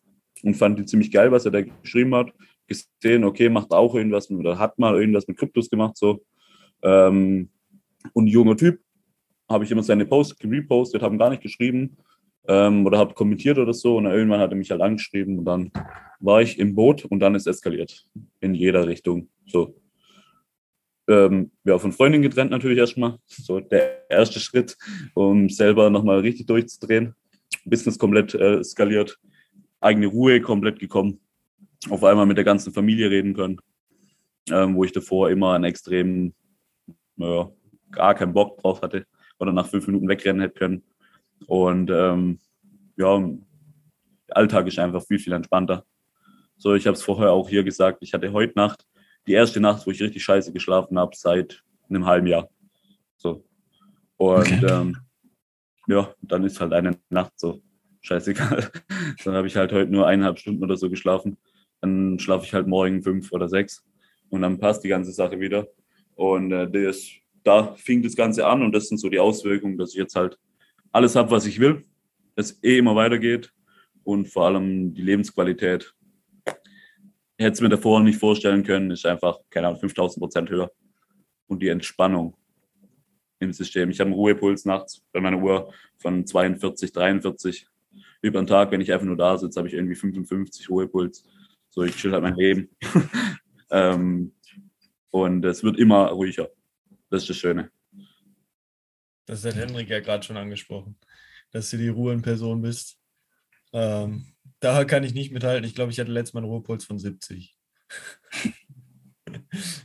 und 0.43 0.55
fand 0.55 0.79
die 0.79 0.85
ziemlich 0.85 1.11
geil, 1.11 1.31
was 1.31 1.45
er 1.45 1.51
da 1.51 1.61
geschrieben 1.61 2.15
hat. 2.15 2.31
Gesehen, 2.67 3.23
okay, 3.23 3.49
macht 3.49 3.71
auch 3.71 3.95
irgendwas 3.95 4.29
oder 4.31 4.57
hat 4.57 4.79
mal 4.79 4.99
irgendwas 4.99 5.27
mit 5.27 5.37
Kryptos 5.37 5.69
gemacht, 5.69 5.97
so. 5.97 6.23
Ähm, 6.83 7.49
und 8.13 8.27
junger 8.27 8.57
Typ, 8.57 8.79
habe 9.49 9.65
ich 9.65 9.71
immer 9.71 9.83
seine 9.83 10.05
Posts 10.05 10.43
repostet, 10.43 11.01
haben 11.01 11.17
gar 11.17 11.29
nicht 11.29 11.43
geschrieben 11.43 11.97
ähm, 12.47 12.85
oder 12.85 12.97
habe 12.97 13.13
kommentiert 13.13 13.57
oder 13.57 13.73
so. 13.73 13.97
Und 13.97 14.05
irgendwann 14.05 14.39
hat 14.39 14.51
er 14.51 14.57
mich 14.57 14.71
halt 14.71 14.81
angeschrieben 14.81 15.39
und 15.39 15.45
dann 15.45 15.71
war 16.19 16.41
ich 16.41 16.57
im 16.57 16.75
Boot 16.75 17.05
und 17.05 17.19
dann 17.19 17.35
ist 17.35 17.47
eskaliert. 17.47 18.07
In 18.39 18.55
jeder 18.55 18.87
Richtung. 18.87 19.29
So. 19.45 19.80
Ähm, 21.11 21.51
ja, 21.65 21.77
von 21.77 21.91
Freundin 21.91 22.21
getrennt 22.21 22.51
natürlich 22.51 22.77
erstmal. 22.77 23.17
So 23.27 23.59
der 23.59 24.09
erste 24.09 24.39
Schritt, 24.39 24.77
um 25.13 25.49
selber 25.49 25.89
nochmal 25.89 26.19
richtig 26.19 26.47
durchzudrehen. 26.47 27.15
Business 27.65 27.99
komplett 27.99 28.33
äh, 28.33 28.63
skaliert. 28.63 29.19
Eigene 29.81 30.07
Ruhe 30.07 30.39
komplett 30.39 30.79
gekommen. 30.79 31.19
auf 31.89 32.03
einmal 32.03 32.25
mit 32.25 32.37
der 32.37 32.45
ganzen 32.45 32.71
Familie 32.71 33.09
reden 33.09 33.33
können, 33.33 33.59
ähm, 34.49 34.75
wo 34.75 34.83
ich 34.83 34.91
davor 34.91 35.29
immer 35.29 35.53
einen 35.53 35.65
extremen, 35.65 36.33
naja, 37.15 37.51
gar 37.91 38.15
keinen 38.15 38.33
Bock 38.33 38.59
drauf 38.59 38.81
hatte 38.81 39.05
oder 39.39 39.51
nach 39.51 39.67
fünf 39.67 39.87
Minuten 39.87 40.07
wegrennen 40.07 40.41
hätte 40.41 40.59
können. 40.59 40.83
Und 41.47 41.89
ähm, 41.89 42.39
ja, 42.95 43.17
der 43.17 44.37
Alltag 44.37 44.67
ist 44.67 44.79
einfach 44.79 45.03
viel, 45.03 45.19
viel 45.19 45.33
entspannter. 45.33 45.83
So, 46.57 46.75
ich 46.75 46.85
habe 46.85 46.95
es 46.95 47.03
vorher 47.03 47.31
auch 47.31 47.49
hier 47.49 47.63
gesagt, 47.63 47.97
ich 48.01 48.13
hatte 48.13 48.31
heute 48.31 48.53
Nacht 48.55 48.85
die 49.27 49.33
erste 49.33 49.59
Nacht, 49.59 49.85
wo 49.85 49.91
ich 49.91 50.01
richtig 50.01 50.23
scheiße 50.23 50.51
geschlafen 50.51 50.97
habe, 50.97 51.15
seit 51.15 51.63
einem 51.89 52.05
halben 52.05 52.27
Jahr. 52.27 52.49
So. 53.17 53.43
Und 54.17 54.39
okay. 54.39 54.65
ähm, 54.67 54.97
ja, 55.87 56.13
dann 56.21 56.43
ist 56.43 56.59
halt 56.59 56.73
eine 56.73 56.97
Nacht 57.09 57.33
so 57.35 57.61
scheißegal. 58.01 58.71
dann 59.23 59.33
habe 59.33 59.47
ich 59.47 59.55
halt 59.55 59.71
heute 59.71 59.91
nur 59.91 60.07
eineinhalb 60.07 60.39
Stunden 60.39 60.63
oder 60.63 60.77
so 60.77 60.89
geschlafen. 60.89 61.37
Dann 61.81 62.19
schlafe 62.19 62.45
ich 62.45 62.53
halt 62.53 62.67
morgen 62.67 63.01
fünf 63.01 63.31
oder 63.31 63.49
sechs 63.49 63.83
und 64.29 64.41
dann 64.41 64.59
passt 64.59 64.83
die 64.83 64.89
ganze 64.89 65.11
Sache 65.11 65.39
wieder. 65.39 65.67
Und 66.15 66.51
äh, 66.51 66.69
das, 66.69 67.09
da 67.43 67.73
fing 67.75 68.01
das 68.03 68.15
Ganze 68.15 68.45
an 68.45 68.61
und 68.61 68.73
das 68.73 68.87
sind 68.87 68.97
so 68.97 69.09
die 69.09 69.19
Auswirkungen, 69.19 69.77
dass 69.77 69.91
ich 69.91 69.97
jetzt 69.97 70.15
halt 70.15 70.37
alles 70.91 71.15
habe, 71.15 71.31
was 71.31 71.45
ich 71.45 71.59
will, 71.59 71.85
es 72.35 72.61
eh 72.63 72.77
immer 72.77 72.95
weitergeht 72.95 73.51
und 74.03 74.27
vor 74.27 74.45
allem 74.45 74.93
die 74.93 75.01
Lebensqualität. 75.01 75.93
Hätte 77.41 77.53
es 77.53 77.61
mir 77.61 77.69
davor 77.69 78.01
nicht 78.01 78.19
vorstellen 78.19 78.63
können, 78.63 78.91
ist 78.91 79.05
einfach, 79.05 79.39
keine 79.49 79.67
Ahnung, 79.67 79.79
5000 79.79 80.21
Prozent 80.21 80.49
höher. 80.49 80.71
Und 81.47 81.61
die 81.61 81.69
Entspannung 81.69 82.37
im 83.39 83.51
System. 83.51 83.89
Ich 83.89 83.99
habe 83.99 84.09
einen 84.09 84.15
Ruhepuls 84.15 84.65
nachts 84.65 85.03
bei 85.11 85.19
meiner 85.19 85.39
Uhr 85.41 85.73
von 85.97 86.25
42, 86.25 86.91
43. 86.93 87.67
Über 88.21 88.39
den 88.39 88.47
Tag, 88.47 88.71
wenn 88.71 88.81
ich 88.81 88.93
einfach 88.93 89.07
nur 89.07 89.17
da 89.17 89.37
sitze, 89.37 89.59
habe 89.59 89.67
ich 89.67 89.73
irgendwie 89.73 89.95
55 89.95 90.69
Ruhepuls. 90.69 91.25
So, 91.69 91.83
ich 91.83 91.95
chill 91.95 92.11
halt 92.11 92.21
mein 92.21 92.35
Leben. 92.35 92.69
ähm, 93.71 94.33
und 95.09 95.43
es 95.43 95.63
wird 95.63 95.79
immer 95.79 96.07
ruhiger. 96.09 96.49
Das 97.09 97.23
ist 97.23 97.29
das 97.29 97.37
Schöne. 97.37 97.71
Das 99.25 99.43
hat 99.43 99.55
Henrik 99.55 99.89
ja 99.89 99.99
gerade 99.99 100.23
schon 100.23 100.37
angesprochen, 100.37 100.95
dass 101.51 101.69
du 101.71 101.77
die 101.77 101.89
Ruhenperson 101.89 102.61
bist. 102.61 102.99
Ähm, 103.73 104.33
da 104.61 104.85
kann 104.85 105.03
ich 105.03 105.13
nicht 105.13 105.31
mithalten. 105.31 105.65
Ich 105.65 105.75
glaube, 105.75 105.91
ich 105.91 105.99
hatte 105.99 106.11
letztes 106.11 106.33
Mal 106.33 106.41
einen 106.41 106.49
Ruhepuls 106.49 106.85
von 106.85 106.97
70. 106.97 107.57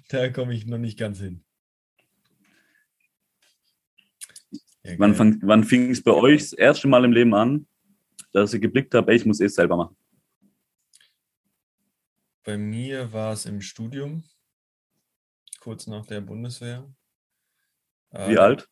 da 0.09 0.29
komme 0.29 0.55
ich 0.55 0.67
noch 0.67 0.79
nicht 0.79 0.99
ganz 0.99 1.19
hin. 1.19 1.43
Ja, 4.85 4.95
wann, 4.99 5.15
fang, 5.15 5.41
wann 5.43 5.65
fing 5.65 5.91
es 5.91 6.03
bei 6.03 6.13
euch 6.13 6.43
das 6.43 6.53
erste 6.53 6.87
Mal 6.87 7.05
im 7.05 7.13
Leben 7.13 7.35
an, 7.35 7.67
dass 8.33 8.55
ihr 8.55 8.61
geblickt 8.61 8.95
habt, 8.95 9.09
ey, 9.09 9.17
ich 9.17 9.27
muss 9.27 9.41
es 9.41 9.55
selber 9.55 9.77
machen? 9.77 9.97
Bei 12.45 12.57
mir 12.57 13.13
war 13.13 13.33
es 13.33 13.47
im 13.47 13.61
Studium, 13.61 14.23
kurz 15.59 15.89
nach 15.89 16.07
der 16.07 16.21
Bundeswehr. 16.21 16.89
Wie 18.11 18.35
äh, 18.35 18.39
alt? 18.39 18.69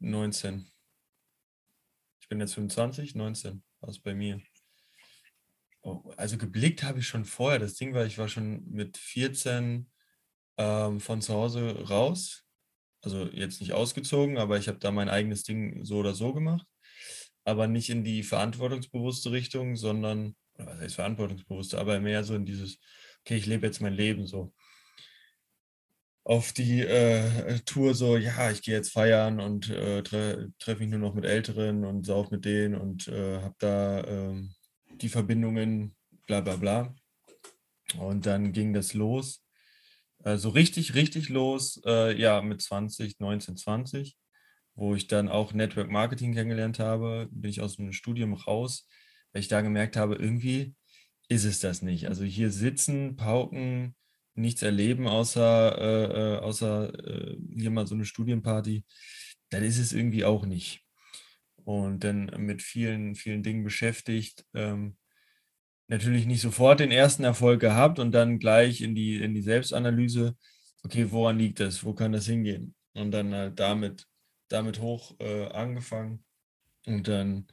19. 0.00 0.66
Ich 2.20 2.28
bin 2.28 2.40
jetzt 2.40 2.54
25, 2.54 3.14
19 3.14 3.62
war 3.80 3.90
es 3.90 4.00
bei 4.00 4.14
mir. 4.14 4.40
Oh, 5.82 6.02
also 6.16 6.36
geblickt 6.36 6.82
habe 6.82 6.98
ich 6.98 7.08
schon 7.08 7.24
vorher. 7.24 7.58
Das 7.58 7.74
Ding 7.74 7.94
war, 7.94 8.04
ich 8.04 8.18
war 8.18 8.28
schon 8.28 8.68
mit 8.70 8.98
14 8.98 9.90
ähm, 10.58 11.00
von 11.00 11.22
zu 11.22 11.34
Hause 11.34 11.88
raus. 11.88 12.44
Also 13.02 13.26
jetzt 13.32 13.60
nicht 13.60 13.72
ausgezogen, 13.72 14.36
aber 14.38 14.58
ich 14.58 14.68
habe 14.68 14.78
da 14.78 14.90
mein 14.90 15.08
eigenes 15.08 15.42
Ding 15.42 15.84
so 15.84 15.98
oder 15.98 16.14
so 16.14 16.34
gemacht. 16.34 16.66
Aber 17.44 17.66
nicht 17.66 17.88
in 17.90 18.04
die 18.04 18.22
verantwortungsbewusste 18.22 19.32
Richtung, 19.32 19.76
sondern 19.76 20.36
was 20.66 20.78
heißt 20.80 20.94
verantwortungsbewusste, 20.96 21.78
aber 21.78 22.00
mehr 22.00 22.24
so 22.24 22.34
in 22.34 22.44
dieses, 22.44 22.78
okay, 23.20 23.36
ich 23.36 23.46
lebe 23.46 23.66
jetzt 23.66 23.80
mein 23.80 23.94
Leben 23.94 24.26
so. 24.26 24.52
Auf 26.24 26.52
die 26.52 26.80
äh, 26.82 27.58
Tour 27.64 27.94
so, 27.94 28.16
ja, 28.16 28.50
ich 28.50 28.62
gehe 28.62 28.74
jetzt 28.74 28.92
feiern 28.92 29.40
und 29.40 29.70
äh, 29.70 30.02
tre 30.02 30.48
treffe 30.58 30.80
mich 30.80 30.90
nur 30.90 30.98
noch 30.98 31.14
mit 31.14 31.24
Älteren 31.24 31.84
und 31.84 32.04
sauf 32.04 32.30
mit 32.30 32.44
denen 32.44 32.74
und 32.74 33.08
äh, 33.08 33.40
habe 33.40 33.54
da 33.58 34.04
ähm, 34.04 34.54
die 35.02 35.08
Verbindungen, 35.08 35.94
bla 36.26 36.40
bla 36.40 36.56
bla. 36.56 36.94
Und 37.98 38.26
dann 38.26 38.52
ging 38.52 38.72
das 38.72 38.94
los. 38.94 39.44
Äh, 40.24 40.36
so 40.36 40.50
richtig, 40.50 40.94
richtig 40.94 41.28
los, 41.28 41.80
äh, 41.86 42.16
ja, 42.18 42.42
mit 42.42 42.62
20, 42.62 43.18
19, 43.18 43.56
20, 43.56 44.16
wo 44.74 44.94
ich 44.94 45.06
dann 45.08 45.28
auch 45.28 45.52
Network 45.52 45.90
Marketing 45.90 46.34
kennengelernt 46.34 46.78
habe, 46.78 47.28
bin 47.30 47.50
ich 47.50 47.60
aus 47.60 47.76
dem 47.76 47.92
Studium 47.92 48.34
raus 48.34 48.86
weil 49.32 49.40
ich 49.40 49.48
da 49.48 49.60
gemerkt 49.60 49.96
habe, 49.96 50.16
irgendwie 50.16 50.74
ist 51.28 51.44
es 51.44 51.60
das 51.60 51.82
nicht. 51.82 52.08
Also 52.08 52.24
hier 52.24 52.50
sitzen, 52.50 53.16
pauken, 53.16 53.94
nichts 54.34 54.62
erleben, 54.62 55.06
außer, 55.06 55.78
äh, 55.78 56.04
äh, 56.04 56.38
außer 56.38 56.94
äh, 57.06 57.36
hier 57.56 57.70
mal 57.70 57.86
so 57.86 57.94
eine 57.94 58.04
Studienparty, 58.04 58.84
dann 59.50 59.62
ist 59.62 59.78
es 59.78 59.92
irgendwie 59.92 60.24
auch 60.24 60.46
nicht. 60.46 60.84
Und 61.64 62.04
dann 62.04 62.26
mit 62.38 62.62
vielen, 62.62 63.14
vielen 63.14 63.42
Dingen 63.42 63.64
beschäftigt. 63.64 64.44
Ähm, 64.54 64.96
natürlich 65.88 66.26
nicht 66.26 66.40
sofort 66.40 66.80
den 66.80 66.92
ersten 66.92 67.24
Erfolg 67.24 67.60
gehabt 67.60 67.98
und 67.98 68.12
dann 68.12 68.38
gleich 68.38 68.80
in 68.80 68.94
die, 68.94 69.16
in 69.16 69.34
die 69.34 69.42
Selbstanalyse, 69.42 70.36
okay, 70.84 71.10
woran 71.10 71.38
liegt 71.38 71.60
das? 71.60 71.84
Wo 71.84 71.94
kann 71.94 72.12
das 72.12 72.26
hingehen? 72.26 72.74
Und 72.94 73.10
dann 73.10 73.34
halt 73.34 73.58
damit, 73.58 74.06
damit 74.48 74.80
hoch 74.80 75.14
äh, 75.18 75.46
angefangen 75.48 76.24
und 76.86 77.08
dann 77.08 77.46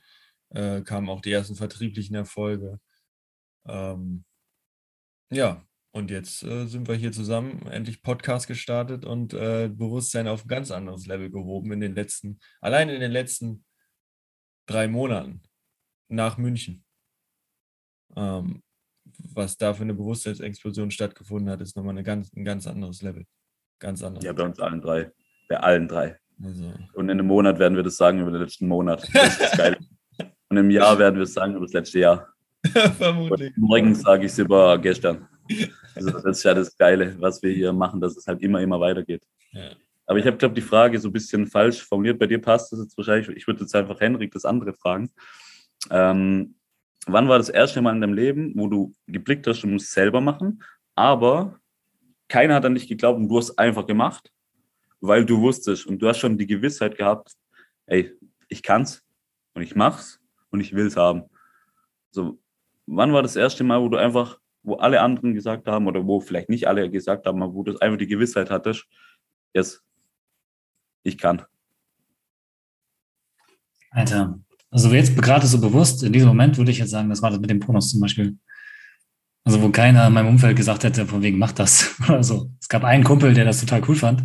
äh, 0.50 0.82
kamen 0.82 1.10
auch 1.10 1.22
die 1.22 1.32
ersten 1.32 1.56
vertrieblichen 1.56 2.16
Erfolge. 2.16 2.80
Ähm, 3.68 4.24
ja, 5.32 5.66
und 5.92 6.12
jetzt 6.12 6.44
äh, 6.44 6.68
sind 6.68 6.88
wir 6.88 6.96
hier 6.96 7.12
zusammen, 7.12 7.66
endlich 7.68 8.02
Podcast 8.02 8.48
gestartet 8.48 9.04
und 9.04 9.34
äh, 9.34 9.68
Bewusstsein 9.68 10.28
auf 10.28 10.46
ein 10.46 10.48
ganz 10.48 10.72
anderes 10.72 11.08
Level 11.08 11.32
gehoben 11.32 11.72
in 11.72 11.80
den 11.80 11.96
letzten, 11.96 12.40
allein 12.62 12.90
in 12.90 13.02
den 13.02 13.12
letzten 13.12 13.66
drei 14.68 14.88
Monaten 14.88 15.42
nach 16.10 16.38
München. 16.38 16.84
Ähm, 18.16 18.62
was 19.34 19.58
da 19.58 19.74
für 19.74 19.84
eine 19.84 19.94
Bewusstseinsexplosion 19.94 20.92
stattgefunden 20.92 21.50
hat, 21.50 21.62
ist 21.62 21.76
nochmal 21.76 21.92
eine 21.92 22.04
ganz, 22.04 22.32
ein 22.34 22.46
ganz 22.46 22.68
anderes 22.68 23.02
Level. 23.02 23.26
Ganz 23.80 24.04
anderes. 24.04 24.24
Ja, 24.24 24.34
bei 24.34 24.44
uns 24.44 24.60
allen 24.60 24.82
drei. 24.82 25.12
Bei 25.50 25.60
allen 25.60 25.88
drei. 25.88 26.20
Also. 26.44 26.74
Und 26.94 27.06
in 27.06 27.12
einem 27.12 27.28
Monat 27.28 27.60
werden 27.60 27.76
wir 27.76 27.84
das 27.84 27.98
sagen 27.98 28.20
über 28.20 28.32
den 28.32 28.42
letzten 28.42 28.68
Monat. 28.68 29.08
Das 29.14 29.30
ist 29.30 29.42
das 29.42 29.58
Geile. 29.58 29.78
Und 30.50 30.58
im 30.58 30.70
Jahr 30.70 30.98
werden 30.98 31.16
wir 31.16 31.24
es 31.24 31.34
sagen 31.34 31.56
über 31.56 31.66
das 31.66 31.74
letzte 31.74 32.00
Jahr. 32.00 32.28
Vermutlich. 32.98 33.56
Und 33.56 33.64
morgen 33.64 33.96
sage 33.96 34.26
ich 34.26 34.32
es 34.32 34.40
über 34.40 34.78
gestern. 34.78 35.28
Also 35.96 36.12
das 36.12 36.26
ist 36.26 36.44
ja 36.44 36.54
das 36.54 36.76
Geile, 36.78 37.20
was 37.20 37.42
wir 37.42 37.52
hier 37.52 37.74
machen, 37.74 38.00
dass 38.00 38.16
es 38.16 38.28
halt 38.28 38.42
immer, 38.42 38.62
immer 38.62 38.80
weitergeht. 38.80 39.24
Ja. 39.52 39.72
Aber 40.08 40.20
ich 40.20 40.26
habe, 40.26 40.38
glaube 40.38 40.56
die 40.56 40.62
Frage 40.62 40.98
so 41.00 41.10
ein 41.10 41.14
bisschen 41.14 41.48
falsch 41.48 41.84
formuliert. 41.84 42.18
Bei 42.18 42.28
dir 42.28 42.42
passt 42.42 42.72
das 42.72 42.80
jetzt 42.80 42.98
wahrscheinlich. 42.98 43.30
Ich 43.36 43.46
würde 43.46 43.62
jetzt 43.62 43.76
einfach 43.76 44.00
Henrik 44.00 44.32
das 44.32 44.46
andere 44.46 44.74
fragen. 44.74 45.12
Ähm, 45.92 46.56
wann 47.06 47.28
war 47.28 47.38
das 47.38 47.50
erste 47.50 47.82
Mal 47.82 47.94
in 47.94 48.02
deinem 48.02 48.14
Leben, 48.14 48.54
wo 48.56 48.68
du 48.68 48.94
geblickt 49.06 49.46
hast, 49.48 49.62
du 49.62 49.68
musst 49.68 49.92
selber 49.92 50.22
machen, 50.22 50.64
aber 50.96 51.60
keiner 52.30 52.56
hat 52.56 52.66
an 52.66 52.76
dich 52.76 52.88
geglaubt 52.88 53.20
und 53.20 53.28
du 53.28 53.38
hast 53.38 53.58
einfach 53.60 53.86
gemacht, 53.86 54.32
weil 55.00 55.26
du 55.26 55.40
wusstest 55.40 55.86
und 55.86 56.00
du 56.02 56.08
hast 56.08 56.20
schon 56.20 56.38
die 56.38 56.48
Gewissheit 56.48 56.98
gehabt, 56.98 57.34
ey, 57.86 58.12
ich 58.50 58.64
kann's 58.64 59.04
und 59.54 59.62
ich 59.62 59.76
mach's 59.76 60.20
und 60.50 60.62
ich 60.62 60.74
will 60.74 60.88
es 60.88 60.98
haben. 60.98 61.24
So, 62.12 62.40
wann 62.86 63.14
war 63.14 63.22
das 63.22 63.36
erste 63.36 63.64
Mal, 63.64 63.82
wo 63.82 63.90
du 63.90 63.98
einfach, 63.98 64.40
wo 64.64 64.76
alle 64.76 65.02
anderen 65.02 65.34
gesagt 65.34 65.68
haben, 65.68 65.88
oder 65.88 66.06
wo 66.06 66.20
vielleicht 66.20 66.50
nicht 66.50 66.68
alle 66.68 66.90
gesagt 66.90 67.26
haben, 67.26 67.42
aber 67.44 67.54
wo 67.54 67.64
du 67.64 67.78
einfach 67.78 67.98
die 67.98 68.08
Gewissheit 68.08 68.50
hattest, 68.50 68.86
yes, 69.54 69.84
ich 71.08 71.18
kann. 71.18 71.44
Alter, 73.92 74.40
also 74.70 74.94
jetzt 74.94 75.16
gerade 75.16 75.48
so 75.48 75.60
bewusst, 75.60 76.04
in 76.04 76.14
diesem 76.14 76.28
Moment 76.28 76.58
würde 76.58 76.72
ich 76.72 76.78
jetzt 76.78 76.92
sagen, 76.92 77.10
das 77.10 77.22
war 77.22 77.32
das 77.32 77.40
mit 77.40 77.50
dem 77.50 77.60
Bonus 77.60 77.92
zum 77.92 78.02
Beispiel. 78.02 78.38
Also 79.44 79.62
wo 79.62 79.70
keiner 79.70 80.08
in 80.08 80.14
meinem 80.14 80.28
Umfeld 80.28 80.58
gesagt 80.58 80.84
hätte, 80.84 81.06
von 81.06 81.22
wegen, 81.22 81.38
mach 81.38 81.54
das. 81.54 81.96
Also 82.08 82.52
es 82.60 82.68
gab 82.68 82.84
einen 82.84 83.04
Kumpel, 83.04 83.34
der 83.34 83.46
das 83.46 83.62
total 83.62 83.82
cool 83.88 83.96
fand, 83.96 84.24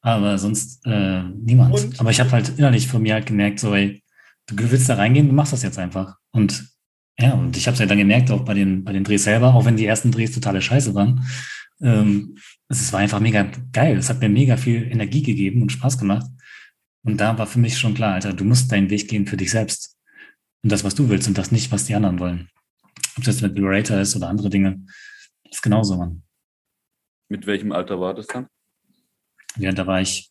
aber 0.00 0.36
sonst 0.38 0.84
äh, 0.84 1.22
niemand. 1.22 1.74
Und? 1.74 2.00
Aber 2.00 2.10
ich 2.10 2.20
habe 2.20 2.30
halt 2.32 2.58
innerlich 2.58 2.88
von 2.88 3.02
mir 3.02 3.14
halt 3.14 3.26
gemerkt, 3.26 3.60
so, 3.60 3.74
ey, 3.74 4.02
du 4.46 4.70
willst 4.70 4.88
da 4.88 4.96
reingehen, 4.96 5.28
du 5.28 5.34
machst 5.34 5.52
das 5.52 5.62
jetzt 5.62 5.78
einfach. 5.78 6.16
Und 6.32 6.68
ja, 7.20 7.34
und 7.34 7.56
ich 7.56 7.66
habe 7.66 7.74
es 7.74 7.80
ja 7.80 7.86
dann 7.86 7.98
gemerkt, 7.98 8.30
auch 8.30 8.44
bei 8.44 8.54
den, 8.54 8.84
bei 8.84 8.92
den 8.92 9.04
Drehs 9.04 9.24
selber, 9.24 9.54
auch 9.54 9.64
wenn 9.64 9.76
die 9.76 9.86
ersten 9.86 10.12
Drehs 10.12 10.32
totale 10.32 10.62
Scheiße 10.62 10.94
waren. 10.94 11.24
Ähm, 11.80 12.36
es 12.68 12.92
war 12.92 13.00
einfach 13.00 13.20
mega 13.20 13.50
geil. 13.72 13.96
Es 13.96 14.08
hat 14.08 14.20
mir 14.20 14.28
mega 14.28 14.56
viel 14.56 14.90
Energie 14.90 15.22
gegeben 15.22 15.62
und 15.62 15.72
Spaß 15.72 15.98
gemacht. 15.98 16.26
Und 17.04 17.18
da 17.18 17.38
war 17.38 17.46
für 17.46 17.58
mich 17.58 17.78
schon 17.78 17.94
klar, 17.94 18.14
Alter, 18.14 18.32
du 18.32 18.44
musst 18.44 18.70
deinen 18.70 18.90
Weg 18.90 19.08
gehen 19.08 19.26
für 19.26 19.36
dich 19.36 19.50
selbst. 19.50 19.96
Und 20.62 20.72
das, 20.72 20.84
was 20.84 20.94
du 20.94 21.08
willst 21.08 21.28
und 21.28 21.38
das 21.38 21.52
nicht, 21.52 21.70
was 21.70 21.84
die 21.84 21.94
anderen 21.94 22.18
wollen. 22.18 22.50
Ob 23.16 23.24
das 23.24 23.40
mit 23.40 23.54
Liberator 23.54 23.98
ist 23.98 24.16
oder 24.16 24.28
andere 24.28 24.50
Dinge. 24.50 24.84
Ist 25.50 25.62
genauso, 25.62 25.96
Mann. 25.96 26.22
Mit 27.28 27.46
welchem 27.46 27.72
Alter 27.72 28.00
war 28.00 28.14
das 28.14 28.26
dann? 28.26 28.48
Ja, 29.56 29.72
da 29.72 29.86
war 29.86 30.00
ich 30.00 30.30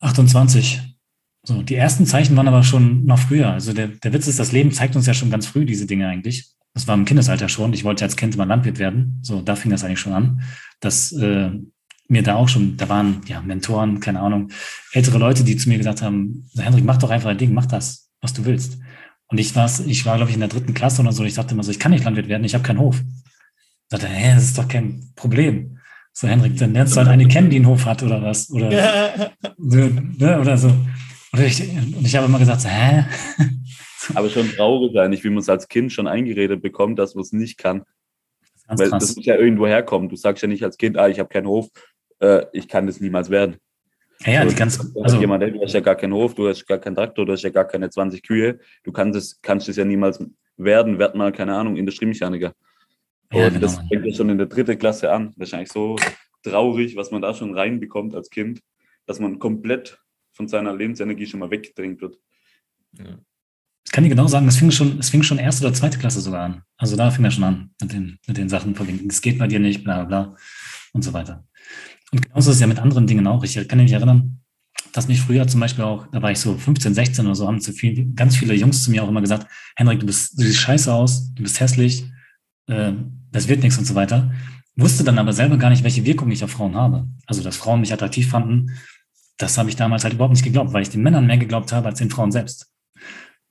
28. 0.00 0.80
So, 1.42 1.62
die 1.62 1.74
ersten 1.74 2.06
Zeichen 2.06 2.36
waren 2.36 2.48
aber 2.48 2.62
schon 2.62 3.04
noch 3.04 3.18
früher. 3.18 3.52
Also 3.52 3.72
der, 3.72 3.88
der 3.88 4.12
Witz 4.12 4.26
ist, 4.26 4.38
das 4.38 4.52
Leben 4.52 4.72
zeigt 4.72 4.96
uns 4.96 5.06
ja 5.06 5.14
schon 5.14 5.30
ganz 5.30 5.46
früh 5.46 5.64
diese 5.64 5.86
Dinge 5.86 6.08
eigentlich. 6.08 6.54
Das 6.74 6.88
war 6.88 6.94
im 6.94 7.04
Kindesalter 7.04 7.48
schon. 7.48 7.72
Ich 7.72 7.84
wollte 7.84 8.04
als 8.04 8.16
Kind 8.16 8.36
mal 8.36 8.44
Landwirt 8.44 8.78
werden. 8.78 9.20
So, 9.22 9.40
da 9.40 9.54
fing 9.54 9.70
das 9.70 9.84
eigentlich 9.84 10.00
schon 10.00 10.12
an, 10.12 10.42
dass 10.80 11.12
äh, 11.12 11.50
mir 12.08 12.22
da 12.22 12.34
auch 12.34 12.48
schon, 12.48 12.76
da 12.76 12.88
waren 12.88 13.22
ja 13.26 13.40
Mentoren, 13.40 14.00
keine 14.00 14.20
Ahnung, 14.20 14.50
ältere 14.92 15.18
Leute, 15.18 15.44
die 15.44 15.56
zu 15.56 15.68
mir 15.68 15.78
gesagt 15.78 16.02
haben, 16.02 16.50
Hendrik, 16.56 16.84
mach 16.84 16.98
doch 16.98 17.10
einfach 17.10 17.30
ein 17.30 17.38
Ding, 17.38 17.54
mach 17.54 17.66
das, 17.66 18.10
was 18.20 18.34
du 18.34 18.44
willst. 18.44 18.78
Und 19.28 19.38
ich 19.38 19.54
war, 19.56 19.70
ich 19.86 20.04
war, 20.04 20.16
glaube 20.16 20.30
ich, 20.30 20.34
in 20.34 20.40
der 20.40 20.48
dritten 20.48 20.74
Klasse 20.74 21.00
oder 21.00 21.12
so. 21.12 21.22
Und 21.22 21.28
ich 21.28 21.34
dachte 21.34 21.54
immer 21.54 21.62
so, 21.62 21.70
ich 21.70 21.78
kann 21.78 21.92
nicht 21.92 22.04
Landwirt 22.04 22.28
werden, 22.28 22.44
ich 22.44 22.54
habe 22.54 22.64
keinen 22.64 22.80
Hof. 22.80 23.00
Ich 23.00 23.88
dachte, 23.90 24.08
hä, 24.08 24.34
das 24.34 24.44
ist 24.44 24.58
doch 24.58 24.68
kein 24.68 25.12
Problem. 25.14 25.78
So, 26.12 26.28
Hendrik, 26.28 26.56
dann 26.56 26.72
lernst 26.72 26.94
du 26.94 26.98
halt 26.98 27.08
eine 27.08 27.26
kennen, 27.26 27.50
die 27.50 27.56
einen 27.56 27.66
Hof 27.66 27.86
hat 27.86 28.02
oder 28.02 28.22
was. 28.22 28.50
Oder, 28.50 28.70
ne, 29.58 30.40
oder 30.40 30.58
so. 30.58 30.68
Und 30.68 31.40
ich, 31.40 31.60
und 31.60 32.06
ich 32.06 32.14
habe 32.14 32.26
immer 32.26 32.38
gesagt, 32.38 32.60
so, 32.60 32.68
hä? 32.68 33.04
Aber 34.14 34.28
schon 34.28 34.48
traurig 34.50 34.96
eigentlich, 34.98 35.24
wie 35.24 35.30
man 35.30 35.38
es 35.38 35.48
als 35.48 35.68
Kind 35.68 35.92
schon 35.92 36.06
eingeredet 36.06 36.62
bekommt, 36.62 36.98
dass 36.98 37.14
man 37.14 37.22
es 37.22 37.32
nicht 37.32 37.58
kann. 37.58 37.84
Das 38.66 38.80
Weil 38.80 38.90
krass. 38.90 39.08
das 39.08 39.16
muss 39.16 39.26
ja 39.26 39.36
irgendwo 39.36 39.66
herkommen. 39.66 40.08
Du 40.08 40.16
sagst 40.16 40.42
ja 40.42 40.48
nicht 40.48 40.64
als 40.64 40.78
Kind, 40.78 40.96
ah, 40.96 41.08
ich 41.08 41.18
habe 41.18 41.28
keinen 41.28 41.46
Hof, 41.46 41.68
äh, 42.20 42.46
ich 42.52 42.68
kann 42.68 42.86
das 42.86 43.00
niemals 43.00 43.30
werden. 43.30 43.56
Ja, 44.20 44.32
ja, 44.32 44.42
so, 44.44 44.48
die 44.48 44.54
ganz, 44.54 44.92
also, 44.94 45.20
jemand, 45.20 45.42
du 45.42 45.60
hast 45.60 45.74
ja 45.74 45.80
gar 45.80 45.96
keinen 45.96 46.14
Hof, 46.14 46.34
du 46.34 46.48
hast 46.48 46.66
gar 46.66 46.78
keinen 46.78 46.94
Traktor, 46.94 47.26
du 47.26 47.32
hast 47.32 47.42
ja 47.42 47.50
gar 47.50 47.66
keine 47.66 47.90
20 47.90 48.22
Kühe. 48.22 48.58
Du 48.82 48.92
kannst 48.92 49.18
es, 49.18 49.40
kannst 49.42 49.68
es 49.68 49.76
ja 49.76 49.84
niemals 49.84 50.24
werden, 50.56 50.98
werd 50.98 51.14
mal, 51.14 51.32
keine 51.32 51.54
Ahnung, 51.54 51.76
Industriemechaniker. 51.76 52.54
Ja, 53.32 53.46
und 53.46 53.54
genau. 53.54 53.60
das 53.60 53.78
fängt 53.88 54.06
ja 54.06 54.14
schon 54.14 54.30
in 54.30 54.38
der 54.38 54.46
dritten 54.46 54.78
Klasse 54.78 55.10
an. 55.10 55.34
Wahrscheinlich 55.36 55.70
so 55.70 55.96
traurig, 56.42 56.96
was 56.96 57.10
man 57.10 57.22
da 57.22 57.34
schon 57.34 57.54
reinbekommt 57.54 58.14
als 58.14 58.30
Kind, 58.30 58.60
dass 59.06 59.18
man 59.18 59.38
komplett 59.38 59.98
von 60.32 60.48
seiner 60.48 60.74
Lebensenergie 60.74 61.26
schon 61.26 61.40
mal 61.40 61.50
weggedrängt 61.50 62.00
wird. 62.00 62.18
Ja. 62.92 63.18
Ich 63.84 63.92
kann 63.92 64.02
dir 64.02 64.10
genau 64.10 64.26
sagen, 64.26 64.48
es 64.48 64.56
fing 64.56 64.70
schon, 64.70 64.98
es 64.98 65.10
fing 65.10 65.22
schon 65.22 65.38
erste 65.38 65.66
oder 65.66 65.74
zweite 65.74 65.98
Klasse 65.98 66.20
sogar 66.20 66.44
an. 66.44 66.62
Also 66.76 66.96
da 66.96 67.10
fing 67.10 67.24
er 67.24 67.30
schon 67.30 67.44
an 67.44 67.70
mit 67.80 67.92
den, 67.92 68.18
mit 68.26 68.36
den 68.36 68.48
Sachen 68.48 68.78
wegen, 68.78 69.08
es 69.08 69.20
geht 69.20 69.38
bei 69.38 69.46
dir 69.46 69.60
nicht, 69.60 69.84
bla 69.84 70.04
bla 70.04 70.36
und 70.92 71.02
so 71.02 71.12
weiter. 71.12 71.44
Und 72.12 72.22
genauso 72.22 72.50
ist 72.50 72.56
es 72.56 72.60
ja 72.60 72.66
mit 72.66 72.78
anderen 72.78 73.06
Dingen 73.06 73.26
auch. 73.26 73.44
Ich 73.44 73.68
kann 73.68 73.78
mich 73.78 73.92
erinnern, 73.92 74.40
dass 74.92 75.08
mich 75.08 75.20
früher 75.20 75.46
zum 75.48 75.60
Beispiel 75.60 75.84
auch, 75.84 76.06
da 76.12 76.22
war 76.22 76.30
ich 76.30 76.38
so 76.38 76.56
15, 76.56 76.94
16 76.94 77.26
oder 77.26 77.34
so, 77.34 77.46
haben 77.46 77.60
zu 77.60 77.72
viel, 77.72 78.12
ganz 78.14 78.36
viele 78.36 78.54
Jungs 78.54 78.84
zu 78.84 78.90
mir 78.90 79.02
auch 79.02 79.08
immer 79.08 79.20
gesagt, 79.20 79.48
Henrik, 79.76 80.00
du 80.00 80.06
bist, 80.06 80.38
du 80.38 80.44
siehst 80.44 80.60
scheiße 80.60 80.92
aus, 80.92 81.34
du 81.34 81.42
bist 81.42 81.58
hässlich, 81.58 82.04
äh, 82.68 82.92
das 83.32 83.48
wird 83.48 83.62
nichts 83.62 83.76
und 83.76 83.84
so 83.84 83.96
weiter. 83.96 84.32
Wusste 84.76 85.04
dann 85.04 85.18
aber 85.18 85.32
selber 85.32 85.56
gar 85.56 85.70
nicht, 85.70 85.82
welche 85.82 86.04
Wirkung 86.04 86.30
ich 86.30 86.44
auf 86.44 86.52
Frauen 86.52 86.76
habe. 86.76 87.08
Also, 87.26 87.42
dass 87.42 87.56
Frauen 87.56 87.80
mich 87.80 87.92
attraktiv 87.92 88.28
fanden, 88.28 88.70
das 89.36 89.58
habe 89.58 89.68
ich 89.68 89.76
damals 89.76 90.04
halt 90.04 90.14
überhaupt 90.14 90.34
nicht 90.34 90.44
geglaubt, 90.44 90.72
weil 90.72 90.82
ich 90.82 90.90
den 90.90 91.02
Männern 91.02 91.26
mehr 91.26 91.38
geglaubt 91.38 91.72
habe 91.72 91.88
als 91.88 91.98
den 91.98 92.10
Frauen 92.10 92.30
selbst. 92.30 92.73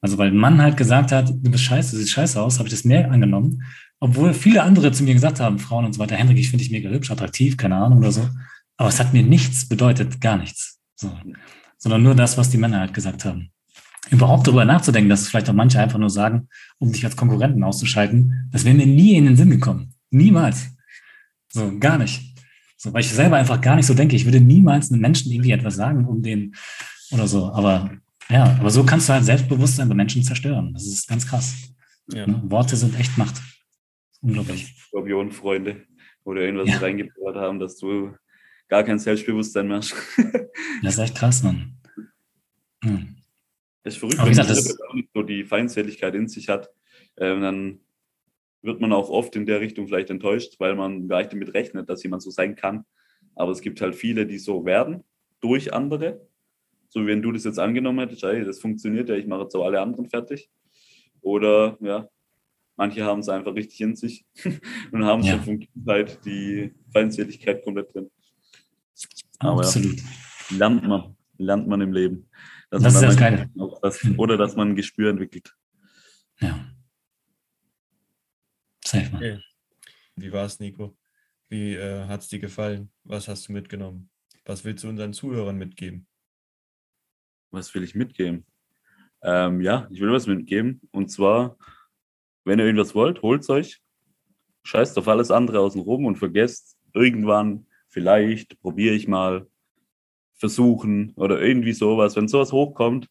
Also 0.04 0.18
weil 0.18 0.32
ein 0.32 0.38
Mann 0.38 0.62
halt 0.62 0.76
gesagt 0.76 1.14
hat, 1.14 1.30
du 1.30 1.50
bist 1.50 1.64
scheiße, 1.64 1.92
du 1.92 1.98
siehst 1.98 2.12
scheiße 2.12 2.42
aus, 2.42 2.60
habe 2.60 2.68
ich 2.68 2.74
das 2.74 2.84
mehr 2.84 3.10
angenommen. 3.10 3.64
Obwohl 4.02 4.34
viele 4.34 4.62
andere 4.62 4.92
zu 4.92 5.02
mir 5.02 5.14
gesagt 5.14 5.40
haben, 5.40 5.60
Frauen 5.60 5.86
und 5.86 5.94
so 5.94 6.00
weiter, 6.00 6.18
Henrik, 6.18 6.38
ich 6.38 6.50
finde 6.50 6.62
dich 6.62 6.74
mega 6.74 6.90
hübsch, 6.90 7.10
attraktiv, 7.10 7.56
keine 7.56 7.78
Ahnung 7.78 8.00
oder 8.00 8.12
so. 8.12 8.30
Aber 8.76 8.90
es 8.90 9.00
hat 9.00 9.14
mir 9.14 9.24
nichts 9.24 9.66
bedeutet, 9.70 10.20
gar 10.20 10.36
nichts. 10.36 10.82
So. 10.98 11.10
Sondern 11.78 12.04
nur 12.04 12.16
das, 12.16 12.38
was 12.38 12.50
die 12.50 12.58
Männer 12.58 12.82
halt 12.82 12.94
gesagt 12.94 13.24
haben. 13.24 13.50
Überhaupt 14.10 14.46
darüber 14.46 14.66
nachzudenken, 14.66 15.10
dass 15.10 15.30
vielleicht 15.30 15.50
auch 15.50 15.54
manche 15.54 15.80
einfach 15.80 16.00
nur 16.00 16.10
sagen, 16.10 16.50
um 16.80 16.92
dich 16.92 17.06
als 17.06 17.16
Konkurrenten 17.16 17.64
auszuschalten, 17.64 18.50
das 18.52 18.66
wäre 18.66 18.76
mir 18.76 18.86
nie 18.86 19.16
in 19.16 19.24
den 19.24 19.38
Sinn 19.38 19.52
gekommen. 19.52 19.94
Niemals. 20.12 20.68
So, 21.48 21.80
gar 21.80 21.98
nicht. 21.98 22.36
So, 22.76 22.92
weil 22.92 23.00
ich 23.00 23.10
selber 23.10 23.38
einfach 23.38 23.62
gar 23.62 23.78
nicht 23.78 23.86
so 23.86 23.94
denke. 23.94 24.18
Ich 24.18 24.26
würde 24.26 24.42
niemals 24.42 24.92
einem 24.92 25.00
Menschen 25.00 25.32
irgendwie 25.32 25.52
etwas 25.52 25.76
sagen, 25.76 26.06
um 26.06 26.22
den 26.22 26.56
oder 27.12 27.26
so. 27.26 27.54
Aber 27.54 27.90
ja, 28.30 28.58
aber 28.60 28.70
so 28.70 28.84
kannst 28.86 29.10
du 29.10 29.14
halt 29.14 29.26
Selbstbewusstsein 29.26 29.90
bei 29.90 29.96
Menschen 29.96 30.24
zerstören. 30.24 30.74
Das 30.74 30.86
ist 30.86 31.08
ganz 31.08 31.28
krass. 31.28 31.56
Ja. 32.12 32.28
Ne? 32.28 32.42
Worte 32.46 32.76
sind 32.76 33.00
echt 33.00 33.18
Macht. 33.18 33.42
Unglaublich. 34.22 34.76
Skorpionfreunde 34.88 35.86
oder 36.24 36.42
irgendwas 36.42 36.70
ja. 36.70 36.78
reingebaut 36.78 37.36
haben, 37.36 37.60
dass 37.60 37.78
du 37.78 38.16
gar 38.70 38.84
kein 38.84 39.00
Selbstbewusstsein 39.00 39.68
mehr 39.68 39.78
hast. 39.78 39.94
das 40.84 40.94
ist 40.94 41.00
echt 41.00 41.16
krass, 41.16 41.44
Mann. 41.44 41.78
Hm. 42.84 43.18
Das 43.84 43.96
ist 43.96 44.00
verrückt, 44.00 44.18
wenn 44.18 44.36
man 44.36 44.96
nicht 44.96 45.10
so 45.14 45.24
die 45.24 45.44
Feindseligkeit 45.44 46.16
in 46.16 46.28
sich 46.28 46.48
hat, 46.48 46.70
ähm, 47.18 47.42
dann 47.42 47.80
wird 48.62 48.80
man 48.80 48.94
auch 48.94 49.10
oft 49.10 49.36
in 49.36 49.46
der 49.46 49.60
Richtung 49.60 49.88
vielleicht 49.88 50.10
enttäuscht, 50.10 50.56
weil 50.60 50.76
man 50.76 51.08
gar 51.10 51.20
nicht 51.20 51.34
damit 51.34 51.54
rechnet, 51.54 51.90
dass 51.90 52.02
jemand 52.04 52.24
so 52.24 52.32
sein 52.32 52.56
kann. 52.56 52.86
Aber 53.36 53.52
es 53.52 53.62
gibt 53.62 53.82
halt 53.82 53.96
viele, 53.96 54.26
die 54.26 54.38
so 54.38 54.66
werden 54.66 55.04
durch 55.42 55.74
andere 55.74 56.26
so 56.94 57.02
wie 57.02 57.08
wenn 57.08 57.24
du 57.24 57.32
das 57.32 57.44
jetzt 57.44 57.58
angenommen 57.58 57.98
hättest, 57.98 58.22
hey, 58.22 58.46
das 58.46 58.60
funktioniert 58.60 59.10
ja, 59.10 59.16
ich 59.16 59.26
mache 59.26 59.42
jetzt 59.42 59.56
auch 59.56 59.66
alle 59.66 59.82
anderen 59.82 60.08
fertig. 60.08 60.48
Oder 61.22 61.76
ja, 61.82 62.08
manche 62.76 63.04
haben 63.04 63.22
es 63.22 63.30
einfach 63.30 63.56
richtig 63.56 63.82
in 63.82 63.96
sich 63.96 64.26
und 64.92 65.04
haben 65.04 65.24
ja. 65.24 65.34
schon 65.34 65.44
von 65.44 65.60
Kindheit 65.60 66.24
die 66.24 66.72
Feindseligkeit 66.94 67.64
komplett 67.64 67.96
drin. 67.96 68.12
Aber 69.40 69.62
Absolut. 69.62 70.00
Ja, 70.52 70.58
lernt 70.58 70.88
man, 70.88 71.18
lernt 71.40 71.68
man 71.68 71.82
im 71.82 71.94
Leben. 71.94 72.30
Dass 72.70 72.84
das 72.84 72.94
ist 72.94 73.02
das 73.02 73.18
Geile. 73.18 73.50
Das, 73.82 74.00
oder 74.18 74.38
dass 74.38 74.56
man 74.56 74.70
ein 74.70 74.76
Gespür 74.76 75.10
entwickelt. 75.10 75.52
Ja. 76.42 76.64
Safe, 78.86 79.10
man. 79.10 79.16
Okay. 79.16 79.40
Wie 80.16 80.32
war 80.32 80.46
es, 80.46 80.60
Nico? 80.60 80.96
Wie 81.50 81.74
äh, 81.74 82.06
hat 82.06 82.22
es 82.22 82.28
dir 82.28 82.40
gefallen? 82.40 82.92
Was 83.04 83.28
hast 83.28 83.48
du 83.48 83.54
mitgenommen? 83.54 84.12
Was 84.46 84.64
willst 84.64 84.84
du 84.84 84.90
unseren 84.90 85.14
Zuhörern 85.14 85.58
mitgeben? 85.58 86.06
Was 87.54 87.74
will 87.74 87.84
ich 87.84 87.96
mitgeben? 87.96 88.46
Ähm, 89.22 89.62
ja, 89.62 89.88
ich 89.92 90.02
will 90.02 90.12
was 90.12 90.28
mitgeben. 90.28 90.82
Und 90.92 91.10
zwar, 91.10 91.58
wenn 92.44 92.60
ihr 92.60 92.66
irgendwas 92.66 92.96
wollt, 92.96 93.22
holt 93.22 93.48
euch. 93.50 93.80
Scheißt 94.64 94.98
auf 94.98 95.08
alles 95.08 95.32
andere 95.32 95.60
außen 95.60 95.82
rum 95.82 96.06
und 96.06 96.18
vergesst 96.18 96.78
irgendwann, 96.94 97.68
vielleicht 97.88 98.60
probiere 98.60 98.96
ich 98.96 99.08
mal, 99.08 99.48
versuchen 100.34 101.14
oder 101.16 101.40
irgendwie 101.42 101.74
sowas. 101.74 102.16
Wenn 102.16 102.28
sowas 102.28 102.52
hochkommt, 102.52 103.08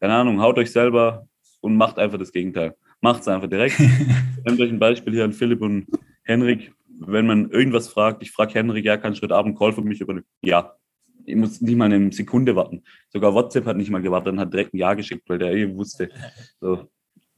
keine 0.00 0.14
Ahnung, 0.14 0.40
haut 0.40 0.58
euch 0.58 0.72
selber 0.72 1.28
und 1.60 1.76
macht 1.76 1.98
einfach 1.98 2.18
das 2.18 2.32
Gegenteil. 2.32 2.76
Macht 3.00 3.22
es 3.22 3.28
einfach 3.28 3.48
direkt. 3.48 3.78
Nehmt 4.44 4.60
euch 4.60 4.70
ein 4.70 4.78
Beispiel 4.78 5.14
hier 5.14 5.24
an 5.24 5.32
Philipp 5.32 5.62
und 5.62 5.86
Henrik. 6.24 6.72
Wenn 7.00 7.26
man 7.26 7.50
irgendwas 7.50 7.88
fragt, 7.88 8.22
ich 8.22 8.32
frage 8.32 8.54
Henrik, 8.54 8.84
ja, 8.84 8.96
kannst 8.96 9.20
du 9.20 9.24
heute 9.24 9.34
Abend 9.34 9.58
Call 9.58 9.72
für 9.72 9.82
mich 9.82 10.00
übernehmen? 10.00 10.26
Ja, 10.42 10.76
ich 11.26 11.36
muss 11.36 11.60
nicht 11.60 11.76
mal 11.76 11.92
eine 11.92 12.12
Sekunde 12.12 12.54
warten. 12.56 12.82
Sogar 13.08 13.34
WhatsApp 13.34 13.66
hat 13.66 13.76
nicht 13.76 13.90
mal 13.90 14.02
gewartet 14.02 14.32
und 14.32 14.40
hat 14.40 14.52
direkt 14.52 14.74
ein 14.74 14.78
Ja 14.78 14.94
geschickt, 14.94 15.28
weil 15.28 15.38
der 15.38 15.52
eh 15.52 15.74
wusste. 15.74 16.10
So. 16.60 16.88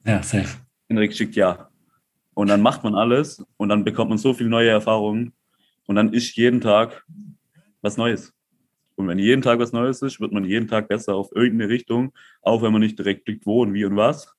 Ja, 0.05 0.23
safe. 0.23 0.59
Henrik 0.89 1.15
schickt 1.15 1.37
Ja. 1.37 1.71
Und 2.35 2.49
dann 2.49 2.61
macht 2.61 2.85
man 2.85 2.95
alles 2.95 3.43
und 3.57 3.71
dann 3.71 3.83
bekommt 3.85 4.11
man 4.11 4.19
so 4.19 4.35
viele 4.35 4.51
neue 4.51 4.69
Erfahrungen 4.69 5.33
und 5.87 5.97
dann 5.97 6.13
ist 6.13 6.37
jeden 6.37 6.61
Tag 6.61 7.05
was 7.81 7.97
Neues. 7.97 8.35
Und 8.95 9.09
wenn 9.09 9.19
jeden 9.19 9.43
Tag 9.43 9.59
was 9.59 9.73
Neues 9.73 10.03
ist, 10.03 10.21
wird 10.21 10.33
man 10.33 10.45
jeden 10.45 10.69
Tag 10.69 10.89
besser 10.89 11.15
auf 11.15 11.31
irgendeine 11.35 11.71
Richtung, 11.71 12.13
auch 12.43 12.63
wenn 12.63 12.73
man 12.73 12.83
nicht 12.83 12.99
direkt 12.99 13.25
blickt, 13.25 13.47
wo 13.47 13.63
und 13.63 13.73
wie 13.73 13.85
und 13.85 13.97
was. 13.97 14.35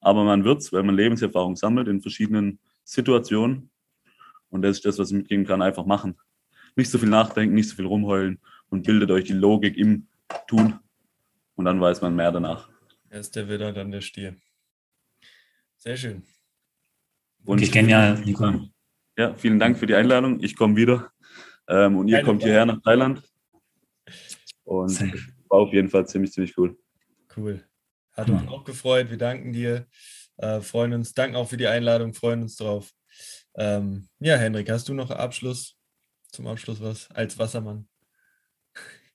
Aber 0.00 0.24
man 0.24 0.44
wird 0.44 0.60
es, 0.60 0.72
wenn 0.72 0.86
man 0.86 0.96
Lebenserfahrung 0.96 1.56
sammelt 1.56 1.88
in 1.88 2.00
verschiedenen 2.00 2.58
Situationen. 2.84 3.70
Und 4.48 4.62
das 4.62 4.76
ist 4.76 4.86
das, 4.86 4.98
was 4.98 5.10
ich 5.10 5.16
mitgeben 5.16 5.46
kann, 5.46 5.62
einfach 5.62 5.86
machen. 5.86 6.16
Nicht 6.74 6.90
so 6.90 6.98
viel 6.98 7.08
nachdenken, 7.08 7.54
nicht 7.54 7.68
so 7.68 7.76
viel 7.76 7.86
rumheulen 7.86 8.38
und 8.72 8.86
bildet 8.86 9.10
euch 9.10 9.24
die 9.24 9.34
Logik 9.34 9.76
im 9.76 10.08
Tun 10.48 10.80
und 11.56 11.64
dann 11.66 11.80
weiß 11.80 12.00
man 12.00 12.16
mehr 12.16 12.32
danach. 12.32 12.70
Erst 13.10 13.36
der 13.36 13.48
Widder, 13.48 13.72
dann 13.72 13.90
der 13.90 14.00
Stier. 14.00 14.34
Sehr 15.76 15.96
schön. 15.96 16.22
Und 17.44 17.60
ich 17.60 17.70
kenne 17.70 17.90
ja 17.90 18.14
Nico. 18.14 18.50
Ja, 19.18 19.34
vielen 19.34 19.58
Dank 19.58 19.76
für 19.76 19.86
die 19.86 19.94
Einladung. 19.94 20.42
Ich 20.42 20.56
komme 20.56 20.74
wieder. 20.76 21.12
Ähm, 21.68 21.98
und 21.98 22.08
ihr 22.08 22.16
Keine 22.16 22.26
kommt 22.26 22.42
hierher 22.42 22.64
nach 22.64 22.80
Thailand. 22.82 23.22
Und 24.64 25.00
war 25.50 25.58
auf 25.58 25.72
jeden 25.72 25.90
Fall 25.90 26.06
ziemlich, 26.06 26.32
ziemlich 26.32 26.56
cool. 26.56 26.78
Cool. 27.36 27.62
Hat 28.12 28.30
uns 28.30 28.48
auch 28.48 28.64
gefreut. 28.64 29.10
Wir 29.10 29.18
danken 29.18 29.52
dir. 29.52 29.86
Äh, 30.38 30.60
freuen 30.60 30.94
uns. 30.94 31.12
Danken 31.12 31.36
auch 31.36 31.48
für 31.48 31.58
die 31.58 31.66
Einladung. 31.66 32.14
Freuen 32.14 32.42
uns 32.42 32.56
drauf. 32.56 32.90
Ähm, 33.54 34.08
ja, 34.18 34.36
Henrik, 34.36 34.70
hast 34.70 34.88
du 34.88 34.94
noch 34.94 35.10
Abschluss? 35.10 35.76
Zum 36.30 36.46
Abschluss 36.46 36.80
was? 36.80 37.10
Als 37.10 37.38
Wassermann? 37.38 37.86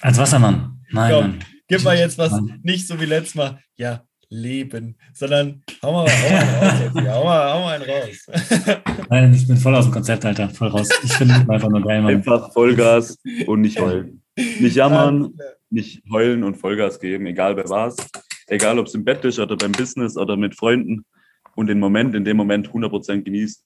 Als 0.01 0.17
Wassermann. 0.17 0.79
Nein. 0.91 1.13
Komm, 1.13 1.39
gib 1.67 1.83
mal 1.83 1.97
jetzt 1.97 2.17
was, 2.17 2.39
nicht 2.63 2.87
so 2.87 2.99
wie 2.99 3.05
letztes 3.05 3.35
Mal, 3.35 3.59
ja, 3.75 4.03
leben, 4.29 4.97
sondern 5.13 5.63
hau 5.81 5.91
mal, 5.93 6.07
hau 6.09 6.29
mal 6.29 6.43
raus 6.43 6.79
jetzt. 6.81 7.09
Hau 7.09 7.23
mal, 7.23 7.53
hau 7.53 7.61
mal 7.61 7.81
einen 7.81 7.89
raus. 7.89 8.77
Nein, 9.09 9.33
ich 9.33 9.47
bin 9.47 9.57
voll 9.57 9.75
aus 9.75 9.85
dem 9.85 9.93
Konzept, 9.93 10.25
Alter. 10.25 10.49
Voll 10.49 10.67
raus. 10.67 10.89
Ich 11.03 11.13
finde 11.13 11.33
einfach 11.49 11.69
nur 11.69 11.81
geil, 11.81 12.01
Mann. 12.01 12.15
Einfach 12.15 12.51
Vollgas 12.51 13.17
und 13.45 13.61
nicht 13.61 13.79
heulen. 13.79 14.21
Nicht 14.35 14.75
jammern, 14.75 15.33
nicht 15.69 16.03
heulen 16.11 16.43
und 16.43 16.55
Vollgas 16.55 16.99
geben, 16.99 17.25
egal 17.25 17.55
bei 17.55 17.67
was. 17.67 17.95
Egal, 18.47 18.79
ob 18.79 18.87
es 18.87 18.93
im 18.93 19.03
Bett 19.03 19.25
ist 19.25 19.39
oder 19.39 19.57
beim 19.57 19.71
Business 19.71 20.15
oder 20.15 20.37
mit 20.37 20.55
Freunden. 20.55 21.05
Und 21.55 21.67
den 21.67 21.79
Moment, 21.79 22.13
in 22.13 22.23
dem 22.23 22.37
Moment 22.37 22.69
100% 22.69 23.23
genießen. 23.23 23.63